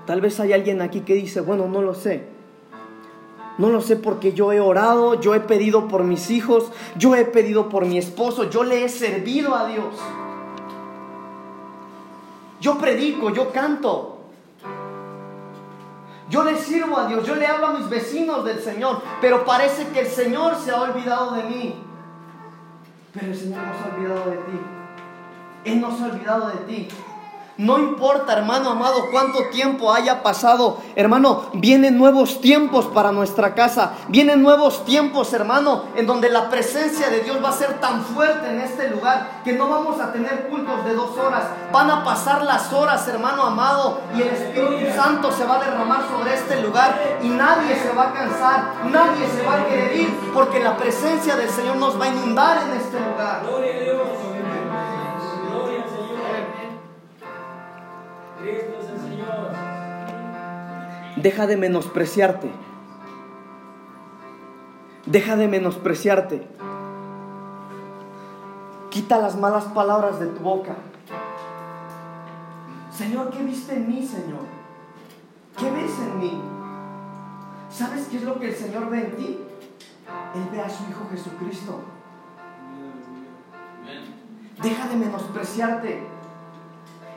Tal 0.05 0.19
vez 0.19 0.37
hay 0.41 0.51
alguien 0.51 0.81
aquí 0.81 0.99
que 0.99 1.13
dice, 1.13 1.39
bueno, 1.39 1.69
no 1.69 1.81
lo 1.81 1.93
sé. 1.93 2.27
No 3.57 3.69
lo 3.69 3.79
sé 3.79 3.95
porque 3.95 4.33
yo 4.33 4.51
he 4.51 4.59
orado, 4.59 5.13
yo 5.21 5.33
he 5.33 5.39
pedido 5.39 5.87
por 5.87 6.03
mis 6.03 6.29
hijos, 6.29 6.69
yo 6.97 7.15
he 7.15 7.23
pedido 7.23 7.69
por 7.69 7.85
mi 7.85 7.97
esposo, 7.97 8.49
yo 8.49 8.65
le 8.65 8.83
he 8.83 8.89
servido 8.89 9.55
a 9.55 9.69
Dios. 9.69 9.95
Yo 12.59 12.77
predico, 12.77 13.29
yo 13.29 13.49
canto. 13.53 14.17
Yo 16.29 16.43
le 16.43 16.57
sirvo 16.57 16.97
a 16.97 17.07
Dios, 17.07 17.25
yo 17.25 17.35
le 17.35 17.47
hablo 17.47 17.67
a 17.67 17.73
mis 17.79 17.87
vecinos 17.87 18.43
del 18.43 18.59
Señor, 18.59 19.01
pero 19.21 19.45
parece 19.45 19.87
que 19.93 20.01
el 20.01 20.07
Señor 20.07 20.55
se 20.57 20.71
ha 20.71 20.81
olvidado 20.81 21.31
de 21.31 21.43
mí. 21.43 21.86
Pero 23.19 23.31
el 23.31 23.37
Señor 23.37 23.63
no 23.65 23.73
se 23.73 23.83
ha 23.83 23.95
olvidado 23.95 24.29
de 24.29 24.37
ti. 24.37 24.59
Él 25.65 25.81
no 25.81 25.97
se 25.97 26.03
ha 26.03 26.07
olvidado 26.07 26.49
de 26.49 26.57
ti. 26.65 26.87
No 27.57 27.79
importa, 27.79 28.33
hermano 28.33 28.69
amado, 28.69 29.07
cuánto 29.11 29.45
tiempo 29.45 29.91
haya 29.91 30.21
pasado, 30.21 30.77
hermano, 30.95 31.49
vienen 31.53 31.97
nuevos 31.97 32.39
tiempos 32.39 32.85
para 32.85 33.11
nuestra 33.11 33.55
casa. 33.55 33.93
Vienen 34.09 34.43
nuevos 34.43 34.85
tiempos, 34.85 35.33
hermano, 35.33 35.85
en 35.95 36.05
donde 36.05 36.29
la 36.29 36.49
presencia 36.49 37.09
de 37.09 37.21
Dios 37.21 37.43
va 37.43 37.49
a 37.49 37.53
ser 37.53 37.79
tan 37.79 38.03
fuerte 38.03 38.47
en 38.49 38.61
este 38.61 38.89
lugar 38.91 39.41
que 39.43 39.53
no 39.53 39.67
vamos 39.67 39.99
a 39.99 40.11
tener 40.13 40.49
cultos 40.49 40.85
de 40.85 40.93
dos 40.93 41.17
horas. 41.17 41.45
Van 41.71 41.89
a 41.89 42.03
pasar 42.03 42.43
las 42.43 42.71
horas, 42.71 43.07
hermano 43.07 43.41
amado, 43.41 44.01
y 44.15 44.21
el 44.21 44.27
Espíritu 44.27 44.93
Santo 44.95 45.31
se 45.31 45.45
va 45.45 45.55
a 45.55 45.63
derramar 45.63 46.01
sobre 46.11 46.35
este 46.35 46.61
lugar 46.61 47.17
y 47.23 47.29
nadie 47.29 47.75
se 47.75 47.91
va 47.91 48.09
a 48.09 48.13
cansar, 48.13 48.73
nadie 48.91 49.27
se 49.35 49.43
va 49.43 49.55
a 49.55 49.65
querer 49.65 49.95
ir, 49.97 50.31
porque 50.31 50.59
la 50.59 50.77
presencia 50.77 51.35
del 51.35 51.49
Señor 51.49 51.77
nos 51.77 51.99
va 51.99 52.05
a 52.05 52.09
inundar 52.09 52.61
en 52.67 52.77
este 52.77 52.99
lugar. 52.99 53.41
Deja 61.17 61.47
de 61.47 61.57
menospreciarte. 61.57 62.49
Deja 65.05 65.35
de 65.35 65.47
menospreciarte. 65.47 66.47
Quita 68.89 69.17
las 69.17 69.35
malas 69.35 69.65
palabras 69.65 70.19
de 70.19 70.27
tu 70.27 70.39
boca. 70.41 70.75
Señor, 72.91 73.31
¿qué 73.31 73.43
viste 73.43 73.75
en 73.75 73.87
mí, 73.87 74.05
Señor? 74.05 74.45
¿Qué 75.57 75.69
ves 75.71 75.91
en 75.99 76.19
mí? 76.19 76.41
¿Sabes 77.69 78.07
qué 78.09 78.17
es 78.17 78.23
lo 78.23 78.39
que 78.39 78.49
el 78.49 78.55
Señor 78.55 78.89
ve 78.89 78.99
en 78.99 79.15
ti? 79.15 79.39
Él 80.35 80.49
ve 80.51 80.61
a 80.61 80.69
su 80.69 80.83
Hijo 80.89 81.07
Jesucristo. 81.11 81.79
Deja 84.61 84.87
de 84.87 84.95
menospreciarte. 84.95 86.16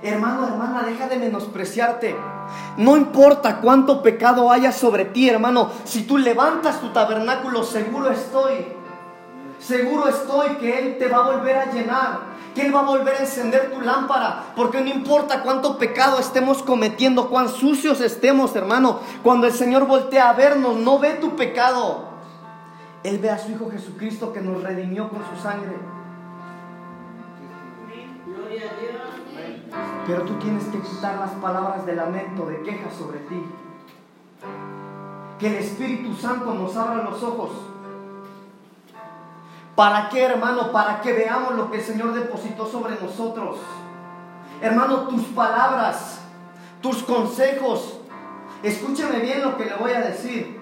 Hermano, 0.03 0.47
hermana, 0.47 0.83
deja 0.83 1.09
de 1.09 1.17
menospreciarte. 1.17 2.17
No 2.79 2.97
importa 2.97 3.61
cuánto 3.61 4.03
pecado 4.03 4.51
haya 4.51 4.73
sobre 4.73 5.05
ti, 5.05 5.29
hermano. 5.29 5.71
Si 5.85 6.05
tú 6.05 6.17
levantas 6.17 6.81
tu 6.81 6.91
tabernáculo, 6.91 7.63
seguro 7.63 8.11
estoy. 8.11 8.67
Seguro 9.59 10.09
estoy 10.09 10.57
que 10.57 10.79
Él 10.79 10.99
te 10.99 11.07
va 11.09 11.19
a 11.19 11.37
volver 11.37 11.57
a 11.57 11.71
llenar. 11.71 12.31
Que 12.55 12.63
Él 12.63 12.75
va 12.75 12.81
a 12.81 12.85
volver 12.85 13.17
a 13.17 13.21
encender 13.21 13.71
tu 13.73 13.83
lámpara. 13.83 14.45
Porque 14.57 14.81
no 14.81 14.89
importa 14.89 15.43
cuánto 15.43 15.77
pecado 15.77 16.19
estemos 16.19 16.63
cometiendo, 16.63 17.29
cuán 17.29 17.51
sucios 17.51 18.01
estemos, 18.01 18.57
hermano. 18.57 19.01
Cuando 19.23 19.47
el 19.47 19.53
Señor 19.53 19.87
voltea 19.87 20.31
a 20.31 20.33
vernos, 20.33 20.77
no 20.77 20.99
ve 20.99 21.13
tu 21.21 21.37
pecado. 21.37 22.09
Él 23.05 23.19
ve 23.19 23.29
a 23.29 23.39
su 23.39 23.51
Hijo 23.51 23.71
Jesucristo 23.71 24.33
que 24.33 24.41
nos 24.41 24.63
redimió 24.63 25.11
con 25.11 25.21
su 25.29 25.43
sangre. 25.43 25.77
Gloria 28.27 28.63
a 28.63 28.81
Dios. 28.81 29.20
Pero 30.07 30.23
tú 30.23 30.35
tienes 30.35 30.65
que 30.65 30.81
quitar 30.81 31.19
las 31.19 31.31
palabras 31.33 31.87
de 31.87 31.95
lamento, 31.95 32.47
de 32.47 32.63
queja 32.63 32.91
sobre 32.91 33.19
ti. 33.21 33.45
Que 35.39 35.47
el 35.49 35.55
Espíritu 35.57 36.15
Santo 36.15 36.55
nos 36.55 36.77
abra 36.77 37.05
los 37.05 37.23
ojos. 37.23 37.51
¿Para 39.75 40.09
qué, 40.09 40.25
hermano? 40.25 40.73
Para 40.73 41.01
que 41.01 41.13
veamos 41.13 41.55
lo 41.55 41.71
que 41.71 41.79
el 41.79 41.83
Señor 41.83 42.13
depositó 42.13 42.67
sobre 42.67 43.01
nosotros. 43.01 43.59
Hermano, 44.61 45.09
tus 45.09 45.23
palabras, 45.29 46.21
tus 46.83 47.03
consejos. 47.03 47.99
Escúcheme 48.63 49.21
bien 49.21 49.43
lo 49.43 49.57
que 49.57 49.65
le 49.65 49.75
voy 49.77 49.93
a 49.93 50.01
decir. 50.01 50.61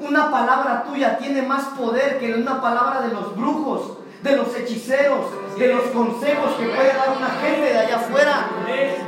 Una 0.00 0.30
palabra 0.30 0.84
tuya 0.84 1.16
tiene 1.16 1.42
más 1.42 1.64
poder 1.78 2.18
que 2.18 2.34
una 2.34 2.60
palabra 2.60 3.02
de 3.02 3.14
los 3.14 3.36
brujos, 3.36 3.98
de 4.26 4.36
los 4.36 4.54
hechiceros, 4.56 5.26
de 5.56 5.72
los 5.72 5.84
consejos 5.84 6.54
que 6.58 6.66
puede 6.66 6.92
dar 6.92 7.16
una 7.16 7.28
gente 7.40 7.72
de 7.72 7.78
allá 7.78 7.96
afuera. 7.96 8.48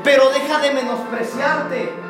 Pero 0.04 0.31
deja 0.31 0.59
de 0.61 0.70
menospreciarte. 0.72 2.09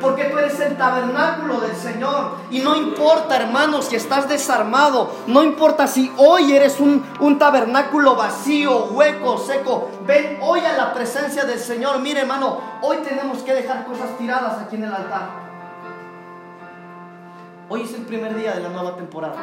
Porque 0.00 0.24
tú 0.24 0.36
eres 0.36 0.58
el 0.58 0.76
tabernáculo 0.76 1.60
del 1.60 1.76
Señor. 1.76 2.32
Y 2.50 2.58
no 2.58 2.74
importa, 2.74 3.36
hermano, 3.36 3.82
si 3.82 3.94
estás 3.94 4.28
desarmado. 4.28 5.12
No 5.28 5.44
importa 5.44 5.86
si 5.86 6.12
hoy 6.16 6.52
eres 6.52 6.80
un, 6.80 7.38
tabernáculo 7.38 8.16
vacío, 8.16 8.86
hueco, 8.86 9.38
seco. 9.38 9.90
Ven 10.04 10.38
hoy 10.42 10.60
a 10.60 10.76
la 10.76 10.92
presencia 10.92 11.44
del 11.44 11.60
Señor. 11.60 12.00
Mire, 12.00 12.22
hermano, 12.22 12.60
hoy 12.82 12.96
tenemos 13.08 13.38
que 13.38 13.54
dejar 13.54 13.84
cosas 13.84 14.18
tiradas 14.18 14.58
aquí 14.58 14.74
en 14.74 14.84
el 14.84 14.92
altar. 14.92 15.42
Hoy 17.68 17.82
es 17.82 17.94
el 17.94 18.02
primer 18.02 18.34
día 18.34 18.54
de 18.54 18.60
la 18.60 18.70
nueva 18.70 18.96
temporada. 18.96 19.36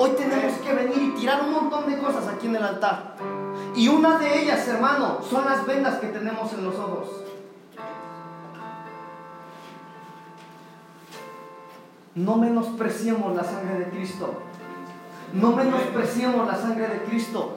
Hoy 0.00 0.10
tenemos 0.10 0.52
que 0.58 0.72
venir 0.72 1.02
y 1.02 1.18
tirar 1.18 1.42
un 1.42 1.52
montón 1.52 1.90
de 1.90 1.98
cosas 1.98 2.28
aquí 2.28 2.46
en 2.46 2.54
el 2.54 2.62
altar. 2.62 3.16
Y 3.74 3.88
una 3.88 4.16
de 4.16 4.42
ellas, 4.42 4.66
hermano, 4.68 5.18
son 5.28 5.44
las 5.44 5.66
vendas 5.66 5.98
que 5.98 6.06
tenemos 6.06 6.52
en 6.52 6.64
los 6.64 6.76
ojos. 6.76 7.08
No 12.14 12.36
menospreciemos 12.36 13.34
la 13.34 13.42
sangre 13.42 13.80
de 13.80 13.90
Cristo. 13.90 14.34
No 15.32 15.50
menospreciemos 15.52 16.46
la 16.46 16.56
sangre 16.56 16.86
de 16.86 17.02
Cristo. 17.02 17.56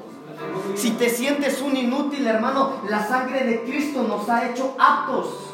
Si 0.76 0.92
te 0.92 1.12
sientes 1.12 1.62
un 1.62 1.78
inútil, 1.78 2.26
hermano, 2.26 2.82
la 2.90 3.08
sangre 3.08 3.46
de 3.46 3.62
Cristo 3.64 4.02
nos 4.02 4.28
ha 4.30 4.50
hecho 4.50 4.76
aptos. 4.80 5.54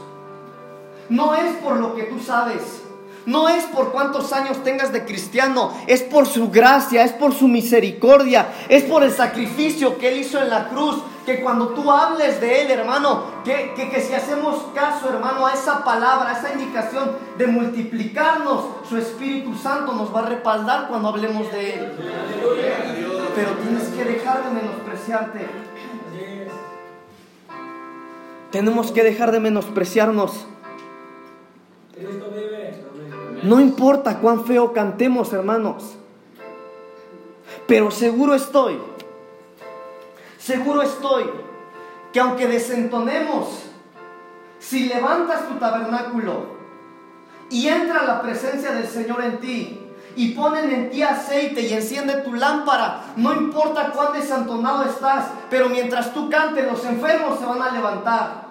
No 1.09 1.35
es 1.35 1.53
por 1.57 1.75
lo 1.75 1.95
que 1.95 2.03
tú 2.03 2.17
sabes. 2.17 2.86
No 3.27 3.49
es 3.49 3.65
por 3.65 3.91
cuántos 3.91 4.31
años 4.31 4.63
tengas 4.63 4.93
de 4.93 5.03
cristiano, 5.03 5.73
es 5.85 6.01
por 6.01 6.27
su 6.27 6.49
gracia, 6.49 7.03
es 7.03 7.11
por 7.11 7.33
su 7.33 7.49
misericordia, 7.49 8.47
es 8.69 8.83
por 8.83 9.03
el 9.03 9.11
sacrificio 9.11 9.97
que 9.97 10.07
Él 10.07 10.19
hizo 10.19 10.41
en 10.41 10.49
la 10.49 10.69
cruz. 10.69 10.95
Que 11.25 11.41
cuando 11.41 11.67
tú 11.71 11.91
hables 11.91 12.39
de 12.39 12.61
Él, 12.61 12.71
hermano, 12.71 13.25
que, 13.43 13.73
que, 13.75 13.99
si 13.99 14.13
hacemos 14.13 14.63
caso, 14.73 15.09
hermano, 15.09 15.45
a 15.45 15.51
esa 15.51 15.83
palabra, 15.83 16.29
a 16.29 16.39
esa 16.39 16.53
indicación 16.53 17.17
de 17.37 17.47
multiplicarnos, 17.47 18.63
su 18.87 18.95
Espíritu 18.95 19.53
Santo 19.55 19.91
nos 19.91 20.15
va 20.15 20.21
a 20.21 20.29
respaldar 20.29 20.87
cuando 20.87 21.09
hablemos 21.09 21.51
de 21.51 21.73
Él. 21.73 21.91
Pero 23.35 23.51
tienes 23.61 23.89
que 23.89 24.05
dejar 24.05 24.45
de 24.45 24.51
menospreciarte. 24.51 25.47
Tenemos 28.51 28.93
que 28.93 29.03
dejar 29.03 29.33
de 29.33 29.41
menospreciarnos. 29.41 30.47
No 33.43 33.59
importa 33.59 34.19
cuán 34.19 34.45
feo 34.45 34.73
cantemos, 34.73 35.31
hermanos. 35.33 35.95
Pero 37.67 37.91
seguro 37.91 38.33
estoy, 38.33 38.79
seguro 40.37 40.81
estoy 40.81 41.25
que 42.13 42.19
aunque 42.19 42.47
desentonemos, 42.47 43.63
si 44.59 44.85
levantas 44.85 45.47
tu 45.47 45.55
tabernáculo 45.55 46.57
y 47.49 47.67
entra 47.67 48.03
la 48.03 48.21
presencia 48.21 48.71
del 48.71 48.87
Señor 48.87 49.23
en 49.23 49.39
ti 49.39 49.81
y 50.15 50.29
ponen 50.29 50.71
en 50.71 50.89
ti 50.89 51.03
aceite 51.03 51.61
y 51.61 51.73
enciende 51.73 52.21
tu 52.21 52.33
lámpara, 52.33 53.01
no 53.17 53.33
importa 53.33 53.91
cuán 53.91 54.13
desentonado 54.13 54.83
estás, 54.83 55.25
pero 55.49 55.69
mientras 55.69 56.13
tú 56.13 56.29
cantes 56.29 56.65
los 56.65 56.83
enfermos 56.85 57.39
se 57.39 57.45
van 57.45 57.61
a 57.61 57.71
levantar. 57.71 58.47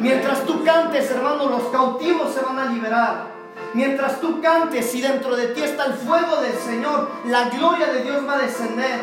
Mientras 0.00 0.44
tú 0.44 0.64
cantes, 0.64 1.10
hermanos, 1.10 1.50
los 1.50 1.62
cautivos 1.64 2.34
se 2.34 2.40
van 2.40 2.58
a 2.58 2.66
liberar. 2.72 3.35
Mientras 3.76 4.22
tú 4.22 4.40
cantes 4.40 4.94
y 4.94 5.02
dentro 5.02 5.36
de 5.36 5.48
ti 5.48 5.60
está 5.60 5.84
el 5.84 5.92
fuego 5.92 6.40
del 6.40 6.54
Señor, 6.54 7.10
la 7.26 7.50
gloria 7.50 7.92
de 7.92 8.04
Dios 8.04 8.26
va 8.26 8.38
a 8.38 8.38
descender. 8.38 9.00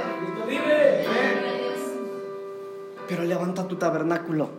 Pero 3.08 3.24
levanta 3.24 3.68
tu 3.68 3.76
tabernáculo. 3.76 4.50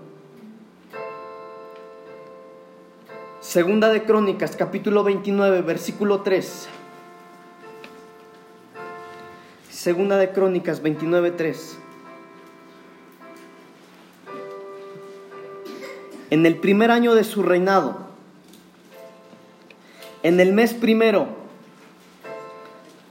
Segunda 3.40 3.88
de 3.88 4.04
Crónicas, 4.04 4.54
capítulo 4.54 5.02
29, 5.02 5.62
versículo 5.62 6.20
3. 6.20 6.68
Segunda 9.68 10.16
de 10.16 10.30
Crónicas 10.30 10.80
29, 10.80 11.32
3. 11.32 11.78
En 16.30 16.46
el 16.46 16.58
primer 16.58 16.92
año 16.92 17.16
de 17.16 17.24
su 17.24 17.42
reinado, 17.42 18.13
en 20.24 20.40
el 20.40 20.54
mes 20.54 20.72
primero, 20.72 21.28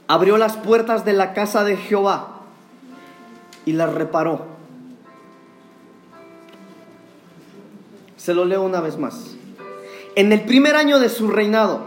abrió 0.08 0.36
las 0.36 0.56
puertas 0.56 1.04
de 1.04 1.12
la 1.12 1.32
casa 1.32 1.62
de 1.62 1.76
Jehová 1.76 2.40
y 3.64 3.72
las 3.72 3.94
reparó. 3.94 4.46
Se 8.16 8.34
lo 8.34 8.44
leo 8.44 8.62
una 8.62 8.80
vez 8.80 8.98
más. 8.98 9.36
En 10.16 10.32
el 10.32 10.42
primer 10.42 10.74
año 10.74 10.98
de 10.98 11.08
su 11.08 11.28
reinado, 11.28 11.86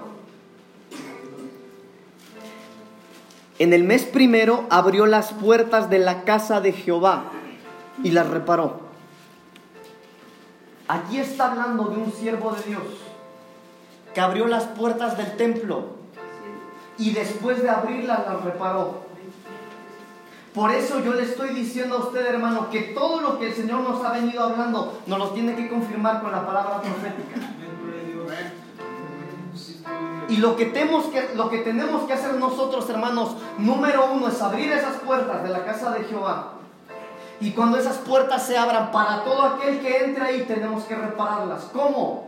en 3.59 3.73
el 3.73 3.83
mes 3.83 4.05
primero 4.05 4.65
abrió 4.69 5.07
las 5.07 5.33
puertas 5.33 5.89
de 5.89 5.99
la 5.99 6.23
casa 6.23 6.61
de 6.61 6.71
Jehová 6.71 7.25
y 8.01 8.11
las 8.11 8.29
reparó. 8.29 8.79
Aquí 10.87 11.19
está 11.19 11.51
hablando 11.51 11.89
de 11.89 11.97
un 11.97 12.13
siervo 12.13 12.53
de 12.53 12.63
Dios 12.63 13.06
que 14.17 14.21
abrió 14.21 14.47
las 14.47 14.63
puertas 14.63 15.15
del 15.15 15.37
templo 15.37 15.89
y 16.97 17.11
después 17.11 17.61
de 17.61 17.69
abrirlas 17.69 18.21
las 18.27 18.43
reparó. 18.43 19.01
Por 20.55 20.71
eso 20.71 21.01
yo 21.01 21.13
le 21.13 21.21
estoy 21.21 21.49
diciendo 21.49 21.97
a 21.97 21.99
usted, 21.99 22.25
hermano, 22.25 22.71
que 22.71 22.81
todo 22.95 23.21
lo 23.21 23.37
que 23.37 23.49
el 23.49 23.53
Señor 23.53 23.81
nos 23.81 24.03
ha 24.03 24.13
venido 24.13 24.41
hablando 24.41 24.99
nos 25.05 25.19
lo 25.19 25.29
tiene 25.29 25.55
que 25.55 25.69
confirmar 25.69 26.23
con 26.23 26.31
la 26.31 26.47
palabra 26.47 26.81
profética. 26.81 27.47
Y 30.29 30.37
lo 30.37 30.55
que, 30.55 30.65
tenemos 30.65 31.05
que, 31.05 31.35
lo 31.35 31.51
que 31.51 31.59
tenemos 31.59 32.07
que 32.07 32.13
hacer 32.13 32.33
nosotros, 32.39 32.89
hermanos, 32.89 33.35
número 33.59 34.11
uno 34.11 34.29
es 34.29 34.41
abrir 34.41 34.71
esas 34.71 34.95
puertas 34.95 35.43
de 35.43 35.49
la 35.49 35.63
casa 35.63 35.91
de 35.91 36.05
Jehová. 36.05 36.53
Y 37.39 37.51
cuando 37.51 37.77
esas 37.77 37.97
puertas 37.97 38.47
se 38.47 38.57
abran 38.57 38.91
para 38.91 39.23
todo 39.23 39.43
aquel 39.43 39.79
que 39.79 40.05
entre 40.05 40.23
ahí, 40.23 40.45
tenemos 40.47 40.85
que 40.85 40.95
repararlas. 40.95 41.65
¿Cómo? 41.71 42.26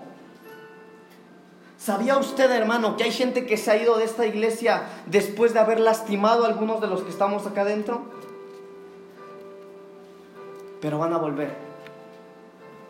¿Sabía 1.90 2.20
usted, 2.20 2.52
hermano, 2.52 2.98
que 2.98 3.06
hay 3.06 3.12
gente 3.12 3.48
que 3.48 3.58
se 3.58 3.72
ha 3.72 3.76
ido 3.76 3.98
de 3.98 4.04
esta 4.04 4.24
iglesia 4.24 4.84
después 5.08 5.56
de 5.56 5.60
haber 5.60 5.80
lastimado 5.80 6.46
a 6.46 6.48
algunos 6.48 6.82
de 6.82 6.86
los 6.86 7.02
que 7.02 7.10
estamos 7.10 7.48
acá 7.48 7.62
adentro? 7.62 8.04
Pero 10.80 11.00
van 11.00 11.14
a 11.14 11.18
volver. 11.18 11.52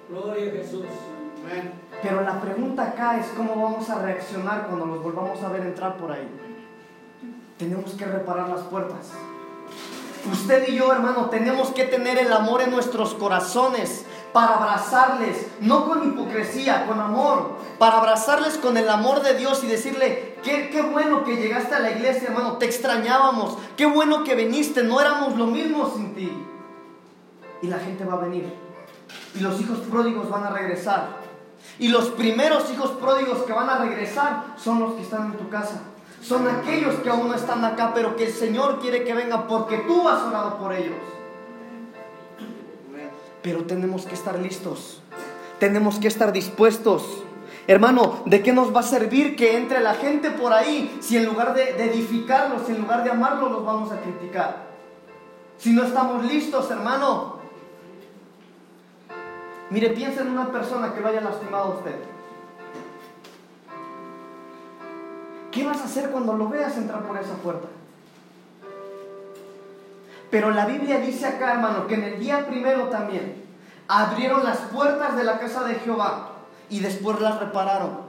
Gloria 0.09 0.51
a 0.51 0.55
Jesús. 0.57 0.83
Pero 2.03 2.23
la 2.23 2.41
pregunta 2.41 2.89
acá 2.89 3.17
es 3.17 3.27
cómo 3.37 3.55
vamos 3.63 3.89
a 3.89 4.01
reaccionar 4.01 4.67
cuando 4.67 4.85
los 4.87 5.01
volvamos 5.01 5.41
a 5.43 5.47
ver 5.47 5.61
entrar 5.61 5.95
por 5.95 6.11
ahí. 6.11 6.27
Tenemos 7.57 7.93
que 7.93 8.03
reparar 8.03 8.49
las 8.49 8.63
puertas. 8.63 9.13
Usted 10.29 10.67
y 10.67 10.75
yo, 10.75 10.91
hermano, 10.91 11.29
tenemos 11.29 11.69
que 11.69 11.85
tener 11.85 12.17
el 12.17 12.33
amor 12.33 12.63
en 12.63 12.71
nuestros 12.71 13.13
corazones 13.13 14.05
para 14.33 14.55
abrazarles, 14.55 15.47
no 15.59 15.85
con 15.85 16.07
hipocresía, 16.07 16.85
con 16.85 16.99
amor, 16.99 17.57
para 17.77 17.97
abrazarles 17.97 18.57
con 18.57 18.77
el 18.77 18.89
amor 18.89 19.21
de 19.21 19.35
Dios 19.35 19.63
y 19.63 19.67
decirle, 19.67 20.37
qué, 20.43 20.69
qué 20.69 20.81
bueno 20.81 21.23
que 21.23 21.37
llegaste 21.37 21.75
a 21.75 21.79
la 21.79 21.91
iglesia, 21.91 22.29
hermano, 22.29 22.57
te 22.57 22.65
extrañábamos, 22.65 23.57
qué 23.75 23.85
bueno 23.85 24.23
que 24.23 24.35
viniste, 24.35 24.83
no 24.83 25.01
éramos 25.01 25.35
lo 25.37 25.47
mismo 25.47 25.91
sin 25.95 26.13
ti. 26.13 26.31
Y 27.61 27.67
la 27.67 27.79
gente 27.79 28.05
va 28.05 28.13
a 28.13 28.21
venir. 28.21 28.53
Y 29.35 29.39
los 29.39 29.59
hijos 29.59 29.79
pródigos 29.79 30.29
van 30.29 30.45
a 30.45 30.49
regresar. 30.51 31.07
Y 31.77 31.87
los 31.87 32.09
primeros 32.09 32.71
hijos 32.71 32.91
pródigos 32.91 33.39
que 33.39 33.53
van 33.53 33.69
a 33.69 33.79
regresar 33.79 34.55
son 34.57 34.79
los 34.79 34.93
que 34.93 35.01
están 35.01 35.31
en 35.31 35.37
tu 35.37 35.49
casa. 35.49 35.81
Son 36.21 36.47
aquellos 36.47 36.95
que 36.95 37.09
aún 37.09 37.29
no 37.29 37.35
están 37.35 37.63
acá, 37.63 37.91
pero 37.93 38.15
que 38.15 38.25
el 38.25 38.33
Señor 38.33 38.79
quiere 38.79 39.03
que 39.03 39.13
vengan 39.13 39.47
porque 39.47 39.77
tú 39.79 40.07
has 40.07 40.21
orado 40.23 40.57
por 40.57 40.73
ellos. 40.73 40.97
Pero 43.41 43.65
tenemos 43.65 44.05
que 44.05 44.15
estar 44.15 44.37
listos. 44.39 45.01
Tenemos 45.59 45.99
que 45.99 46.07
estar 46.07 46.31
dispuestos. 46.31 47.23
Hermano, 47.67 48.23
¿de 48.25 48.41
qué 48.41 48.51
nos 48.51 48.75
va 48.75 48.79
a 48.79 48.83
servir 48.83 49.35
que 49.35 49.55
entre 49.55 49.79
la 49.81 49.93
gente 49.93 50.31
por 50.31 50.53
ahí 50.53 50.97
si 51.01 51.17
en 51.17 51.25
lugar 51.25 51.53
de, 51.53 51.69
edificarlos, 51.85 52.67
en 52.67 52.81
lugar 52.81 53.03
de 53.03 53.11
amarlos, 53.11 53.51
los 53.51 53.63
vamos 53.63 53.91
a 53.91 54.01
criticar? 54.01 54.69
Si 55.57 55.73
no 55.73 55.83
estamos 55.83 56.25
listos, 56.25 56.71
hermano. 56.71 57.37
Mire, 59.69 59.89
piensa 59.91 60.21
en 60.21 60.29
una 60.29 60.51
persona 60.51 60.93
que 60.93 61.01
lo 61.01 61.09
haya 61.09 61.21
lastimado 61.21 61.65
a 61.65 61.75
usted. 61.75 61.95
¿Qué 65.51 65.65
vas 65.65 65.81
a 65.81 65.85
hacer 65.85 66.09
cuando 66.09 66.33
lo 66.33 66.49
veas 66.49 66.75
entrar 66.77 67.03
por 67.03 67.17
esa 67.17 67.33
puerta? 67.35 67.67
Pero 70.29 70.51
la 70.51 70.65
Biblia 70.65 70.99
dice 70.99 71.25
acá, 71.25 71.53
hermano, 71.53 71.87
que 71.87 71.95
en 71.95 72.03
el 72.03 72.19
día 72.19 72.47
primero 72.47 72.85
también 72.89 73.43
abrieron 73.87 74.43
las 74.43 74.57
puertas 74.57 75.15
de 75.15 75.23
la 75.23 75.39
casa 75.39 75.63
de 75.63 75.75
Jehová 75.75 76.33
y 76.69 76.79
después 76.79 77.19
las 77.19 77.39
repararon. 77.39 78.08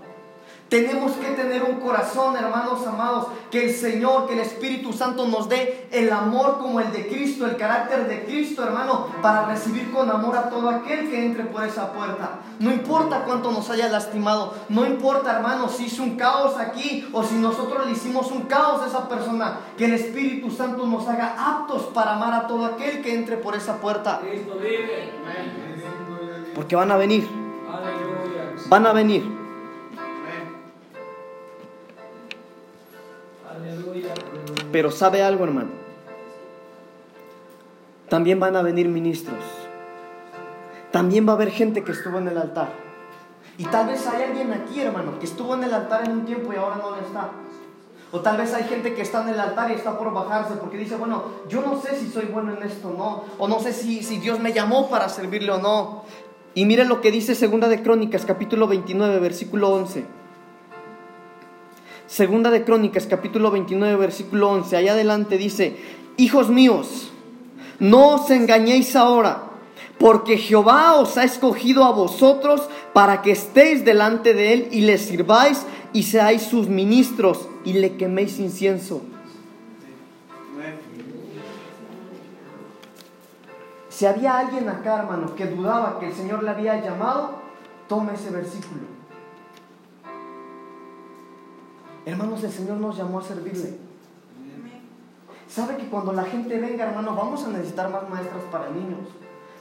Tenemos 0.70 1.12
que 1.14 1.32
tener 1.32 1.64
un 1.64 1.80
corazón, 1.80 2.36
hermanos 2.36 2.86
amados, 2.86 3.26
que 3.50 3.64
el 3.64 3.74
Señor, 3.74 4.28
que 4.28 4.34
el 4.34 4.38
Espíritu 4.38 4.92
Santo 4.92 5.26
nos 5.26 5.48
dé 5.48 5.88
el 5.90 6.12
amor 6.12 6.58
como 6.58 6.78
el 6.78 6.92
de 6.92 7.08
Cristo, 7.08 7.44
el 7.44 7.56
carácter 7.56 8.06
de 8.06 8.24
Cristo, 8.24 8.62
hermano, 8.62 9.08
para 9.20 9.46
recibir 9.46 9.90
con 9.90 10.08
amor 10.08 10.36
a 10.36 10.48
todo 10.48 10.70
aquel 10.70 11.10
que 11.10 11.26
entre 11.26 11.42
por 11.46 11.64
esa 11.64 11.92
puerta. 11.92 12.38
No 12.60 12.70
importa 12.70 13.24
cuánto 13.26 13.50
nos 13.50 13.68
haya 13.68 13.88
lastimado, 13.88 14.54
no 14.68 14.86
importa, 14.86 15.32
hermano, 15.32 15.68
si 15.68 15.86
hizo 15.86 16.04
un 16.04 16.16
caos 16.16 16.56
aquí 16.56 17.08
o 17.12 17.24
si 17.24 17.34
nosotros 17.34 17.84
le 17.86 17.92
hicimos 17.92 18.30
un 18.30 18.42
caos 18.42 18.80
a 18.82 18.86
esa 18.86 19.08
persona, 19.08 19.58
que 19.76 19.86
el 19.86 19.94
Espíritu 19.94 20.52
Santo 20.52 20.86
nos 20.86 21.08
haga 21.08 21.34
aptos 21.36 21.86
para 21.92 22.12
amar 22.12 22.32
a 22.32 22.46
todo 22.46 22.64
aquel 22.66 23.02
que 23.02 23.12
entre 23.12 23.38
por 23.38 23.56
esa 23.56 23.78
puerta. 23.78 24.20
Cristo 24.20 24.54
vive. 24.60 25.10
Porque 26.54 26.76
van 26.76 26.92
a 26.92 26.96
venir, 26.96 27.28
van 28.68 28.86
a 28.86 28.92
venir. 28.92 29.39
Pero 34.72 34.90
sabe 34.90 35.22
algo, 35.22 35.44
hermano. 35.44 35.70
También 38.08 38.40
van 38.40 38.56
a 38.56 38.62
venir 38.62 38.88
ministros. 38.88 39.38
También 40.90 41.26
va 41.26 41.32
a 41.32 41.34
haber 41.36 41.50
gente 41.50 41.84
que 41.84 41.92
estuvo 41.92 42.18
en 42.18 42.28
el 42.28 42.38
altar. 42.38 42.68
Y 43.56 43.64
tal 43.66 43.86
vez 43.86 44.06
hay 44.06 44.22
alguien 44.22 44.52
aquí, 44.52 44.80
hermano, 44.80 45.18
que 45.18 45.26
estuvo 45.26 45.54
en 45.54 45.64
el 45.64 45.72
altar 45.72 46.04
en 46.04 46.12
un 46.12 46.24
tiempo 46.24 46.52
y 46.52 46.56
ahora 46.56 46.76
no 46.76 46.90
lo 46.90 46.96
está. 46.96 47.30
O 48.12 48.20
tal 48.20 48.36
vez 48.38 48.52
hay 48.54 48.64
gente 48.64 48.94
que 48.94 49.02
está 49.02 49.22
en 49.22 49.28
el 49.28 49.38
altar 49.38 49.70
y 49.70 49.74
está 49.74 49.96
por 49.96 50.12
bajarse 50.12 50.54
porque 50.54 50.76
dice, 50.76 50.96
bueno, 50.96 51.24
yo 51.48 51.62
no 51.62 51.80
sé 51.80 51.94
si 51.96 52.08
soy 52.08 52.24
bueno 52.24 52.52
en 52.56 52.62
esto 52.64 52.88
o 52.88 52.98
no. 52.98 53.24
O 53.38 53.46
no 53.46 53.60
sé 53.60 53.72
si, 53.72 54.02
si 54.02 54.18
Dios 54.18 54.40
me 54.40 54.52
llamó 54.52 54.90
para 54.90 55.08
servirle 55.08 55.52
o 55.52 55.58
no. 55.58 56.04
Y 56.54 56.64
mire 56.64 56.84
lo 56.84 57.00
que 57.00 57.12
dice 57.12 57.36
Segunda 57.36 57.68
de 57.68 57.82
Crónicas, 57.82 58.26
capítulo 58.26 58.66
29, 58.66 59.20
versículo 59.20 59.70
11. 59.70 60.19
Segunda 62.10 62.50
de 62.50 62.64
Crónicas, 62.64 63.06
capítulo 63.06 63.52
29, 63.52 63.94
versículo 63.94 64.50
11. 64.50 64.76
Allá 64.76 64.94
adelante 64.94 65.38
dice, 65.38 65.76
hijos 66.16 66.48
míos, 66.48 67.12
no 67.78 68.16
os 68.16 68.28
engañéis 68.32 68.96
ahora, 68.96 69.44
porque 69.96 70.36
Jehová 70.36 70.96
os 70.96 71.16
ha 71.16 71.22
escogido 71.22 71.84
a 71.84 71.92
vosotros 71.92 72.68
para 72.92 73.22
que 73.22 73.30
estéis 73.30 73.84
delante 73.84 74.34
de 74.34 74.52
él 74.54 74.68
y 74.72 74.80
le 74.80 74.98
sirváis 74.98 75.64
y 75.92 76.02
seáis 76.02 76.42
sus 76.42 76.68
ministros 76.68 77.48
y 77.64 77.74
le 77.74 77.96
queméis 77.96 78.40
incienso. 78.40 79.02
Si 83.88 84.04
había 84.04 84.36
alguien 84.36 84.68
acá, 84.68 84.98
hermano, 84.98 85.36
que 85.36 85.46
dudaba 85.46 86.00
que 86.00 86.08
el 86.08 86.12
Señor 86.12 86.42
le 86.42 86.50
había 86.50 86.82
llamado, 86.82 87.36
tome 87.86 88.14
ese 88.14 88.30
versículo. 88.30 88.99
Hermanos, 92.06 92.42
el 92.42 92.52
Señor 92.52 92.78
nos 92.78 92.96
llamó 92.96 93.18
a 93.18 93.22
servirle. 93.22 93.78
¿Sabe 95.48 95.76
que 95.76 95.88
cuando 95.88 96.12
la 96.12 96.24
gente 96.24 96.58
venga, 96.58 96.84
hermano, 96.84 97.14
vamos 97.14 97.44
a 97.44 97.48
necesitar 97.48 97.90
más 97.90 98.08
maestras 98.08 98.44
para 98.52 98.70
niños? 98.70 99.08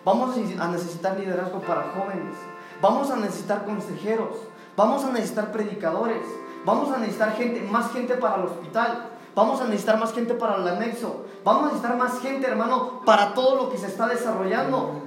Vamos 0.06 0.38
a 0.38 0.68
necesitar 0.68 1.20
liderazgo 1.20 1.60
para 1.62 1.92
jóvenes. 1.92 2.36
Vamos 2.82 3.10
a 3.12 3.18
necesitar 3.18 3.66
consejeros. 3.66 4.38
Vamos 4.78 5.04
a 5.04 5.12
necesitar 5.12 5.52
predicadores. 5.52 6.26
Vamos 6.64 6.92
a 6.92 7.00
necesitar 7.00 7.34
gente, 7.34 7.62
más 7.70 7.92
gente 7.92 8.16
para 8.16 8.36
el 8.36 8.46
hospital. 8.46 9.10
Vamos 9.36 9.62
a 9.62 9.66
necesitar 9.66 10.00
más 10.00 10.14
gente 10.14 10.34
para 10.36 10.56
el 10.56 10.68
anexo. 10.68 11.26
Vamos 11.44 11.64
a 11.64 11.66
necesitar 11.68 11.98
más 11.98 12.20
gente, 12.20 12.48
hermano, 12.48 13.02
para 13.06 13.34
todo 13.34 13.56
lo 13.56 13.70
que 13.70 13.78
se 13.78 13.88
está 13.88 14.08
desarrollando. 14.08 15.02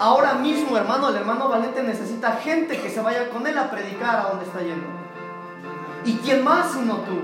Ahora 0.00 0.34
mismo, 0.34 0.76
hermano, 0.76 1.10
el 1.10 1.16
hermano 1.16 1.48
Valente 1.48 1.82
necesita 1.82 2.32
gente 2.32 2.80
que 2.80 2.90
se 2.90 3.00
vaya 3.00 3.30
con 3.30 3.46
él 3.46 3.56
a 3.58 3.70
predicar 3.70 4.16
a 4.16 4.28
donde 4.30 4.46
está 4.46 4.60
yendo. 4.60 5.03
¿Y 6.04 6.14
quién 6.18 6.44
más 6.44 6.72
sino 6.72 6.96
tú? 6.98 7.20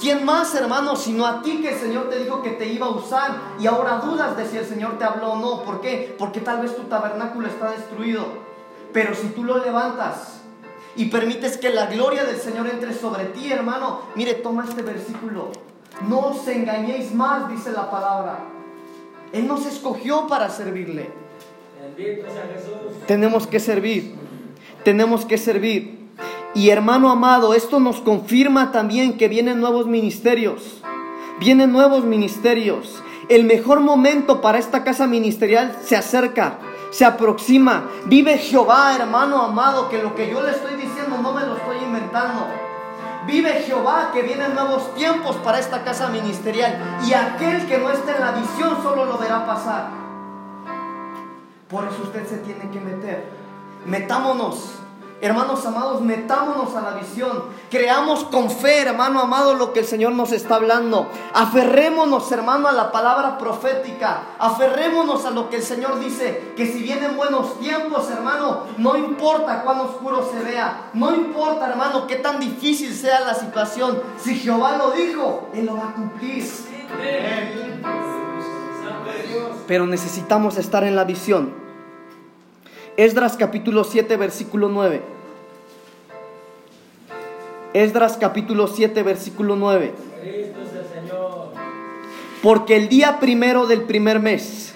¿Quién 0.00 0.24
más, 0.24 0.54
hermano, 0.54 0.96
sino 0.96 1.26
a 1.26 1.42
ti 1.42 1.60
que 1.60 1.74
el 1.74 1.78
Señor 1.78 2.08
te 2.08 2.18
dijo 2.18 2.42
que 2.42 2.52
te 2.52 2.66
iba 2.66 2.86
a 2.86 2.90
usar 2.90 3.38
y 3.60 3.66
ahora 3.66 3.98
dudas 3.98 4.34
de 4.34 4.46
si 4.46 4.56
el 4.56 4.64
Señor 4.64 4.98
te 4.98 5.04
habló 5.04 5.32
o 5.32 5.36
no? 5.38 5.62
¿Por 5.62 5.82
qué? 5.82 6.14
Porque 6.18 6.40
tal 6.40 6.62
vez 6.62 6.74
tu 6.74 6.84
tabernáculo 6.84 7.46
está 7.46 7.70
destruido. 7.70 8.24
Pero 8.94 9.14
si 9.14 9.28
tú 9.28 9.44
lo 9.44 9.58
levantas 9.58 10.40
y 10.96 11.06
permites 11.06 11.58
que 11.58 11.68
la 11.68 11.86
gloria 11.86 12.24
del 12.24 12.38
Señor 12.38 12.66
entre 12.68 12.94
sobre 12.94 13.26
ti, 13.26 13.52
hermano, 13.52 14.00
mire, 14.14 14.34
toma 14.34 14.64
este 14.64 14.80
versículo. 14.82 15.50
No 16.08 16.28
os 16.28 16.48
engañéis 16.48 17.14
más, 17.14 17.50
dice 17.50 17.70
la 17.70 17.90
palabra. 17.90 18.38
Él 19.32 19.46
nos 19.46 19.66
escogió 19.66 20.26
para 20.26 20.48
servirle. 20.48 21.10
Bendito 21.78 22.26
sea 22.30 22.48
Jesús. 22.54 23.06
Tenemos 23.06 23.46
que 23.46 23.60
servir. 23.60 24.14
Tenemos 24.82 25.26
que 25.26 25.36
servir. 25.36 25.99
Y 26.54 26.70
hermano 26.70 27.10
amado, 27.10 27.54
esto 27.54 27.78
nos 27.78 28.00
confirma 28.00 28.72
también 28.72 29.16
que 29.16 29.28
vienen 29.28 29.60
nuevos 29.60 29.86
ministerios. 29.86 30.82
Vienen 31.38 31.70
nuevos 31.70 32.04
ministerios. 32.04 33.02
El 33.28 33.44
mejor 33.44 33.80
momento 33.80 34.40
para 34.40 34.58
esta 34.58 34.82
casa 34.82 35.06
ministerial 35.06 35.78
se 35.84 35.96
acerca, 35.96 36.58
se 36.90 37.04
aproxima. 37.04 37.88
Vive 38.06 38.36
Jehová, 38.38 38.96
hermano 38.96 39.40
amado, 39.40 39.88
que 39.88 40.02
lo 40.02 40.16
que 40.16 40.28
yo 40.28 40.42
le 40.42 40.50
estoy 40.50 40.74
diciendo 40.74 41.18
no 41.22 41.32
me 41.32 41.46
lo 41.46 41.56
estoy 41.56 41.76
inventando. 41.84 42.46
Vive 43.28 43.62
Jehová 43.64 44.10
que 44.12 44.22
vienen 44.22 44.54
nuevos 44.54 44.92
tiempos 44.94 45.36
para 45.36 45.60
esta 45.60 45.84
casa 45.84 46.08
ministerial. 46.08 46.98
Y 47.06 47.12
aquel 47.12 47.64
que 47.68 47.78
no 47.78 47.90
esté 47.90 48.16
en 48.16 48.20
la 48.20 48.32
visión 48.32 48.82
solo 48.82 49.04
lo 49.04 49.18
verá 49.18 49.46
pasar. 49.46 49.90
Por 51.68 51.84
eso 51.84 52.02
usted 52.02 52.26
se 52.26 52.38
tiene 52.38 52.68
que 52.70 52.80
meter. 52.80 53.24
Metámonos. 53.86 54.79
Hermanos 55.22 55.66
amados, 55.66 56.00
metámonos 56.00 56.74
a 56.74 56.80
la 56.80 56.94
visión. 56.94 57.44
Creamos 57.70 58.24
con 58.24 58.50
fe, 58.50 58.80
hermano 58.80 59.20
amado, 59.20 59.52
lo 59.54 59.74
que 59.74 59.80
el 59.80 59.84
Señor 59.84 60.12
nos 60.12 60.32
está 60.32 60.54
hablando. 60.54 61.08
Aferrémonos, 61.34 62.32
hermano, 62.32 62.68
a 62.68 62.72
la 62.72 62.90
palabra 62.90 63.36
profética. 63.36 64.22
Aferrémonos 64.38 65.26
a 65.26 65.30
lo 65.30 65.50
que 65.50 65.56
el 65.56 65.62
Señor 65.62 66.00
dice. 66.00 66.54
Que 66.56 66.66
si 66.66 66.82
vienen 66.82 67.18
buenos 67.18 67.58
tiempos, 67.60 68.10
hermano, 68.10 68.64
no 68.78 68.96
importa 68.96 69.62
cuán 69.62 69.80
oscuro 69.80 70.26
se 70.32 70.42
vea. 70.42 70.90
No 70.94 71.14
importa, 71.14 71.68
hermano, 71.68 72.06
qué 72.06 72.16
tan 72.16 72.40
difícil 72.40 72.94
sea 72.94 73.20
la 73.20 73.34
situación. 73.34 74.00
Si 74.18 74.36
Jehová 74.36 74.78
lo 74.78 74.92
dijo, 74.92 75.50
Él 75.52 75.66
lo 75.66 75.76
va 75.76 75.90
a 75.90 75.92
cumplir. 75.92 76.48
Pero 79.66 79.86
necesitamos 79.86 80.56
estar 80.56 80.82
en 80.84 80.96
la 80.96 81.04
visión. 81.04 81.69
Esdras 82.96 83.36
capítulo 83.36 83.84
7, 83.84 84.16
versículo 84.16 84.68
9. 84.68 85.00
Esdras 87.72 88.16
capítulo 88.18 88.66
7, 88.66 89.02
versículo 89.02 89.56
9. 89.56 89.94
Cristo 90.20 90.60
es 90.60 90.74
el 90.74 91.02
Señor. 91.02 91.52
Porque 92.42 92.76
el 92.76 92.88
día 92.88 93.20
primero 93.20 93.66
del 93.66 93.82
primer 93.82 94.18
mes, 94.18 94.74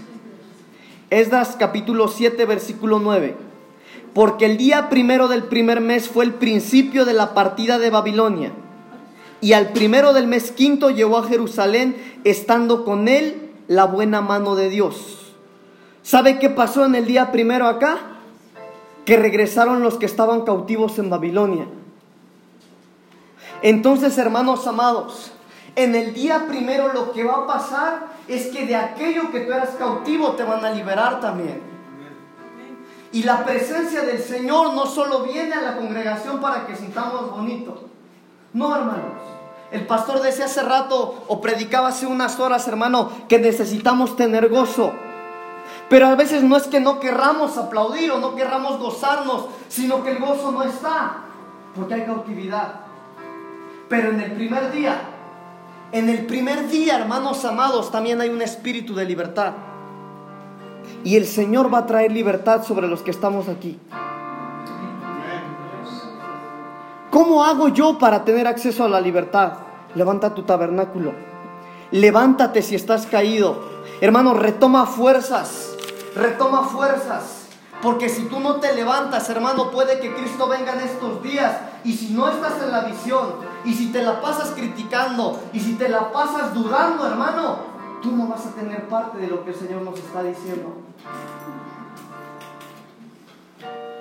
Esdras 1.11 1.57
capítulo 1.59 2.09
7, 2.09 2.45
versículo 2.47 3.01
9. 3.01 3.37
Porque 4.15 4.47
el 4.47 4.57
día 4.57 4.89
primero 4.89 5.27
del 5.27 5.43
primer 5.45 5.81
mes 5.81 6.09
fue 6.09 6.25
el 6.25 6.35
principio 6.35 7.05
de 7.05 7.15
la 7.15 7.35
partida 7.35 7.79
de 7.79 7.91
Babilonia. 7.91 8.53
Y 9.41 9.53
al 9.55 9.73
primero 9.73 10.13
del 10.13 10.29
mes 10.29 10.53
quinto 10.53 10.91
llegó 10.91 11.19
a 11.19 11.27
Jerusalén, 11.27 11.97
estando 12.23 12.85
con 12.85 13.09
él 13.09 13.51
la 13.67 13.85
buena 13.85 14.21
mano 14.21 14.55
de 14.55 14.71
Dios. 14.71 15.24
¿Sabe 16.05 16.39
qué 16.39 16.51
pasó 16.51 16.85
en 16.85 16.95
el 16.95 17.07
día 17.07 17.33
primero 17.33 17.67
acá? 17.67 17.97
Que 19.07 19.17
regresaron 19.17 19.83
los 19.83 19.97
que 19.97 20.05
estaban 20.05 20.43
cautivos 20.43 20.99
en 20.99 21.09
Babilonia. 21.09 21.67
Entonces, 23.63 24.19
hermanos 24.19 24.67
amados, 24.67 25.33
en 25.77 25.95
el 25.95 26.13
día 26.13 26.45
primero 26.47 26.93
lo 26.93 27.13
que 27.13 27.25
va 27.25 27.37
a 27.37 27.47
pasar 27.47 28.07
es 28.29 28.49
que 28.49 28.67
de 28.67 28.77
aquello 28.77 29.31
que 29.33 29.41
tú 29.41 29.53
eras 29.53 29.71
cautivo 29.79 30.33
te 30.33 30.43
van 30.43 30.63
a 30.63 30.73
liberar 30.73 31.21
también. 31.21 31.63
Y 33.11 33.23
la 33.23 33.43
presencia 33.43 34.03
del 34.03 34.19
Señor 34.19 34.75
no 34.75 34.85
solo 34.85 35.23
viene 35.23 35.55
a 35.55 35.63
la 35.63 35.77
congregación 35.79 36.39
para 36.39 36.67
que 36.67 36.77
sintamos 36.77 37.31
bonito. 37.31 37.83
No, 38.53 38.77
hermanos. 38.77 39.23
El 39.71 39.87
pastor 39.87 40.21
decía 40.21 40.45
hace 40.45 40.63
rato 40.63 41.25
o 41.29 41.41
predicaba 41.41 41.89
hace 41.89 42.07
unas 42.07 42.39
horas, 42.39 42.69
hermano, 42.69 43.11
que 43.27 43.39
necesitamos 43.39 44.17
tener 44.17 44.51
gozo. 44.51 44.93
Pero 45.89 46.07
a 46.07 46.15
veces 46.15 46.43
no 46.43 46.57
es 46.57 46.67
que 46.67 46.81
no 46.81 46.99
querramos 46.99 47.57
aplaudir 47.59 48.11
o 48.11 48.19
no 48.19 48.35
querramos 48.35 48.79
gozarnos, 48.79 49.47
sino 49.69 50.03
que 50.03 50.13
el 50.13 50.19
gozo 50.19 50.51
no 50.51 50.63
está, 50.63 51.25
porque 51.75 51.95
hay 51.95 52.05
cautividad. 52.05 52.81
Pero 53.89 54.11
en 54.11 54.21
el 54.21 54.33
primer 54.33 54.73
día, 54.73 55.01
en 55.93 56.09
el 56.09 56.27
primer 56.27 56.69
día, 56.69 56.99
hermanos 56.99 57.45
amados, 57.45 57.93
también 57.93 58.21
hay 58.21 58.31
un 58.31 58.43
espíritu 58.43 58.95
de 58.95 59.05
libertad. 59.05 59.53
Y 61.05 61.17
el 61.17 61.27
Señor 61.27 61.73
va 61.73 61.79
a 61.79 61.87
traer 61.87 62.11
libertad 62.13 62.65
sobre 62.65 62.89
los 62.89 63.03
que 63.03 63.11
estamos 63.11 63.49
aquí. 63.49 63.79
¿Cómo 67.11 67.45
hago 67.45 67.69
yo 67.69 67.99
para 67.99 68.25
tener 68.25 68.49
acceso 68.49 68.85
a 68.85 68.89
la 68.89 69.01
libertad? 69.01 69.53
Levanta 69.95 70.35
tu 70.35 70.43
tabernáculo. 70.43 71.13
Levántate 71.93 72.61
si 72.63 72.75
estás 72.75 73.07
caído. 73.07 73.63
Hermano, 74.01 74.35
retoma 74.35 74.87
fuerzas. 74.87 75.74
Retoma 76.15 76.63
fuerzas. 76.65 77.45
Porque 77.83 78.09
si 78.09 78.23
tú 78.25 78.41
no 78.41 78.57
te 78.57 78.75
levantas, 78.75 79.29
hermano, 79.29 79.71
puede 79.71 80.01
que 80.01 80.15
Cristo 80.15 80.49
venga 80.49 80.73
en 80.73 80.81
estos 80.81 81.23
días 81.23 81.59
Y 81.85 81.93
si 81.93 82.15
no 82.15 82.29
estás 82.29 82.63
en 82.63 82.73
la 82.73 82.81
visión, 82.85 83.35
y 83.65 83.75
si 83.75 83.93
te 83.93 84.03
la 84.03 84.23
pasas 84.23 84.53
criticando, 84.55 85.43
y 85.53 85.61
si 85.61 85.75
te 85.75 85.89
la 85.89 86.13
pasas 86.13 86.55
dudando, 86.55 87.07
hermano, 87.07 87.59
tú 88.03 88.13
no 88.13 88.27
vas 88.27 88.47
a 88.47 88.51
tener 88.53 88.89
parte 88.89 89.19
de 89.19 89.27
lo 89.27 89.45
que 89.45 89.51
el 89.51 89.57
Señor 89.57 89.83
nos 89.83 89.99
está 89.99 90.23
diciendo. 90.23 90.73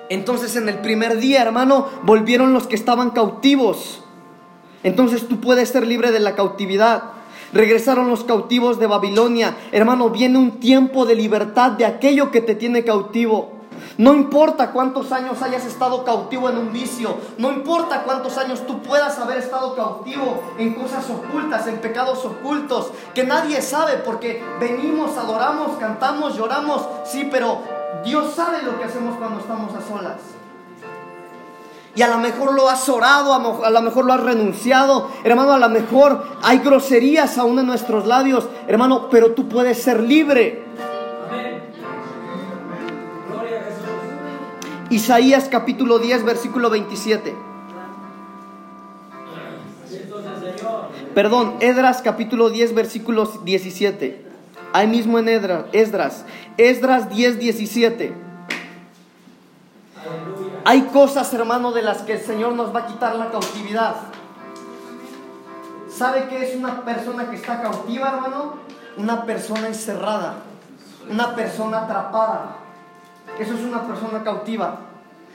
Entonces 0.08 0.56
en 0.56 0.68
el 0.68 0.78
primer 0.78 1.18
día, 1.18 1.42
hermano, 1.42 1.88
volvieron 2.02 2.52
los 2.52 2.66
que 2.66 2.74
estaban 2.74 3.10
cautivos. 3.10 4.02
Entonces 4.82 5.28
tú 5.28 5.40
puedes 5.40 5.70
ser 5.70 5.86
libre 5.86 6.12
de 6.12 6.20
la 6.20 6.34
cautividad. 6.34 7.02
Regresaron 7.54 8.08
los 8.08 8.24
cautivos 8.24 8.80
de 8.80 8.88
Babilonia. 8.88 9.56
Hermano, 9.70 10.10
viene 10.10 10.38
un 10.38 10.58
tiempo 10.58 11.06
de 11.06 11.14
libertad 11.14 11.70
de 11.70 11.86
aquello 11.86 12.32
que 12.32 12.40
te 12.40 12.56
tiene 12.56 12.82
cautivo. 12.82 13.52
No 13.96 14.12
importa 14.12 14.72
cuántos 14.72 15.12
años 15.12 15.40
hayas 15.40 15.64
estado 15.64 16.04
cautivo 16.04 16.50
en 16.50 16.58
un 16.58 16.72
vicio, 16.72 17.16
no 17.38 17.52
importa 17.52 18.02
cuántos 18.02 18.38
años 18.38 18.66
tú 18.66 18.82
puedas 18.82 19.20
haber 19.20 19.38
estado 19.38 19.76
cautivo 19.76 20.42
en 20.58 20.74
cosas 20.74 21.08
ocultas, 21.10 21.68
en 21.68 21.76
pecados 21.76 22.24
ocultos, 22.24 22.90
que 23.14 23.22
nadie 23.22 23.62
sabe 23.62 23.98
porque 23.98 24.42
venimos, 24.58 25.16
adoramos, 25.16 25.76
cantamos, 25.78 26.36
lloramos, 26.36 26.82
sí, 27.04 27.28
pero 27.30 27.58
Dios 28.04 28.34
sabe 28.34 28.62
lo 28.62 28.76
que 28.78 28.84
hacemos 28.84 29.16
cuando 29.16 29.38
estamos 29.38 29.72
a 29.74 29.80
solas. 29.80 30.33
Y 31.96 32.02
a 32.02 32.08
lo 32.08 32.18
mejor 32.18 32.54
lo 32.54 32.68
has 32.68 32.88
orado, 32.88 33.34
a 33.34 33.70
lo 33.70 33.82
mejor 33.82 34.04
lo 34.04 34.12
has 34.12 34.20
renunciado. 34.20 35.10
Hermano, 35.22 35.52
a 35.52 35.58
lo 35.58 35.68
mejor 35.68 36.24
hay 36.42 36.58
groserías 36.58 37.38
aún 37.38 37.58
en 37.60 37.66
nuestros 37.66 38.06
labios. 38.06 38.48
Hermano, 38.66 39.08
pero 39.10 39.32
tú 39.32 39.48
puedes 39.48 39.80
ser 39.80 40.00
libre. 40.00 40.64
Amén. 41.30 41.62
Gloria 43.30 43.60
a. 43.60 44.92
Isaías 44.92 45.48
capítulo 45.48 46.00
10, 46.00 46.24
versículo 46.24 46.68
27. 46.68 47.34
Perdón, 51.14 51.54
Edras 51.60 52.02
capítulo 52.02 52.50
10, 52.50 52.74
versículo 52.74 53.26
17. 53.26 54.24
Ahí 54.72 54.88
mismo 54.88 55.20
en 55.20 55.28
Esdras. 55.28 55.66
Esdras, 55.72 56.24
Esdras 56.56 57.08
10, 57.08 57.38
17. 57.38 58.23
Hay 60.66 60.82
cosas, 60.84 61.32
hermano, 61.34 61.72
de 61.72 61.82
las 61.82 61.98
que 62.02 62.14
el 62.14 62.20
Señor 62.20 62.54
nos 62.54 62.74
va 62.74 62.80
a 62.80 62.86
quitar 62.86 63.14
la 63.16 63.30
cautividad. 63.30 63.96
¿Sabe 65.94 66.26
qué 66.30 66.42
es 66.42 66.56
una 66.56 66.82
persona 66.86 67.28
que 67.28 67.36
está 67.36 67.60
cautiva, 67.60 68.08
hermano? 68.08 68.54
Una 68.96 69.26
persona 69.26 69.66
encerrada, 69.66 70.36
una 71.10 71.34
persona 71.34 71.82
atrapada. 71.82 72.56
Eso 73.38 73.52
es 73.52 73.60
una 73.60 73.86
persona 73.86 74.24
cautiva. 74.24 74.78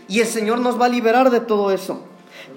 Y 0.07 0.19
el 0.19 0.25
Señor 0.25 0.61
nos 0.61 0.81
va 0.81 0.87
a 0.87 0.89
liberar 0.89 1.29
de 1.29 1.41
todo 1.41 1.69
eso. 1.69 2.01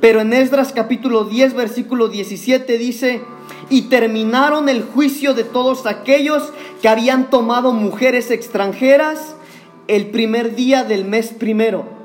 Pero 0.00 0.22
en 0.22 0.32
Esdras 0.32 0.72
capítulo 0.72 1.24
10, 1.24 1.52
versículo 1.52 2.08
17 2.08 2.78
dice, 2.78 3.22
y 3.68 3.82
terminaron 3.82 4.70
el 4.70 4.82
juicio 4.82 5.34
de 5.34 5.44
todos 5.44 5.84
aquellos 5.84 6.50
que 6.80 6.88
habían 6.88 7.28
tomado 7.28 7.72
mujeres 7.72 8.30
extranjeras 8.30 9.34
el 9.88 10.10
primer 10.10 10.54
día 10.54 10.84
del 10.84 11.04
mes 11.04 11.34
primero 11.38 12.01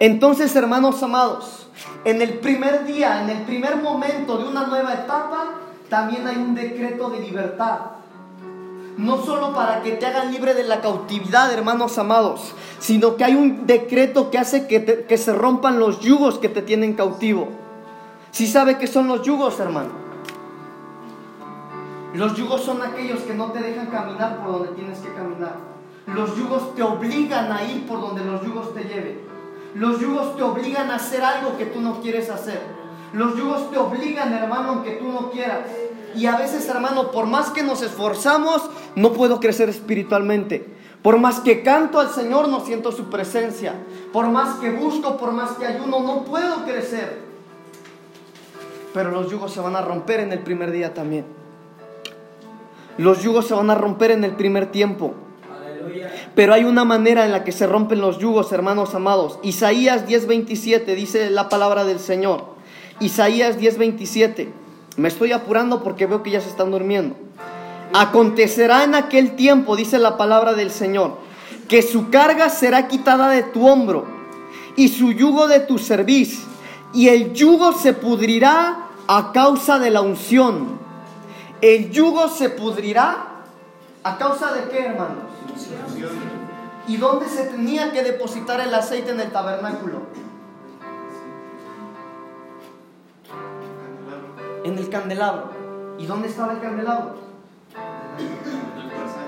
entonces, 0.00 0.54
hermanos 0.56 1.02
amados, 1.02 1.68
en 2.04 2.20
el 2.22 2.34
primer 2.34 2.84
día, 2.84 3.22
en 3.22 3.30
el 3.30 3.42
primer 3.42 3.76
momento 3.76 4.38
de 4.38 4.44
una 4.44 4.66
nueva 4.66 4.92
etapa, 4.92 5.54
también 5.88 6.26
hay 6.26 6.36
un 6.36 6.54
decreto 6.54 7.10
de 7.10 7.20
libertad. 7.20 7.78
No 8.96 9.22
solo 9.22 9.54
para 9.54 9.82
que 9.82 9.92
te 9.92 10.06
hagan 10.06 10.32
libre 10.32 10.54
de 10.54 10.64
la 10.64 10.80
cautividad, 10.80 11.52
hermanos 11.52 11.98
amados, 11.98 12.52
sino 12.78 13.16
que 13.16 13.24
hay 13.24 13.34
un 13.34 13.66
decreto 13.66 14.30
que 14.30 14.38
hace 14.38 14.66
que, 14.68 15.04
que 15.08 15.18
se 15.18 15.32
rompan 15.32 15.80
los 15.80 16.00
yugos 16.00 16.38
que 16.38 16.48
te 16.48 16.62
tienen 16.62 16.94
cautivo. 16.94 17.48
Si 18.30 18.46
sabe 18.46 18.78
que 18.78 18.86
son 18.86 19.08
los 19.08 19.22
yugos, 19.22 19.58
hermano. 19.58 19.90
Los 22.14 22.36
yugos 22.36 22.62
son 22.62 22.80
aquellos 22.82 23.20
que 23.20 23.34
no 23.34 23.50
te 23.50 23.60
dejan 23.60 23.86
caminar 23.86 24.38
por 24.40 24.52
donde 24.52 24.68
tienes 24.72 24.98
que 25.00 25.12
caminar. 25.12 25.56
Los 26.06 26.36
yugos 26.36 26.74
te 26.76 26.82
obligan 26.82 27.50
a 27.50 27.64
ir 27.64 27.86
por 27.86 28.00
donde 28.00 28.24
los 28.24 28.44
yugos 28.44 28.72
te 28.74 28.84
lleven. 28.84 29.33
Los 29.74 30.00
yugos 30.00 30.36
te 30.36 30.42
obligan 30.42 30.90
a 30.90 30.96
hacer 30.96 31.22
algo 31.22 31.56
que 31.56 31.66
tú 31.66 31.80
no 31.80 32.00
quieres 32.00 32.30
hacer. 32.30 32.60
Los 33.12 33.36
yugos 33.36 33.70
te 33.70 33.78
obligan, 33.78 34.32
hermano, 34.32 34.70
aunque 34.70 34.92
tú 34.92 35.08
no 35.08 35.30
quieras. 35.30 35.66
Y 36.16 36.26
a 36.26 36.36
veces, 36.36 36.68
hermano, 36.68 37.10
por 37.10 37.26
más 37.26 37.50
que 37.50 37.62
nos 37.62 37.82
esforzamos, 37.82 38.62
no 38.94 39.12
puedo 39.12 39.40
crecer 39.40 39.68
espiritualmente. 39.68 40.74
Por 41.02 41.18
más 41.18 41.40
que 41.40 41.62
canto 41.62 42.00
al 42.00 42.10
Señor, 42.10 42.48
no 42.48 42.60
siento 42.60 42.92
su 42.92 43.10
presencia. 43.10 43.74
Por 44.12 44.28
más 44.28 44.58
que 44.60 44.70
busco, 44.70 45.16
por 45.16 45.32
más 45.32 45.52
que 45.52 45.66
ayuno, 45.66 46.00
no 46.00 46.24
puedo 46.24 46.64
crecer. 46.64 47.20
Pero 48.94 49.10
los 49.10 49.30
yugos 49.30 49.52
se 49.52 49.60
van 49.60 49.74
a 49.74 49.82
romper 49.82 50.20
en 50.20 50.32
el 50.32 50.38
primer 50.38 50.70
día 50.70 50.94
también. 50.94 51.26
Los 52.96 53.22
yugos 53.22 53.48
se 53.48 53.54
van 53.54 53.70
a 53.70 53.74
romper 53.74 54.12
en 54.12 54.22
el 54.22 54.36
primer 54.36 54.66
tiempo. 54.70 55.14
Pero 56.34 56.54
hay 56.54 56.64
una 56.64 56.84
manera 56.84 57.24
en 57.24 57.32
la 57.32 57.44
que 57.44 57.52
se 57.52 57.66
rompen 57.66 58.00
los 58.00 58.18
yugos, 58.18 58.52
hermanos 58.52 58.94
amados. 58.94 59.38
Isaías 59.42 60.06
10:27 60.06 60.94
dice 60.94 61.30
la 61.30 61.48
palabra 61.48 61.84
del 61.84 61.98
Señor. 61.98 62.44
Isaías 63.00 63.58
10:27. 63.58 64.52
Me 64.96 65.08
estoy 65.08 65.32
apurando 65.32 65.82
porque 65.82 66.06
veo 66.06 66.22
que 66.22 66.30
ya 66.30 66.40
se 66.40 66.48
están 66.48 66.70
durmiendo. 66.70 67.16
Acontecerá 67.92 68.84
en 68.84 68.94
aquel 68.94 69.36
tiempo, 69.36 69.76
dice 69.76 69.98
la 69.98 70.16
palabra 70.16 70.54
del 70.54 70.70
Señor, 70.70 71.18
que 71.68 71.82
su 71.82 72.10
carga 72.10 72.48
será 72.48 72.88
quitada 72.88 73.28
de 73.28 73.42
tu 73.42 73.66
hombro 73.66 74.04
y 74.76 74.88
su 74.88 75.12
yugo 75.12 75.46
de 75.46 75.60
tu 75.60 75.78
cerviz, 75.78 76.44
y 76.92 77.08
el 77.08 77.32
yugo 77.32 77.72
se 77.72 77.92
pudrirá 77.92 78.88
a 79.06 79.32
causa 79.32 79.78
de 79.78 79.90
la 79.90 80.00
unción. 80.00 80.78
El 81.60 81.90
yugo 81.90 82.28
se 82.28 82.50
pudrirá 82.50 83.44
a 84.02 84.18
causa 84.18 84.52
de 84.52 84.68
qué, 84.70 84.86
hermanos? 84.86 85.33
¿Y 86.86 86.96
dónde 86.96 87.28
se 87.28 87.44
tenía 87.44 87.92
que 87.92 88.02
depositar 88.02 88.60
el 88.60 88.74
aceite 88.74 89.12
en 89.12 89.20
el 89.20 89.30
tabernáculo? 89.30 90.02
En 94.64 94.78
el 94.78 94.88
candelabro. 94.90 95.50
¿Y 95.98 96.06
dónde 96.06 96.28
estaba 96.28 96.52
el 96.52 96.60
candelabro? 96.60 97.14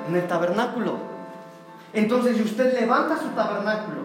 En 0.09 0.17
el 0.17 0.27
tabernáculo. 0.27 0.99
Entonces, 1.93 2.37
si 2.37 2.43
usted 2.43 2.79
levanta 2.79 3.17
su 3.17 3.29
tabernáculo 3.29 4.03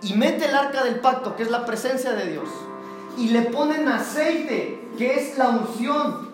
y 0.00 0.14
mete 0.14 0.46
el 0.46 0.54
arca 0.54 0.84
del 0.84 1.00
pacto, 1.00 1.36
que 1.36 1.42
es 1.42 1.50
la 1.50 1.66
presencia 1.66 2.12
de 2.12 2.30
Dios, 2.30 2.48
y 3.18 3.28
le 3.28 3.42
ponen 3.42 3.88
aceite, 3.88 4.88
que 4.96 5.14
es 5.14 5.36
la 5.36 5.50
unción, 5.50 6.31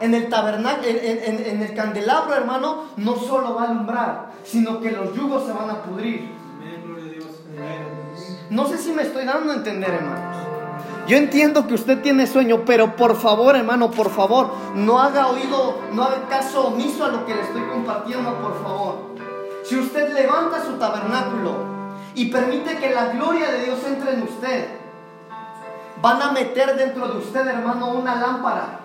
en 0.00 0.14
el 0.14 0.28
tabernáculo, 0.28 0.86
en, 0.86 1.62
el 1.62 1.74
candelabro, 1.74 2.34
hermano, 2.34 2.84
no 2.96 3.16
solo 3.16 3.54
va 3.54 3.62
a 3.62 3.70
alumbrar, 3.70 4.30
sino 4.44 4.80
que 4.80 4.90
los 4.90 5.14
yugos 5.14 5.46
se 5.46 5.52
van 5.52 5.70
a 5.70 5.82
pudrir. 5.82 6.30
No 8.50 8.66
sé 8.66 8.78
si 8.78 8.92
me 8.92 9.02
estoy 9.02 9.24
dando 9.24 9.52
a 9.52 9.56
entender, 9.56 9.90
hermanos. 9.90 10.36
Yo 11.06 11.16
entiendo 11.16 11.66
que 11.66 11.74
usted 11.74 12.02
tiene 12.02 12.26
sueño, 12.26 12.64
pero 12.66 12.96
por 12.96 13.16
favor, 13.16 13.54
hermano, 13.56 13.90
por 13.90 14.10
favor, 14.10 14.50
no 14.74 15.00
haga 15.00 15.28
oído, 15.28 15.78
no 15.92 16.02
haga 16.02 16.28
caso 16.28 16.68
omiso 16.68 17.04
a 17.04 17.08
lo 17.08 17.24
que 17.24 17.34
le 17.34 17.42
estoy 17.42 17.62
compartiendo, 17.62 18.34
por 18.40 18.62
favor. 18.62 18.96
Si 19.62 19.76
usted 19.78 20.12
levanta 20.12 20.64
su 20.64 20.72
tabernáculo 20.74 21.54
y 22.14 22.26
permite 22.26 22.76
que 22.78 22.90
la 22.90 23.06
gloria 23.08 23.50
de 23.52 23.64
Dios 23.64 23.78
entre 23.86 24.14
en 24.14 24.22
usted, 24.22 24.68
van 26.02 26.22
a 26.22 26.32
meter 26.32 26.76
dentro 26.76 27.08
de 27.08 27.18
usted, 27.18 27.46
hermano, 27.46 27.92
una 27.92 28.16
lámpara 28.16 28.80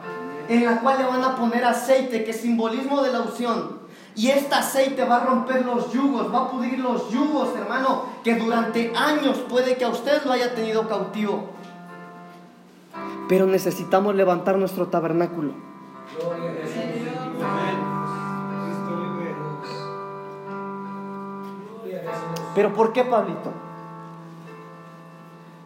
en 0.51 0.65
la 0.65 0.81
cual 0.81 0.97
le 0.97 1.05
van 1.05 1.23
a 1.23 1.37
poner 1.37 1.63
aceite, 1.63 2.25
que 2.25 2.31
es 2.31 2.41
simbolismo 2.41 3.01
de 3.01 3.13
la 3.13 3.21
unción. 3.21 3.79
Y 4.15 4.27
este 4.27 4.53
aceite 4.53 5.05
va 5.05 5.21
a 5.21 5.25
romper 5.25 5.65
los 5.65 5.93
yugos, 5.93 6.33
va 6.33 6.39
a 6.39 6.51
pudrir 6.51 6.77
los 6.79 7.09
yugos, 7.09 7.55
hermano, 7.55 8.03
que 8.21 8.35
durante 8.35 8.91
años 8.93 9.37
puede 9.47 9.77
que 9.77 9.85
a 9.85 9.89
usted 9.89 10.21
lo 10.25 10.33
haya 10.33 10.53
tenido 10.53 10.89
cautivo. 10.89 11.51
Pero 13.29 13.45
necesitamos 13.47 14.13
levantar 14.13 14.57
nuestro 14.57 14.87
tabernáculo. 14.87 15.53
Pero 22.53 22.73
¿por 22.73 22.91
qué, 22.91 23.05
Pablito? 23.05 23.53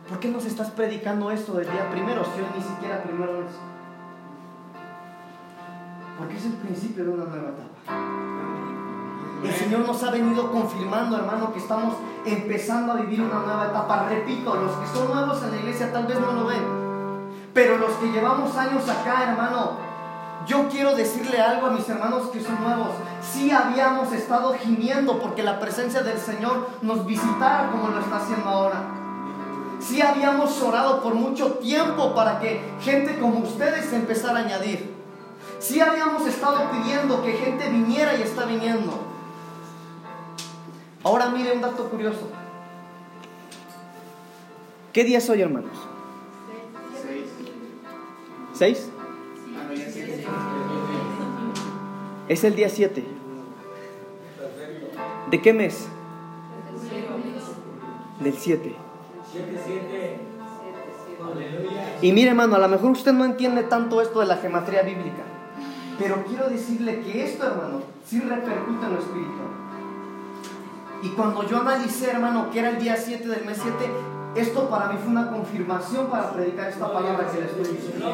¿Por 0.07 0.19
qué 0.19 0.27
nos 0.27 0.45
estás 0.45 0.69
predicando 0.69 1.31
esto 1.31 1.53
del 1.53 1.71
día 1.71 1.89
primero 1.89 2.23
si 2.23 2.39
hoy 2.39 2.47
ni 2.55 2.61
siquiera 2.61 3.01
primero 3.01 3.41
es? 3.41 3.74
Porque 6.18 6.38
es 6.38 6.45
el 6.45 6.53
principio 6.53 7.03
de 7.03 7.09
una 7.09 7.26
nueva 7.26 7.49
etapa. 7.49 8.16
El 9.43 9.53
Señor 9.53 9.82
nos 9.82 10.01
ha 10.01 10.11
venido 10.11 10.51
confirmando, 10.51 11.18
hermano, 11.18 11.53
que 11.53 11.59
estamos 11.59 11.95
empezando 12.26 12.93
a 12.93 12.95
vivir 12.95 13.22
una 13.22 13.39
nueva 13.41 13.68
etapa. 13.68 14.07
Repito, 14.09 14.55
los 14.55 14.72
que 14.72 14.88
son 14.88 15.13
nuevos 15.13 15.43
en 15.43 15.51
la 15.51 15.57
iglesia 15.57 15.91
tal 15.91 16.07
vez 16.07 16.20
no 16.20 16.32
lo 16.32 16.45
ven. 16.47 16.63
Pero 17.53 17.78
los 17.78 17.91
que 17.93 18.11
llevamos 18.11 18.55
años 18.57 18.88
acá, 18.89 19.32
hermano, 19.32 19.78
yo 20.47 20.68
quiero 20.70 20.95
decirle 20.95 21.39
algo 21.41 21.68
a 21.68 21.72
mis 21.72 21.88
hermanos 21.89 22.30
que 22.30 22.41
son 22.41 22.61
nuevos. 22.61 22.89
Sí 23.22 23.51
habíamos 23.51 24.11
estado 24.13 24.55
gimiendo 24.55 25.20
porque 25.20 25.43
la 25.43 25.59
presencia 25.59 26.01
del 26.01 26.18
Señor 26.18 26.70
nos 26.82 27.05
visitara 27.05 27.70
como 27.72 27.89
lo 27.89 27.99
está 27.99 28.18
haciendo 28.18 28.49
ahora. 28.49 28.82
Sí 29.80 30.01
habíamos 30.01 30.61
orado 30.61 31.03
por 31.03 31.13
mucho 31.13 31.53
tiempo 31.55 32.16
para 32.16 32.39
que 32.39 32.61
gente 32.82 33.20
como 33.20 33.39
ustedes 33.39 33.91
empezara 33.93 34.39
a 34.39 34.43
añadir. 34.43 34.95
Sí 35.60 35.80
habíamos 35.80 36.28
estado 36.28 36.70
pidiendo 36.72 37.24
que 37.24 37.34
gente 37.34 37.70
viniera 37.70 38.16
y 38.16 38.22
está 38.22 38.45
viniendo. 38.45 38.93
Ahora 41.03 41.30
mire 41.30 41.53
un 41.53 41.62
dato 41.62 41.89
curioso. 41.89 42.30
¿Qué 44.91 45.03
día 45.03 45.18
es 45.18 45.30
hoy, 45.30 45.41
hermanos? 45.41 45.78
¿Seis? 48.53 48.89
Es 52.28 52.43
el 52.43 52.56
día 52.56 52.70
7. 52.70 53.06
¿De 55.30 55.41
qué 55.41 55.53
mes? 55.53 55.88
Del 58.20 58.34
7. 58.34 58.76
7, 59.32 59.60
7. 59.66 60.20
Aleluya. 61.24 61.97
Y 62.01 62.12
mire, 62.14 62.30
hermano, 62.30 62.56
a 62.56 62.60
lo 62.60 62.68
mejor 62.70 62.91
usted 62.91 63.14
no 63.14 63.26
entiende 63.26 63.64
tanto 63.64 64.01
esto 64.01 64.22
de 64.22 64.26
la 64.28 64.38
gematría 64.38 64.82
bíblica. 64.82 65.34
Pero 65.98 66.24
quiero 66.28 66.50
decirle 66.50 67.02
que 67.02 67.26
esto, 67.26 67.46
hermano, 67.46 67.82
sí 68.06 68.20
repercute 68.20 68.86
en 68.86 68.93
lo 68.93 69.00
espiritual. 69.00 69.48
Y 71.02 71.10
cuando 71.10 71.48
yo 71.48 71.62
analicé, 71.62 72.12
hermano, 72.12 72.50
que 72.52 72.60
era 72.60 72.70
el 72.70 72.80
día 72.80 72.98
7 72.98 73.28
del 73.28 73.46
mes 73.46 73.60
7, 73.62 73.91
esto 74.36 74.70
para 74.70 74.88
mí 74.89 74.98
fue 75.02 75.12
una 75.12 75.30
confirmación 75.30 76.08
para 76.08 76.32
predicar 76.32 76.70
esta 76.70 76.91
palabra 76.91 77.28
que 77.32 77.39
le 77.39 77.46
estoy 77.46 77.76
diciendo. 77.76 78.14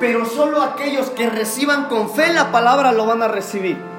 Pero 0.00 0.24
solo 0.24 0.62
aquellos 0.62 1.10
que 1.10 1.28
reciban 1.28 1.86
con 1.86 2.08
fe 2.08 2.32
la 2.32 2.50
palabra 2.50 2.92
lo 2.92 3.06
van 3.06 3.22
a 3.22 3.28
recibir. 3.28 3.93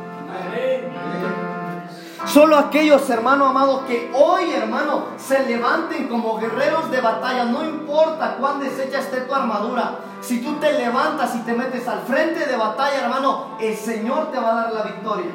Solo 2.35 2.57
aquellos, 2.57 3.09
hermano 3.09 3.45
amado, 3.45 3.85
que 3.87 4.11
hoy, 4.13 4.51
hermano, 4.51 5.05
se 5.15 5.47
levanten 5.47 6.09
como 6.09 6.37
guerreros 6.37 6.91
de 6.91 6.99
batalla. 6.99 7.45
No 7.45 7.63
importa 7.63 8.35
cuán 8.35 8.59
deshecha 8.59 8.99
esté 8.99 9.21
tu 9.21 9.33
armadura. 9.33 9.99
Si 10.19 10.41
tú 10.41 10.55
te 10.55 10.73
levantas 10.73 11.33
y 11.37 11.39
te 11.43 11.53
metes 11.53 11.87
al 11.87 12.01
frente 12.01 12.45
de 12.45 12.57
batalla, 12.57 13.05
hermano, 13.05 13.55
el 13.61 13.73
Señor 13.73 14.33
te 14.33 14.37
va 14.37 14.51
a 14.51 14.55
dar 14.63 14.73
la 14.73 14.83
victoria. 14.83 15.31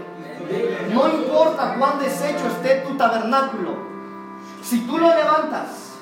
No 0.92 1.08
importa 1.08 1.76
cuán 1.78 2.00
deshecho 2.00 2.46
esté 2.48 2.82
tu 2.86 2.94
tabernáculo. 2.98 3.76
Si 4.62 4.82
tú 4.82 4.98
lo 4.98 5.08
levantas, 5.08 5.94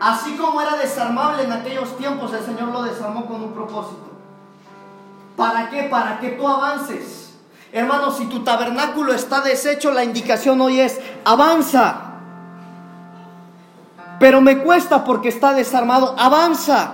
así 0.00 0.36
como 0.36 0.60
era 0.60 0.76
desarmable 0.76 1.42
en 1.42 1.50
aquellos 1.50 1.96
tiempos, 1.96 2.32
el 2.32 2.44
Señor 2.44 2.68
lo 2.68 2.84
desarmó 2.84 3.26
con 3.26 3.42
un 3.42 3.52
propósito. 3.52 4.06
¿Para 5.36 5.68
qué? 5.68 5.88
Para 5.90 6.20
que 6.20 6.28
tú 6.28 6.46
avances. 6.46 7.25
Hermano, 7.76 8.10
si 8.10 8.24
tu 8.24 8.42
tabernáculo 8.42 9.12
está 9.12 9.42
deshecho, 9.42 9.90
la 9.90 10.02
indicación 10.02 10.58
hoy 10.62 10.80
es, 10.80 10.98
avanza. 11.26 12.04
Pero 14.18 14.40
me 14.40 14.62
cuesta 14.62 15.04
porque 15.04 15.28
está 15.28 15.52
desarmado, 15.52 16.14
avanza. 16.18 16.92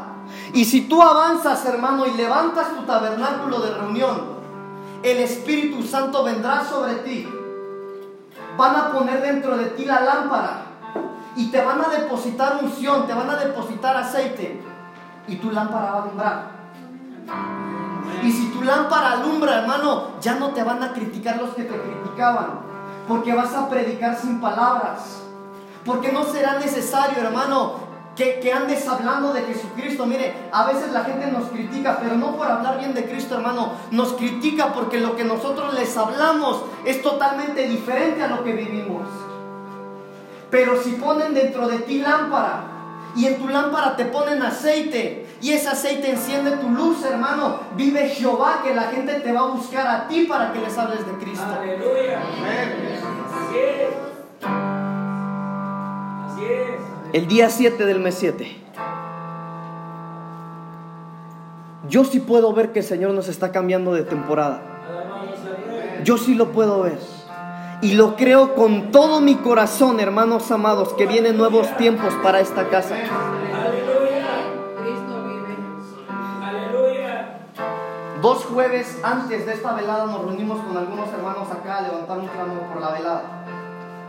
Y 0.55 0.64
si 0.64 0.89
tú 0.89 1.01
avanzas, 1.01 1.64
hermano, 1.66 2.05
y 2.07 2.14
levantas 2.14 2.74
tu 2.74 2.83
tabernáculo 2.83 3.61
de 3.61 3.74
reunión, 3.74 4.22
el 5.05 5.18
Espíritu 5.18 5.85
Santo 5.85 6.24
vendrá 6.24 6.64
sobre 6.64 6.95
ti. 6.97 7.28
Van 8.57 8.74
a 8.74 8.91
poner 8.91 9.22
dentro 9.22 9.57
de 9.57 9.66
ti 9.66 9.85
la 9.85 10.01
lámpara 10.01 10.62
y 11.37 11.49
te 11.53 11.62
van 11.62 11.80
a 11.80 11.91
depositar 11.91 12.59
unción, 12.61 13.07
te 13.07 13.14
van 13.14 13.30
a 13.30 13.37
depositar 13.37 13.97
aceite 13.97 14.61
y 15.28 15.37
tu 15.37 15.53
lámpara 15.53 15.93
va 15.93 15.99
a 15.99 16.03
alumbrar. 16.03 17.82
Y 18.23 18.31
si 18.31 18.51
tu 18.51 18.63
lámpara 18.63 19.13
alumbra, 19.13 19.61
hermano, 19.61 20.13
ya 20.21 20.35
no 20.35 20.51
te 20.51 20.63
van 20.63 20.83
a 20.83 20.93
criticar 20.93 21.39
los 21.39 21.51
que 21.51 21.65
te 21.65 21.75
criticaban, 21.81 22.61
porque 23.09 23.35
vas 23.35 23.55
a 23.55 23.69
predicar 23.69 24.17
sin 24.17 24.41
palabras. 24.41 25.23
Porque 25.85 26.13
no 26.13 26.25
será 26.25 26.59
necesario, 26.59 27.21
hermano, 27.21 27.75
que, 28.15 28.39
que, 28.41 28.53
andes 28.53 28.87
hablando 28.89 29.33
de 29.33 29.43
Jesucristo. 29.43 30.07
Mire, 30.07 30.33
a 30.53 30.65
veces 30.67 30.93
la 30.93 31.05
gente 31.05 31.27
nos 31.33 31.49
critica, 31.49 31.99
pero 32.01 32.17
no 32.17 32.37
por 32.37 32.47
hablar 32.47 32.79
bien 32.79 32.95
de 32.95 33.05
Cristo, 33.07 33.37
hermano. 33.37 33.73
Nos 33.91 34.13
critica 34.13 34.73
porque 34.73 35.01
lo 35.01 35.17
que 35.17 35.25
nosotros 35.25 35.75
les 35.75 35.97
hablamos 35.97 36.63
es 36.85 37.03
totalmente 37.03 37.67
diferente 37.67 38.23
a 38.23 38.29
lo 38.29 38.45
que 38.45 38.53
vivimos. 38.53 39.09
Pero 40.51 40.81
si 40.81 40.93
ponen 40.93 41.35
dentro 41.35 41.67
de 41.67 41.79
ti 41.79 41.99
lámpara 41.99 42.72
y 43.17 43.27
en 43.27 43.39
tu 43.39 43.49
lámpara 43.49 43.97
te 43.97 44.07
ponen 44.07 44.43
aceite 44.43 45.27
y 45.41 45.53
ese 45.53 45.69
aceite 45.69 46.11
enciende 46.11 46.53
tu 46.53 46.69
luz, 46.71 47.05
hermano, 47.05 47.61
vive 47.77 48.09
Jehová 48.09 48.61
que 48.63 48.75
la 48.75 48.85
gente 48.85 49.15
te 49.15 49.33
va 49.33 49.41
a 49.41 49.47
buscar 49.47 49.87
a 49.87 50.09
ti 50.09 50.27
para 50.29 50.53
que 50.53 50.61
les 50.61 50.79
hables 50.79 51.05
de 51.07 51.13
Cristo. 51.15 51.47
Aleluya. 51.61 52.21
Así 52.21 53.59
es. 53.59 53.95
Así 56.27 56.45
es. 56.45 56.81
El 57.13 57.27
día 57.27 57.51
7 57.51 57.85
del 57.85 57.99
mes 57.99 58.15
7. 58.15 58.63
Yo 61.89 62.05
sí 62.05 62.21
puedo 62.21 62.53
ver 62.55 62.73
que 62.73 62.79
el 62.79 62.85
Señor 62.85 63.13
nos 63.13 63.29
está 63.29 63.53
cambiando 63.53 63.93
de 63.93 64.05
temporada. 64.05 64.63
Yo 66.05 66.17
sí 66.17 66.35
lo 66.35 66.53
puedo 66.53 66.83
ver. 66.83 66.99
Y 67.83 67.95
lo 67.95 68.14
creo 68.14 68.55
con 68.55 68.93
todo 68.93 69.20
mi 69.20 69.35
corazón, 69.35 69.99
hermanos 69.99 70.53
amados, 70.53 70.93
que 70.95 71.05
vienen 71.05 71.37
nuevos 71.37 71.76
tiempos 71.78 72.14
para 72.22 72.39
esta 72.39 72.68
casa. 72.68 72.95
Aleluya. 72.95 74.24
Cristo 74.80 75.24
vive. 75.26 75.57
Aleluya. 76.41 77.41
Dos 78.22 78.45
jueves 78.45 79.01
antes 79.03 79.47
de 79.47 79.55
esta 79.55 79.72
velada 79.74 80.07
nos 80.07 80.24
reunimos 80.24 80.61
con 80.61 80.76
algunos 80.76 81.09
hermanos 81.09 81.51
acá 81.51 81.78
a 81.78 81.83
levantar 81.83 82.20
un 82.20 82.28
clamo 82.28 82.61
por 82.72 82.80
la 82.80 82.93
velada. 82.93 83.45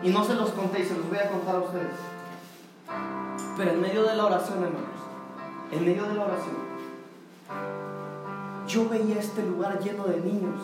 Y 0.03 0.09
no 0.09 0.23
se 0.23 0.35
los 0.35 0.51
conté 0.51 0.81
y 0.81 0.85
se 0.85 0.95
los 0.95 1.09
voy 1.09 1.17
a 1.17 1.31
contar 1.31 1.55
a 1.55 1.59
ustedes. 1.61 1.95
Pero 3.57 3.71
en 3.71 3.81
medio 3.81 4.03
de 4.03 4.15
la 4.15 4.25
oración, 4.25 4.63
hermanos, 4.65 5.01
en 5.71 5.83
medio 5.83 6.03
de 6.03 6.13
la 6.13 6.25
oración, 6.25 6.57
yo 8.67 8.87
veía 8.87 9.19
este 9.19 9.41
lugar 9.41 9.79
lleno 9.79 10.03
de 10.03 10.19
niños, 10.19 10.61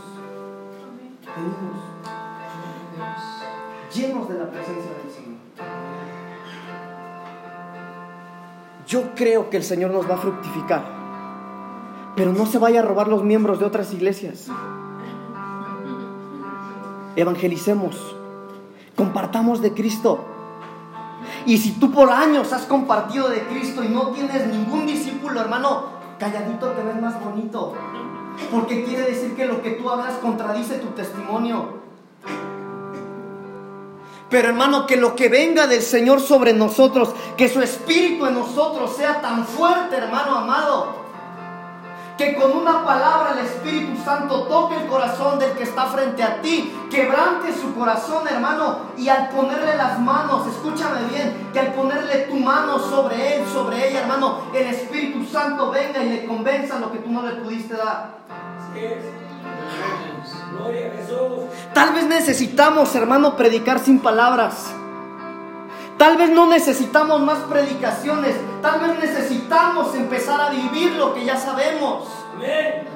de 1.25 1.41
niños, 1.41 2.28
llenos 3.93 4.29
de 4.29 4.39
la 4.39 4.49
presencia 4.49 4.91
del 5.03 5.11
Señor. 5.11 5.39
Yo 8.87 9.15
creo 9.15 9.49
que 9.49 9.57
el 9.57 9.63
Señor 9.63 9.91
nos 9.91 10.09
va 10.09 10.15
a 10.15 10.17
fructificar, 10.17 10.83
pero 12.15 12.33
no 12.33 12.45
se 12.45 12.57
vaya 12.57 12.79
a 12.79 12.83
robar 12.83 13.07
los 13.07 13.23
miembros 13.23 13.59
de 13.59 13.65
otras 13.65 13.93
iglesias. 13.93 14.47
Evangelicemos, 17.15 18.15
compartamos 18.95 19.61
de 19.61 19.73
Cristo. 19.73 20.25
Y 21.45 21.57
si 21.57 21.73
tú 21.73 21.91
por 21.91 22.09
años 22.09 22.53
has 22.53 22.63
compartido 22.63 23.29
de 23.29 23.41
Cristo 23.43 23.83
y 23.83 23.89
no 23.89 24.07
tienes 24.07 24.47
ningún 24.47 24.87
discípulo, 24.87 25.41
hermano, 25.41 25.83
calladito 26.17 26.69
te 26.69 26.83
ves 26.83 27.01
más 27.01 27.23
bonito. 27.23 27.73
Porque 28.51 28.83
quiere 28.85 29.03
decir 29.03 29.35
que 29.35 29.45
lo 29.45 29.61
que 29.61 29.71
tú 29.71 29.89
hablas 29.89 30.15
contradice 30.15 30.79
tu 30.79 30.87
testimonio. 30.87 31.79
Pero 34.29 34.49
hermano, 34.49 34.85
que 34.85 34.95
lo 34.95 35.15
que 35.15 35.27
venga 35.27 35.65
del 35.65 35.81
Señor 35.81 36.21
sobre 36.21 36.53
nosotros, 36.53 37.09
que 37.35 37.49
su 37.49 37.61
espíritu 37.61 38.27
en 38.27 38.35
nosotros 38.35 38.95
sea 38.95 39.21
tan 39.21 39.45
fuerte, 39.45 39.97
hermano 39.97 40.35
amado, 40.35 40.99
que 42.19 42.35
con 42.35 42.51
una 42.51 42.83
palabra 42.83 43.31
el 43.31 43.45
Espíritu 43.45 44.03
Santo 44.03 44.43
toque 44.43 44.75
el 44.75 44.87
corazón 44.87 45.39
del 45.39 45.53
que 45.53 45.63
está 45.63 45.85
frente 45.85 46.21
a 46.21 46.41
ti, 46.41 46.69
quebrante 46.91 47.53
su 47.53 47.73
corazón, 47.73 48.27
hermano, 48.27 48.79
y 48.97 49.07
al 49.07 49.29
ponerle 49.29 49.77
las 49.77 49.97
manos, 49.99 50.45
escúchame 50.47 51.05
bien, 51.09 51.49
que 51.53 51.61
al 51.61 51.73
ponerle 51.73 52.27
tu 52.29 52.35
mano 52.35 52.77
sobre 52.77 53.37
él, 53.37 53.47
sobre 53.47 53.89
ella, 53.89 54.01
hermano, 54.01 54.41
el 54.53 54.67
Espíritu 54.67 55.25
Santo 55.25 55.71
venga 55.71 56.03
y 56.03 56.09
le 56.09 56.25
convenza 56.25 56.77
lo 56.77 56.91
que 56.91 56.99
tú 56.99 57.09
no 57.09 57.21
le 57.21 57.35
pudiste 57.35 57.75
dar. 57.77 58.17
Es. 58.75 59.05
Gloria 60.51 60.87
a 60.87 60.97
Jesús. 60.97 61.49
Tal 61.73 61.93
vez 61.93 62.05
necesitamos, 62.05 62.93
hermano, 62.95 63.35
predicar 63.35 63.79
sin 63.79 63.99
palabras. 63.99 64.73
Tal 65.97 66.15
vez 66.17 66.29
no 66.29 66.47
necesitamos 66.47 67.21
más 67.21 67.39
predicaciones. 67.39 68.35
Tal 68.61 68.79
vez 68.79 68.99
necesitamos 68.99 69.93
empezar 69.95 70.39
a 70.39 70.49
vivir 70.49 70.93
lo 70.93 71.13
que 71.13 71.25
ya 71.25 71.37
sabemos. 71.37 72.07
Amén. 72.35 72.87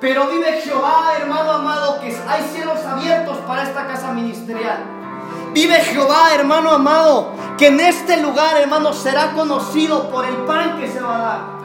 Pero 0.00 0.28
vive 0.28 0.60
Jehová, 0.60 1.12
hermano 1.18 1.52
amado, 1.52 2.00
que 2.00 2.14
hay 2.28 2.42
cielos 2.52 2.84
abiertos 2.84 3.38
para 3.46 3.62
esta 3.62 3.86
casa 3.86 4.12
ministerial. 4.12 4.84
Vive 5.52 5.74
Jehová, 5.80 6.34
hermano 6.34 6.70
amado, 6.70 7.32
que 7.56 7.68
en 7.68 7.80
este 7.80 8.18
lugar, 8.18 8.56
hermano, 8.58 8.92
será 8.92 9.32
conocido 9.32 10.10
por 10.10 10.26
el 10.26 10.36
pan 10.44 10.78
que 10.78 10.88
se 10.88 11.00
va 11.00 11.16
a 11.16 11.18
dar. 11.18 11.55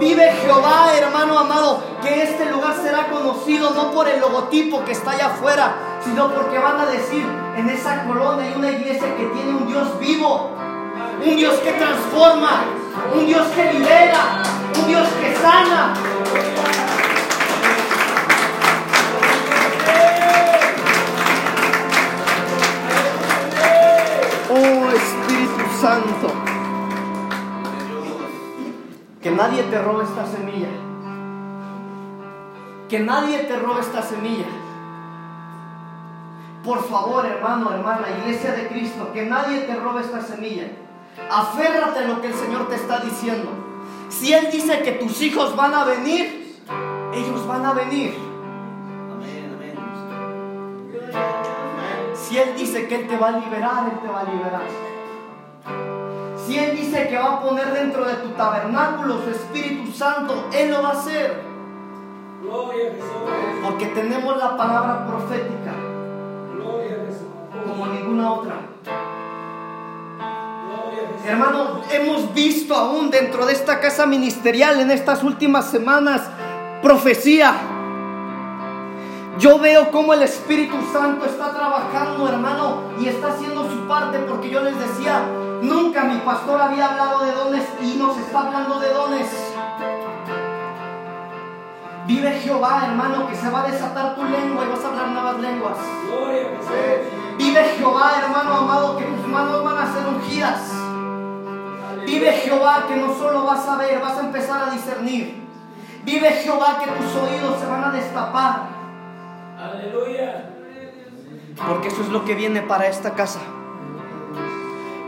Vive 0.00 0.32
Jehová, 0.42 0.92
hermano 0.96 1.38
amado, 1.38 1.82
que 2.02 2.22
este 2.22 2.50
lugar 2.50 2.74
será 2.82 3.06
conocido 3.06 3.70
no 3.70 3.92
por 3.92 4.08
el 4.08 4.20
logotipo 4.20 4.84
que 4.84 4.92
está 4.92 5.12
allá 5.12 5.26
afuera, 5.26 5.74
sino 6.04 6.32
porque 6.34 6.58
van 6.58 6.80
a 6.80 6.86
decir, 6.86 7.24
en 7.56 7.68
esa 7.68 8.04
colonia 8.04 8.46
hay 8.46 8.54
una 8.56 8.70
iglesia 8.70 9.16
que 9.16 9.26
tiene 9.26 9.50
un 9.50 9.68
Dios 9.68 9.98
vivo, 10.00 10.50
un 11.24 11.36
Dios 11.36 11.54
que 11.60 11.72
transforma, 11.72 12.64
un 13.14 13.26
Dios 13.26 13.46
que 13.54 13.72
libera, 13.72 14.42
un 14.76 14.86
Dios 14.88 15.08
que 15.20 15.36
sana. 15.36 15.94
Oh, 24.54 26.41
nadie 29.30 29.62
te 29.64 29.80
robe 29.80 30.04
esta 30.04 30.26
semilla. 30.26 30.68
Que 32.88 33.00
nadie 33.00 33.38
te 33.38 33.56
robe 33.56 33.80
esta 33.80 34.02
semilla. 34.02 34.46
Por 36.64 36.82
favor, 36.88 37.26
hermano, 37.26 37.72
hermana, 37.72 38.06
iglesia 38.20 38.52
de 38.52 38.68
Cristo, 38.68 39.12
que 39.12 39.26
nadie 39.26 39.60
te 39.60 39.74
robe 39.76 40.02
esta 40.02 40.20
semilla. 40.20 40.64
Aférrate 41.30 42.00
a 42.00 42.08
lo 42.08 42.20
que 42.20 42.28
el 42.28 42.34
Señor 42.34 42.68
te 42.68 42.76
está 42.76 43.00
diciendo. 43.00 43.50
Si 44.08 44.32
Él 44.32 44.48
dice 44.52 44.82
que 44.82 44.92
tus 44.92 45.20
hijos 45.22 45.56
van 45.56 45.74
a 45.74 45.84
venir, 45.84 46.60
ellos 47.14 47.46
van 47.46 47.64
a 47.64 47.72
venir. 47.72 48.14
Si 52.14 52.38
Él 52.38 52.54
dice 52.56 52.86
que 52.86 52.94
Él 52.94 53.08
te 53.08 53.16
va 53.16 53.28
a 53.28 53.38
liberar, 53.38 53.90
Él 53.92 53.98
te 54.00 54.08
va 54.08 54.20
a 54.20 54.24
liberar. 54.24 54.62
Si 56.46 56.58
Él 56.58 56.76
dice 56.76 57.08
que 57.08 57.16
va 57.18 57.34
a 57.34 57.40
poner 57.40 57.72
dentro 57.72 58.04
de 58.04 58.14
tu 58.14 58.28
tabernáculo 58.30 59.22
su 59.22 59.30
Espíritu 59.30 59.92
Santo, 59.92 60.48
Él 60.52 60.70
lo 60.70 60.82
va 60.82 60.88
a 60.88 60.92
hacer. 60.92 61.42
Gloria 62.42 62.88
a 62.88 62.94
Jesús. 62.94 63.62
Porque 63.62 63.86
tenemos 63.86 64.36
la 64.36 64.56
palabra 64.56 65.06
profética 65.06 65.72
Gloria 66.56 66.96
a 66.96 67.06
Jesús. 67.06 67.28
como 67.68 67.86
ninguna 67.86 68.32
otra. 68.32 68.54
Gloria 70.66 71.02
a 71.04 71.12
Jesús. 71.12 71.26
Hermano, 71.28 71.82
hemos 71.92 72.34
visto 72.34 72.74
aún 72.74 73.10
dentro 73.10 73.46
de 73.46 73.52
esta 73.52 73.78
casa 73.78 74.06
ministerial 74.06 74.80
en 74.80 74.90
estas 74.90 75.22
últimas 75.22 75.70
semanas 75.70 76.22
profecía. 76.82 77.54
Yo 79.38 79.58
veo 79.58 79.90
cómo 79.90 80.12
el 80.12 80.22
Espíritu 80.22 80.76
Santo 80.92 81.24
está 81.24 81.52
trabajando, 81.52 82.28
hermano, 82.28 82.82
y 83.00 83.08
está 83.08 83.28
haciendo 83.28 83.68
su 83.70 83.88
parte 83.88 84.18
porque 84.18 84.50
yo 84.50 84.62
les 84.62 84.78
decía, 84.78 85.22
nunca 85.62 86.04
mi 86.04 86.18
pastor 86.18 86.60
había 86.60 86.90
hablado 86.90 87.24
de 87.24 87.32
dones 87.32 87.64
y 87.80 87.94
nos 87.94 88.16
está 88.18 88.40
hablando 88.40 88.78
de 88.78 88.92
dones. 88.92 89.28
Vive 92.06 92.40
Jehová, 92.40 92.82
hermano, 92.88 93.26
que 93.26 93.36
se 93.36 93.48
va 93.48 93.64
a 93.64 93.70
desatar 93.70 94.14
tu 94.16 94.24
lengua 94.24 94.64
y 94.66 94.68
vas 94.68 94.84
a 94.84 94.88
hablar 94.88 95.08
nuevas 95.08 95.38
lenguas. 95.38 95.78
Vive 97.38 97.64
Jehová, 97.78 98.12
hermano 98.22 98.54
amado, 98.54 98.96
que 98.98 99.04
tus 99.04 99.26
manos 99.28 99.64
van 99.64 99.78
a 99.78 99.92
ser 99.94 100.06
ungidas. 100.08 100.60
Vive 102.04 102.32
Jehová 102.32 102.84
que 102.86 102.96
no 102.96 103.14
solo 103.14 103.44
vas 103.44 103.66
a 103.66 103.76
ver, 103.76 103.98
vas 104.00 104.18
a 104.18 104.20
empezar 104.20 104.68
a 104.68 104.70
discernir. 104.72 105.42
Vive 106.04 106.30
Jehová 106.32 106.80
que 106.84 106.90
tus 106.90 107.14
oídos 107.14 107.60
se 107.60 107.66
van 107.66 107.84
a 107.84 107.90
destapar. 107.90 108.71
Aleluya. 109.62 110.50
Porque 111.68 111.88
eso 111.88 112.02
es 112.02 112.08
lo 112.08 112.24
que 112.24 112.34
viene 112.34 112.62
para 112.62 112.88
esta 112.88 113.14
casa. 113.14 113.38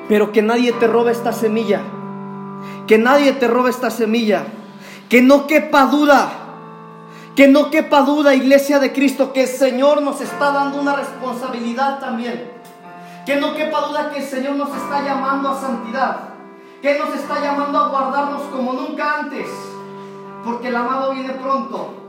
Pero 0.08 0.30
que 0.30 0.42
nadie 0.42 0.72
te 0.72 0.86
robe 0.86 1.10
esta 1.10 1.32
semilla. 1.32 1.80
Que 2.86 2.98
nadie 2.98 3.32
te 3.32 3.48
robe 3.48 3.70
esta 3.70 3.90
semilla. 3.90 4.44
Que 5.08 5.22
no 5.22 5.48
quepa 5.48 5.86
duda. 5.86 6.30
Que 7.34 7.48
no 7.48 7.70
quepa 7.70 8.02
duda, 8.02 8.34
iglesia 8.34 8.78
de 8.78 8.92
Cristo, 8.92 9.32
que 9.32 9.42
el 9.42 9.48
Señor 9.48 10.02
nos 10.02 10.20
está 10.20 10.52
dando 10.52 10.80
una 10.80 10.94
responsabilidad 10.94 11.98
también. 11.98 12.52
Que 13.26 13.36
no 13.36 13.56
quepa 13.56 13.80
duda 13.88 14.10
que 14.12 14.20
el 14.20 14.24
Señor 14.24 14.54
nos 14.54 14.68
está 14.68 15.02
llamando 15.02 15.48
a 15.48 15.60
santidad. 15.60 16.28
Que 16.80 16.96
nos 16.96 17.12
está 17.12 17.40
llamando 17.40 17.78
a 17.80 17.88
guardarnos 17.88 18.42
como 18.52 18.74
nunca 18.74 19.18
antes. 19.18 19.48
Porque 20.44 20.68
el 20.68 20.76
amado 20.76 21.12
viene 21.12 21.32
pronto. 21.32 22.03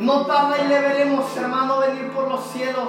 No 0.00 0.26
tarda 0.26 0.56
y 0.64 0.68
le 0.68 0.80
veremos, 0.80 1.36
hermano, 1.36 1.80
venir 1.80 2.10
por 2.12 2.28
los 2.28 2.44
cielos. 2.46 2.88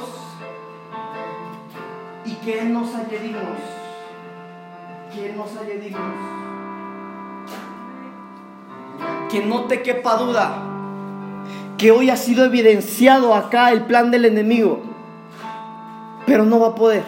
Y 2.26 2.36
que 2.36 2.60
Él 2.60 2.74
nos 2.74 2.94
halle 2.96 3.20
dignos. 3.20 3.58
Que 5.14 5.30
Él 5.30 5.38
nos 5.38 5.56
halle 5.58 5.78
dignos. 5.80 6.02
Que 9.30 9.46
no 9.46 9.66
te 9.66 9.82
quepa 9.82 10.16
duda. 10.16 10.64
Que 11.78 11.92
hoy 11.92 12.10
ha 12.10 12.16
sido 12.16 12.46
evidenciado 12.46 13.34
acá 13.34 13.72
el 13.72 13.86
plan 13.86 14.12
del 14.12 14.26
enemigo. 14.26 14.82
Pero 16.26 16.46
no 16.46 16.60
va 16.60 16.70
a 16.70 16.76
poder. 16.76 17.04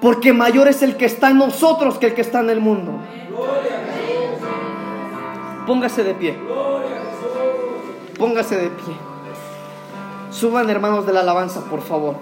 Porque 0.00 0.32
mayor 0.32 0.66
es 0.68 0.82
el 0.82 0.96
que 0.96 1.04
está 1.04 1.30
en 1.30 1.38
nosotros 1.38 1.98
que 1.98 2.06
el 2.06 2.14
que 2.14 2.22
está 2.22 2.40
en 2.40 2.50
el 2.50 2.60
mundo. 2.60 2.92
Póngase 5.66 6.02
de 6.02 6.14
pie. 6.14 6.36
Póngase 8.20 8.54
de 8.54 8.68
pie. 8.68 8.94
Suban 10.30 10.68
hermanos 10.68 11.06
de 11.06 11.14
la 11.14 11.20
alabanza, 11.20 11.64
por 11.64 11.80
favor. 11.80 12.16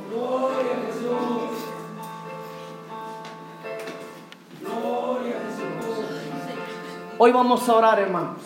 Hoy 7.18 7.32
vamos 7.32 7.68
a 7.68 7.74
orar, 7.74 7.98
hermanos. 7.98 8.36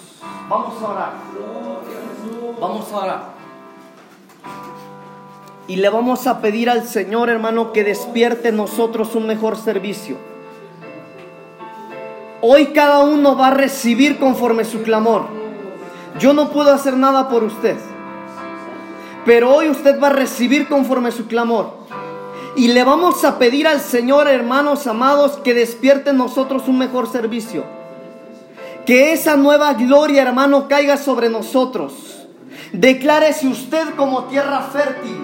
Vamos 0.49 0.83
a 0.83 0.89
orar. 0.89 1.13
Vamos 2.59 2.91
a 2.91 2.97
orar. 2.97 3.23
Y 5.69 5.77
le 5.77 5.91
vamos 5.91 6.27
a 6.27 6.41
pedir 6.41 6.71
al 6.71 6.85
Señor, 6.85 7.29
hermano, 7.29 7.75
que 7.75 7.85
despierte 7.85 8.49
en 8.49 8.57
nosotros 8.57 9.15
un 9.15 9.27
mejor 9.27 9.59
servicio. 9.59 10.17
Hoy 12.41 12.69
cada 12.69 13.01
uno 13.01 13.37
va 13.37 13.49
a 13.49 13.55
recibir 13.55 14.19
conforme 14.19 14.65
su 14.65 14.83
clamor. 14.83 15.42
Yo 16.19 16.33
no 16.33 16.51
puedo 16.51 16.73
hacer 16.73 16.97
nada 16.97 17.29
por 17.29 17.45
usted. 17.45 17.77
Pero 19.25 19.55
hoy 19.55 19.69
usted 19.69 20.01
va 20.01 20.09
a 20.09 20.13
recibir 20.13 20.69
conforme 20.69 21.13
su 21.13 21.27
clamor. 21.27 21.83
Y 22.55 22.69
le 22.69 22.85
vamos 22.85 23.25
a 23.25 23.39
pedir 23.39 23.67
al 23.67 23.81
Señor, 23.81 24.29
hermanos 24.29 24.87
amados, 24.87 25.39
que 25.43 25.55
despierte 25.55 26.11
en 26.11 26.19
nosotros 26.19 26.69
un 26.69 26.79
mejor 26.79 27.11
servicio. 27.11 27.65
Que 28.85 29.13
esa 29.13 29.37
nueva 29.37 29.73
gloria, 29.75 30.23
hermano, 30.23 30.69
caiga 30.69 30.97
sobre 30.97 31.31
nosotros. 31.31 32.27
Declárese 32.73 33.47
usted 33.47 33.95
como 33.97 34.25
tierra 34.25 34.61
fértil. 34.61 35.17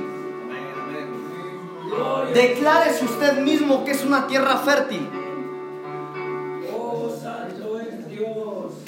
Declárese 2.33 3.05
usted 3.05 3.41
mismo 3.41 3.85
que 3.85 3.91
es 3.91 4.05
una 4.05 4.27
tierra 4.27 4.59
fértil. 4.59 5.07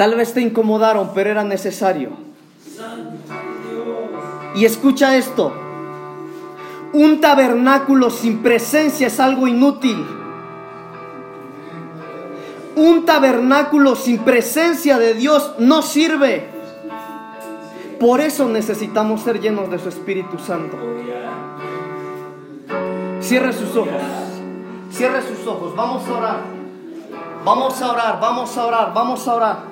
Tal 0.00 0.14
vez 0.14 0.32
te 0.32 0.40
incomodaron, 0.40 1.10
pero 1.14 1.28
era 1.28 1.44
necesario. 1.44 2.12
Y 4.54 4.64
escucha 4.64 5.14
esto. 5.18 5.52
Un 6.94 7.20
tabernáculo 7.20 8.08
sin 8.08 8.38
presencia 8.38 9.08
es 9.08 9.20
algo 9.20 9.46
inútil. 9.46 10.02
Un 12.76 13.04
tabernáculo 13.04 13.94
sin 13.94 14.20
presencia 14.20 14.98
de 14.98 15.12
Dios 15.12 15.56
no 15.58 15.82
sirve. 15.82 16.48
Por 18.00 18.22
eso 18.22 18.48
necesitamos 18.48 19.20
ser 19.20 19.38
llenos 19.38 19.70
de 19.70 19.78
su 19.78 19.90
Espíritu 19.90 20.38
Santo. 20.38 20.78
Cierre 23.20 23.52
sus 23.52 23.76
ojos. 23.76 24.02
Cierre 24.90 25.20
sus 25.20 25.46
ojos. 25.46 25.76
Vamos 25.76 26.08
a 26.08 26.12
orar. 26.16 26.40
Vamos 27.44 27.82
a 27.82 27.92
orar, 27.92 28.18
vamos 28.18 28.56
a 28.56 28.64
orar, 28.66 28.94
vamos 28.94 29.28
a 29.28 29.34
orar. 29.34 29.69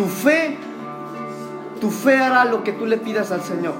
Tu 0.00 0.06
fe, 0.06 0.56
tu 1.78 1.90
fe 1.90 2.16
hará 2.16 2.46
lo 2.46 2.64
que 2.64 2.72
tú 2.72 2.86
le 2.86 2.96
pidas 2.96 3.32
al 3.32 3.42
Señor. 3.42 3.74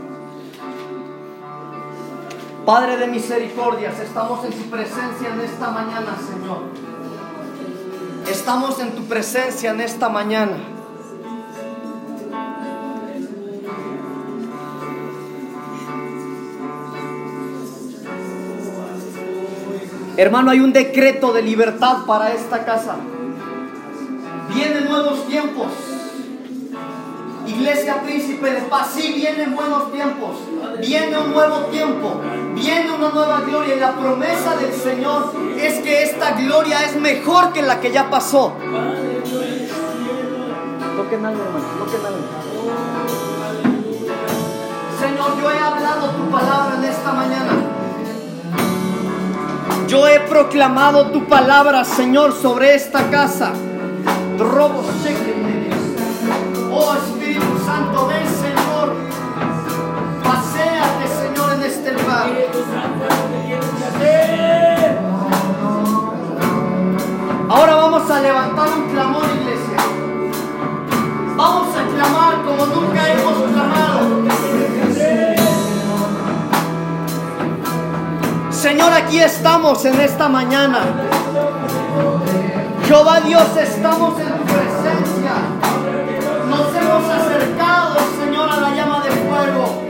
Padre 2.67 2.99
de 2.99 3.07
misericordias, 3.07 3.99
estamos 4.01 4.45
en 4.45 4.51
tu 4.51 4.69
presencia 4.69 5.31
en 5.33 5.41
esta 5.41 5.71
mañana, 5.71 6.19
Señor. 6.19 6.59
Estamos 8.31 8.79
en 8.81 8.91
tu 8.91 9.05
presencia 9.05 9.71
en 9.71 9.81
esta 9.81 10.11
mañana. 10.11 10.59
Hermano, 20.19 20.51
hay 20.51 20.61
un 20.61 20.75
decreto 20.75 21.33
de 21.33 21.41
libertad 21.41 22.05
para 22.05 22.35
esta 22.35 22.67
casa. 22.67 22.97
Vienen 24.55 24.85
nuevos 24.85 25.27
tiempos. 25.27 25.90
Iglesia 27.47 28.03
Príncipe 28.03 28.51
de 28.51 28.61
Paz, 28.63 28.93
sí 28.95 29.13
vienen 29.15 29.55
buenos 29.55 29.91
tiempos. 29.93 30.37
Viene 30.81 31.19
un 31.19 31.33
nuevo 31.33 31.57
tiempo. 31.67 32.21
Viene 32.55 32.93
una 32.93 33.11
nueva 33.11 33.41
gloria. 33.41 33.77
Y 33.77 33.81
la 33.81 33.93
promesa 33.93 34.57
del 34.57 34.73
Señor 34.73 35.33
es 35.59 35.81
que 35.81 36.03
esta 36.03 36.33
gloria 36.33 36.85
es 36.85 36.97
mejor 36.97 37.53
que 37.53 37.63
la 37.63 37.81
que 37.81 37.91
ya 37.91 38.11
pasó. 38.11 38.55
Toquen 40.97 41.25
algo, 41.27 41.43
hermano. 41.43 41.67
Toquen 41.79 42.07
algo. 42.07 42.19
Señor, 45.01 45.41
yo 45.41 45.51
he 45.51 45.59
hablado 45.59 46.11
tu 46.11 46.31
palabra 46.31 46.75
en 46.77 46.85
esta 46.85 47.13
mañana. 47.13 47.53
Yo 49.89 50.07
he 50.07 50.21
proclamado 50.21 51.07
tu 51.11 51.27
palabra, 51.27 51.85
Señor, 51.85 52.33
sobre 52.33 52.75
esta 52.75 53.11
casa. 53.11 53.53
Robo 54.39 54.85
Oh 56.73 56.95
Espíritu 56.95 57.59
Santo, 57.67 58.07
ven 58.07 58.27
Señor. 58.27 58.95
Paseate, 60.23 61.09
Señor, 61.09 61.53
en 61.55 61.63
este 61.63 61.93
lugar. 61.93 62.31
Ahora 67.49 67.75
vamos 67.75 68.09
a 68.09 68.21
levantar 68.21 68.69
un 68.69 68.91
clamor, 68.91 69.25
iglesia. 69.25 69.77
Vamos 71.37 71.77
a 71.77 71.83
clamar 71.95 72.43
como 72.45 72.67
nunca 72.67 73.13
hemos 73.13 73.35
clamado. 73.53 73.81
Señor, 78.51 78.93
aquí 78.93 79.19
estamos 79.19 79.85
en 79.85 80.01
esta 80.01 80.29
mañana. 80.29 80.81
Jehová 82.87 83.21
Dios, 83.21 83.57
estamos 83.57 84.21
en 84.21 84.29
tu 84.29 84.45
presencia 84.45 84.90
acercados, 86.99 88.03
Señor, 88.19 88.51
a 88.51 88.57
la 88.61 88.71
llama 88.71 89.01
de 89.03 89.11
fuego. 89.11 89.83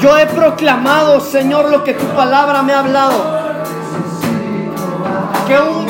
Yo 0.00 0.18
he 0.18 0.26
proclamado, 0.26 1.20
Señor, 1.20 1.70
lo 1.70 1.82
que 1.82 1.94
tu 1.94 2.06
palabra 2.14 2.62
me 2.62 2.72
ha 2.72 2.80
hablado. 2.80 3.36
Que 5.46 5.58
un, 5.58 5.86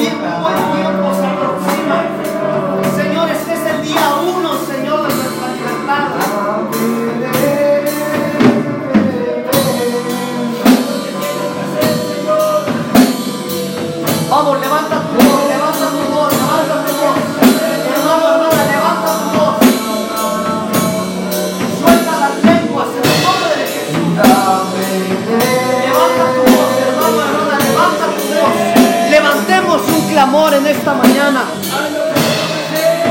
amor 30.26 30.54
en 30.54 30.66
esta 30.66 30.92
mañana. 30.92 31.44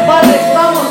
Padre, 0.05 0.36
estamos 0.47 0.85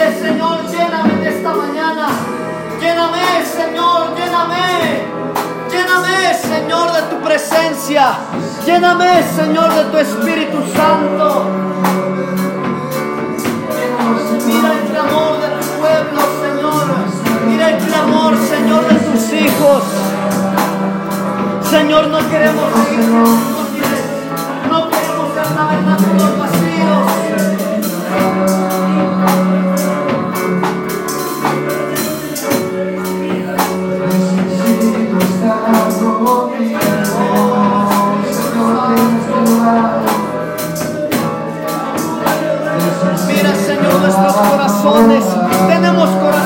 Señor, 0.00 0.66
lléname 0.70 1.14
de 1.22 1.28
esta 1.28 1.52
mañana. 1.52 2.08
Lléname, 2.80 3.44
Señor, 3.44 4.16
lléname. 4.16 5.04
Lléname, 5.70 6.34
Señor, 6.34 6.92
de 6.92 7.02
tu 7.02 7.22
presencia. 7.22 8.18
Lléname, 8.64 9.22
Señor, 9.22 9.74
de 9.74 9.84
tu 9.84 9.98
Espíritu 9.98 10.56
Santo. 10.74 11.44
Mira 14.46 14.72
el 14.72 14.88
clamor 14.90 15.40
de 15.42 15.48
tu 15.60 15.66
pueblo, 15.80 16.20
Señor. 16.40 16.86
Mira 17.46 17.68
el 17.68 17.84
clamor, 17.84 18.34
Señor, 18.38 18.88
de 18.88 18.94
tus 19.00 19.32
hijos. 19.34 19.82
Señor, 21.68 22.08
no 22.08 22.18
queremos 22.30 22.72
seguir. 22.72 23.04
No 24.70 24.88
queremos 24.88 25.34
ser 25.34 25.54
tabernáculos 25.54 26.38
vacíos. 26.38 27.59
Nuestros 44.18 44.48
corazones. 44.48 45.24
Tenemos 45.68 46.08
corazones 46.10 46.39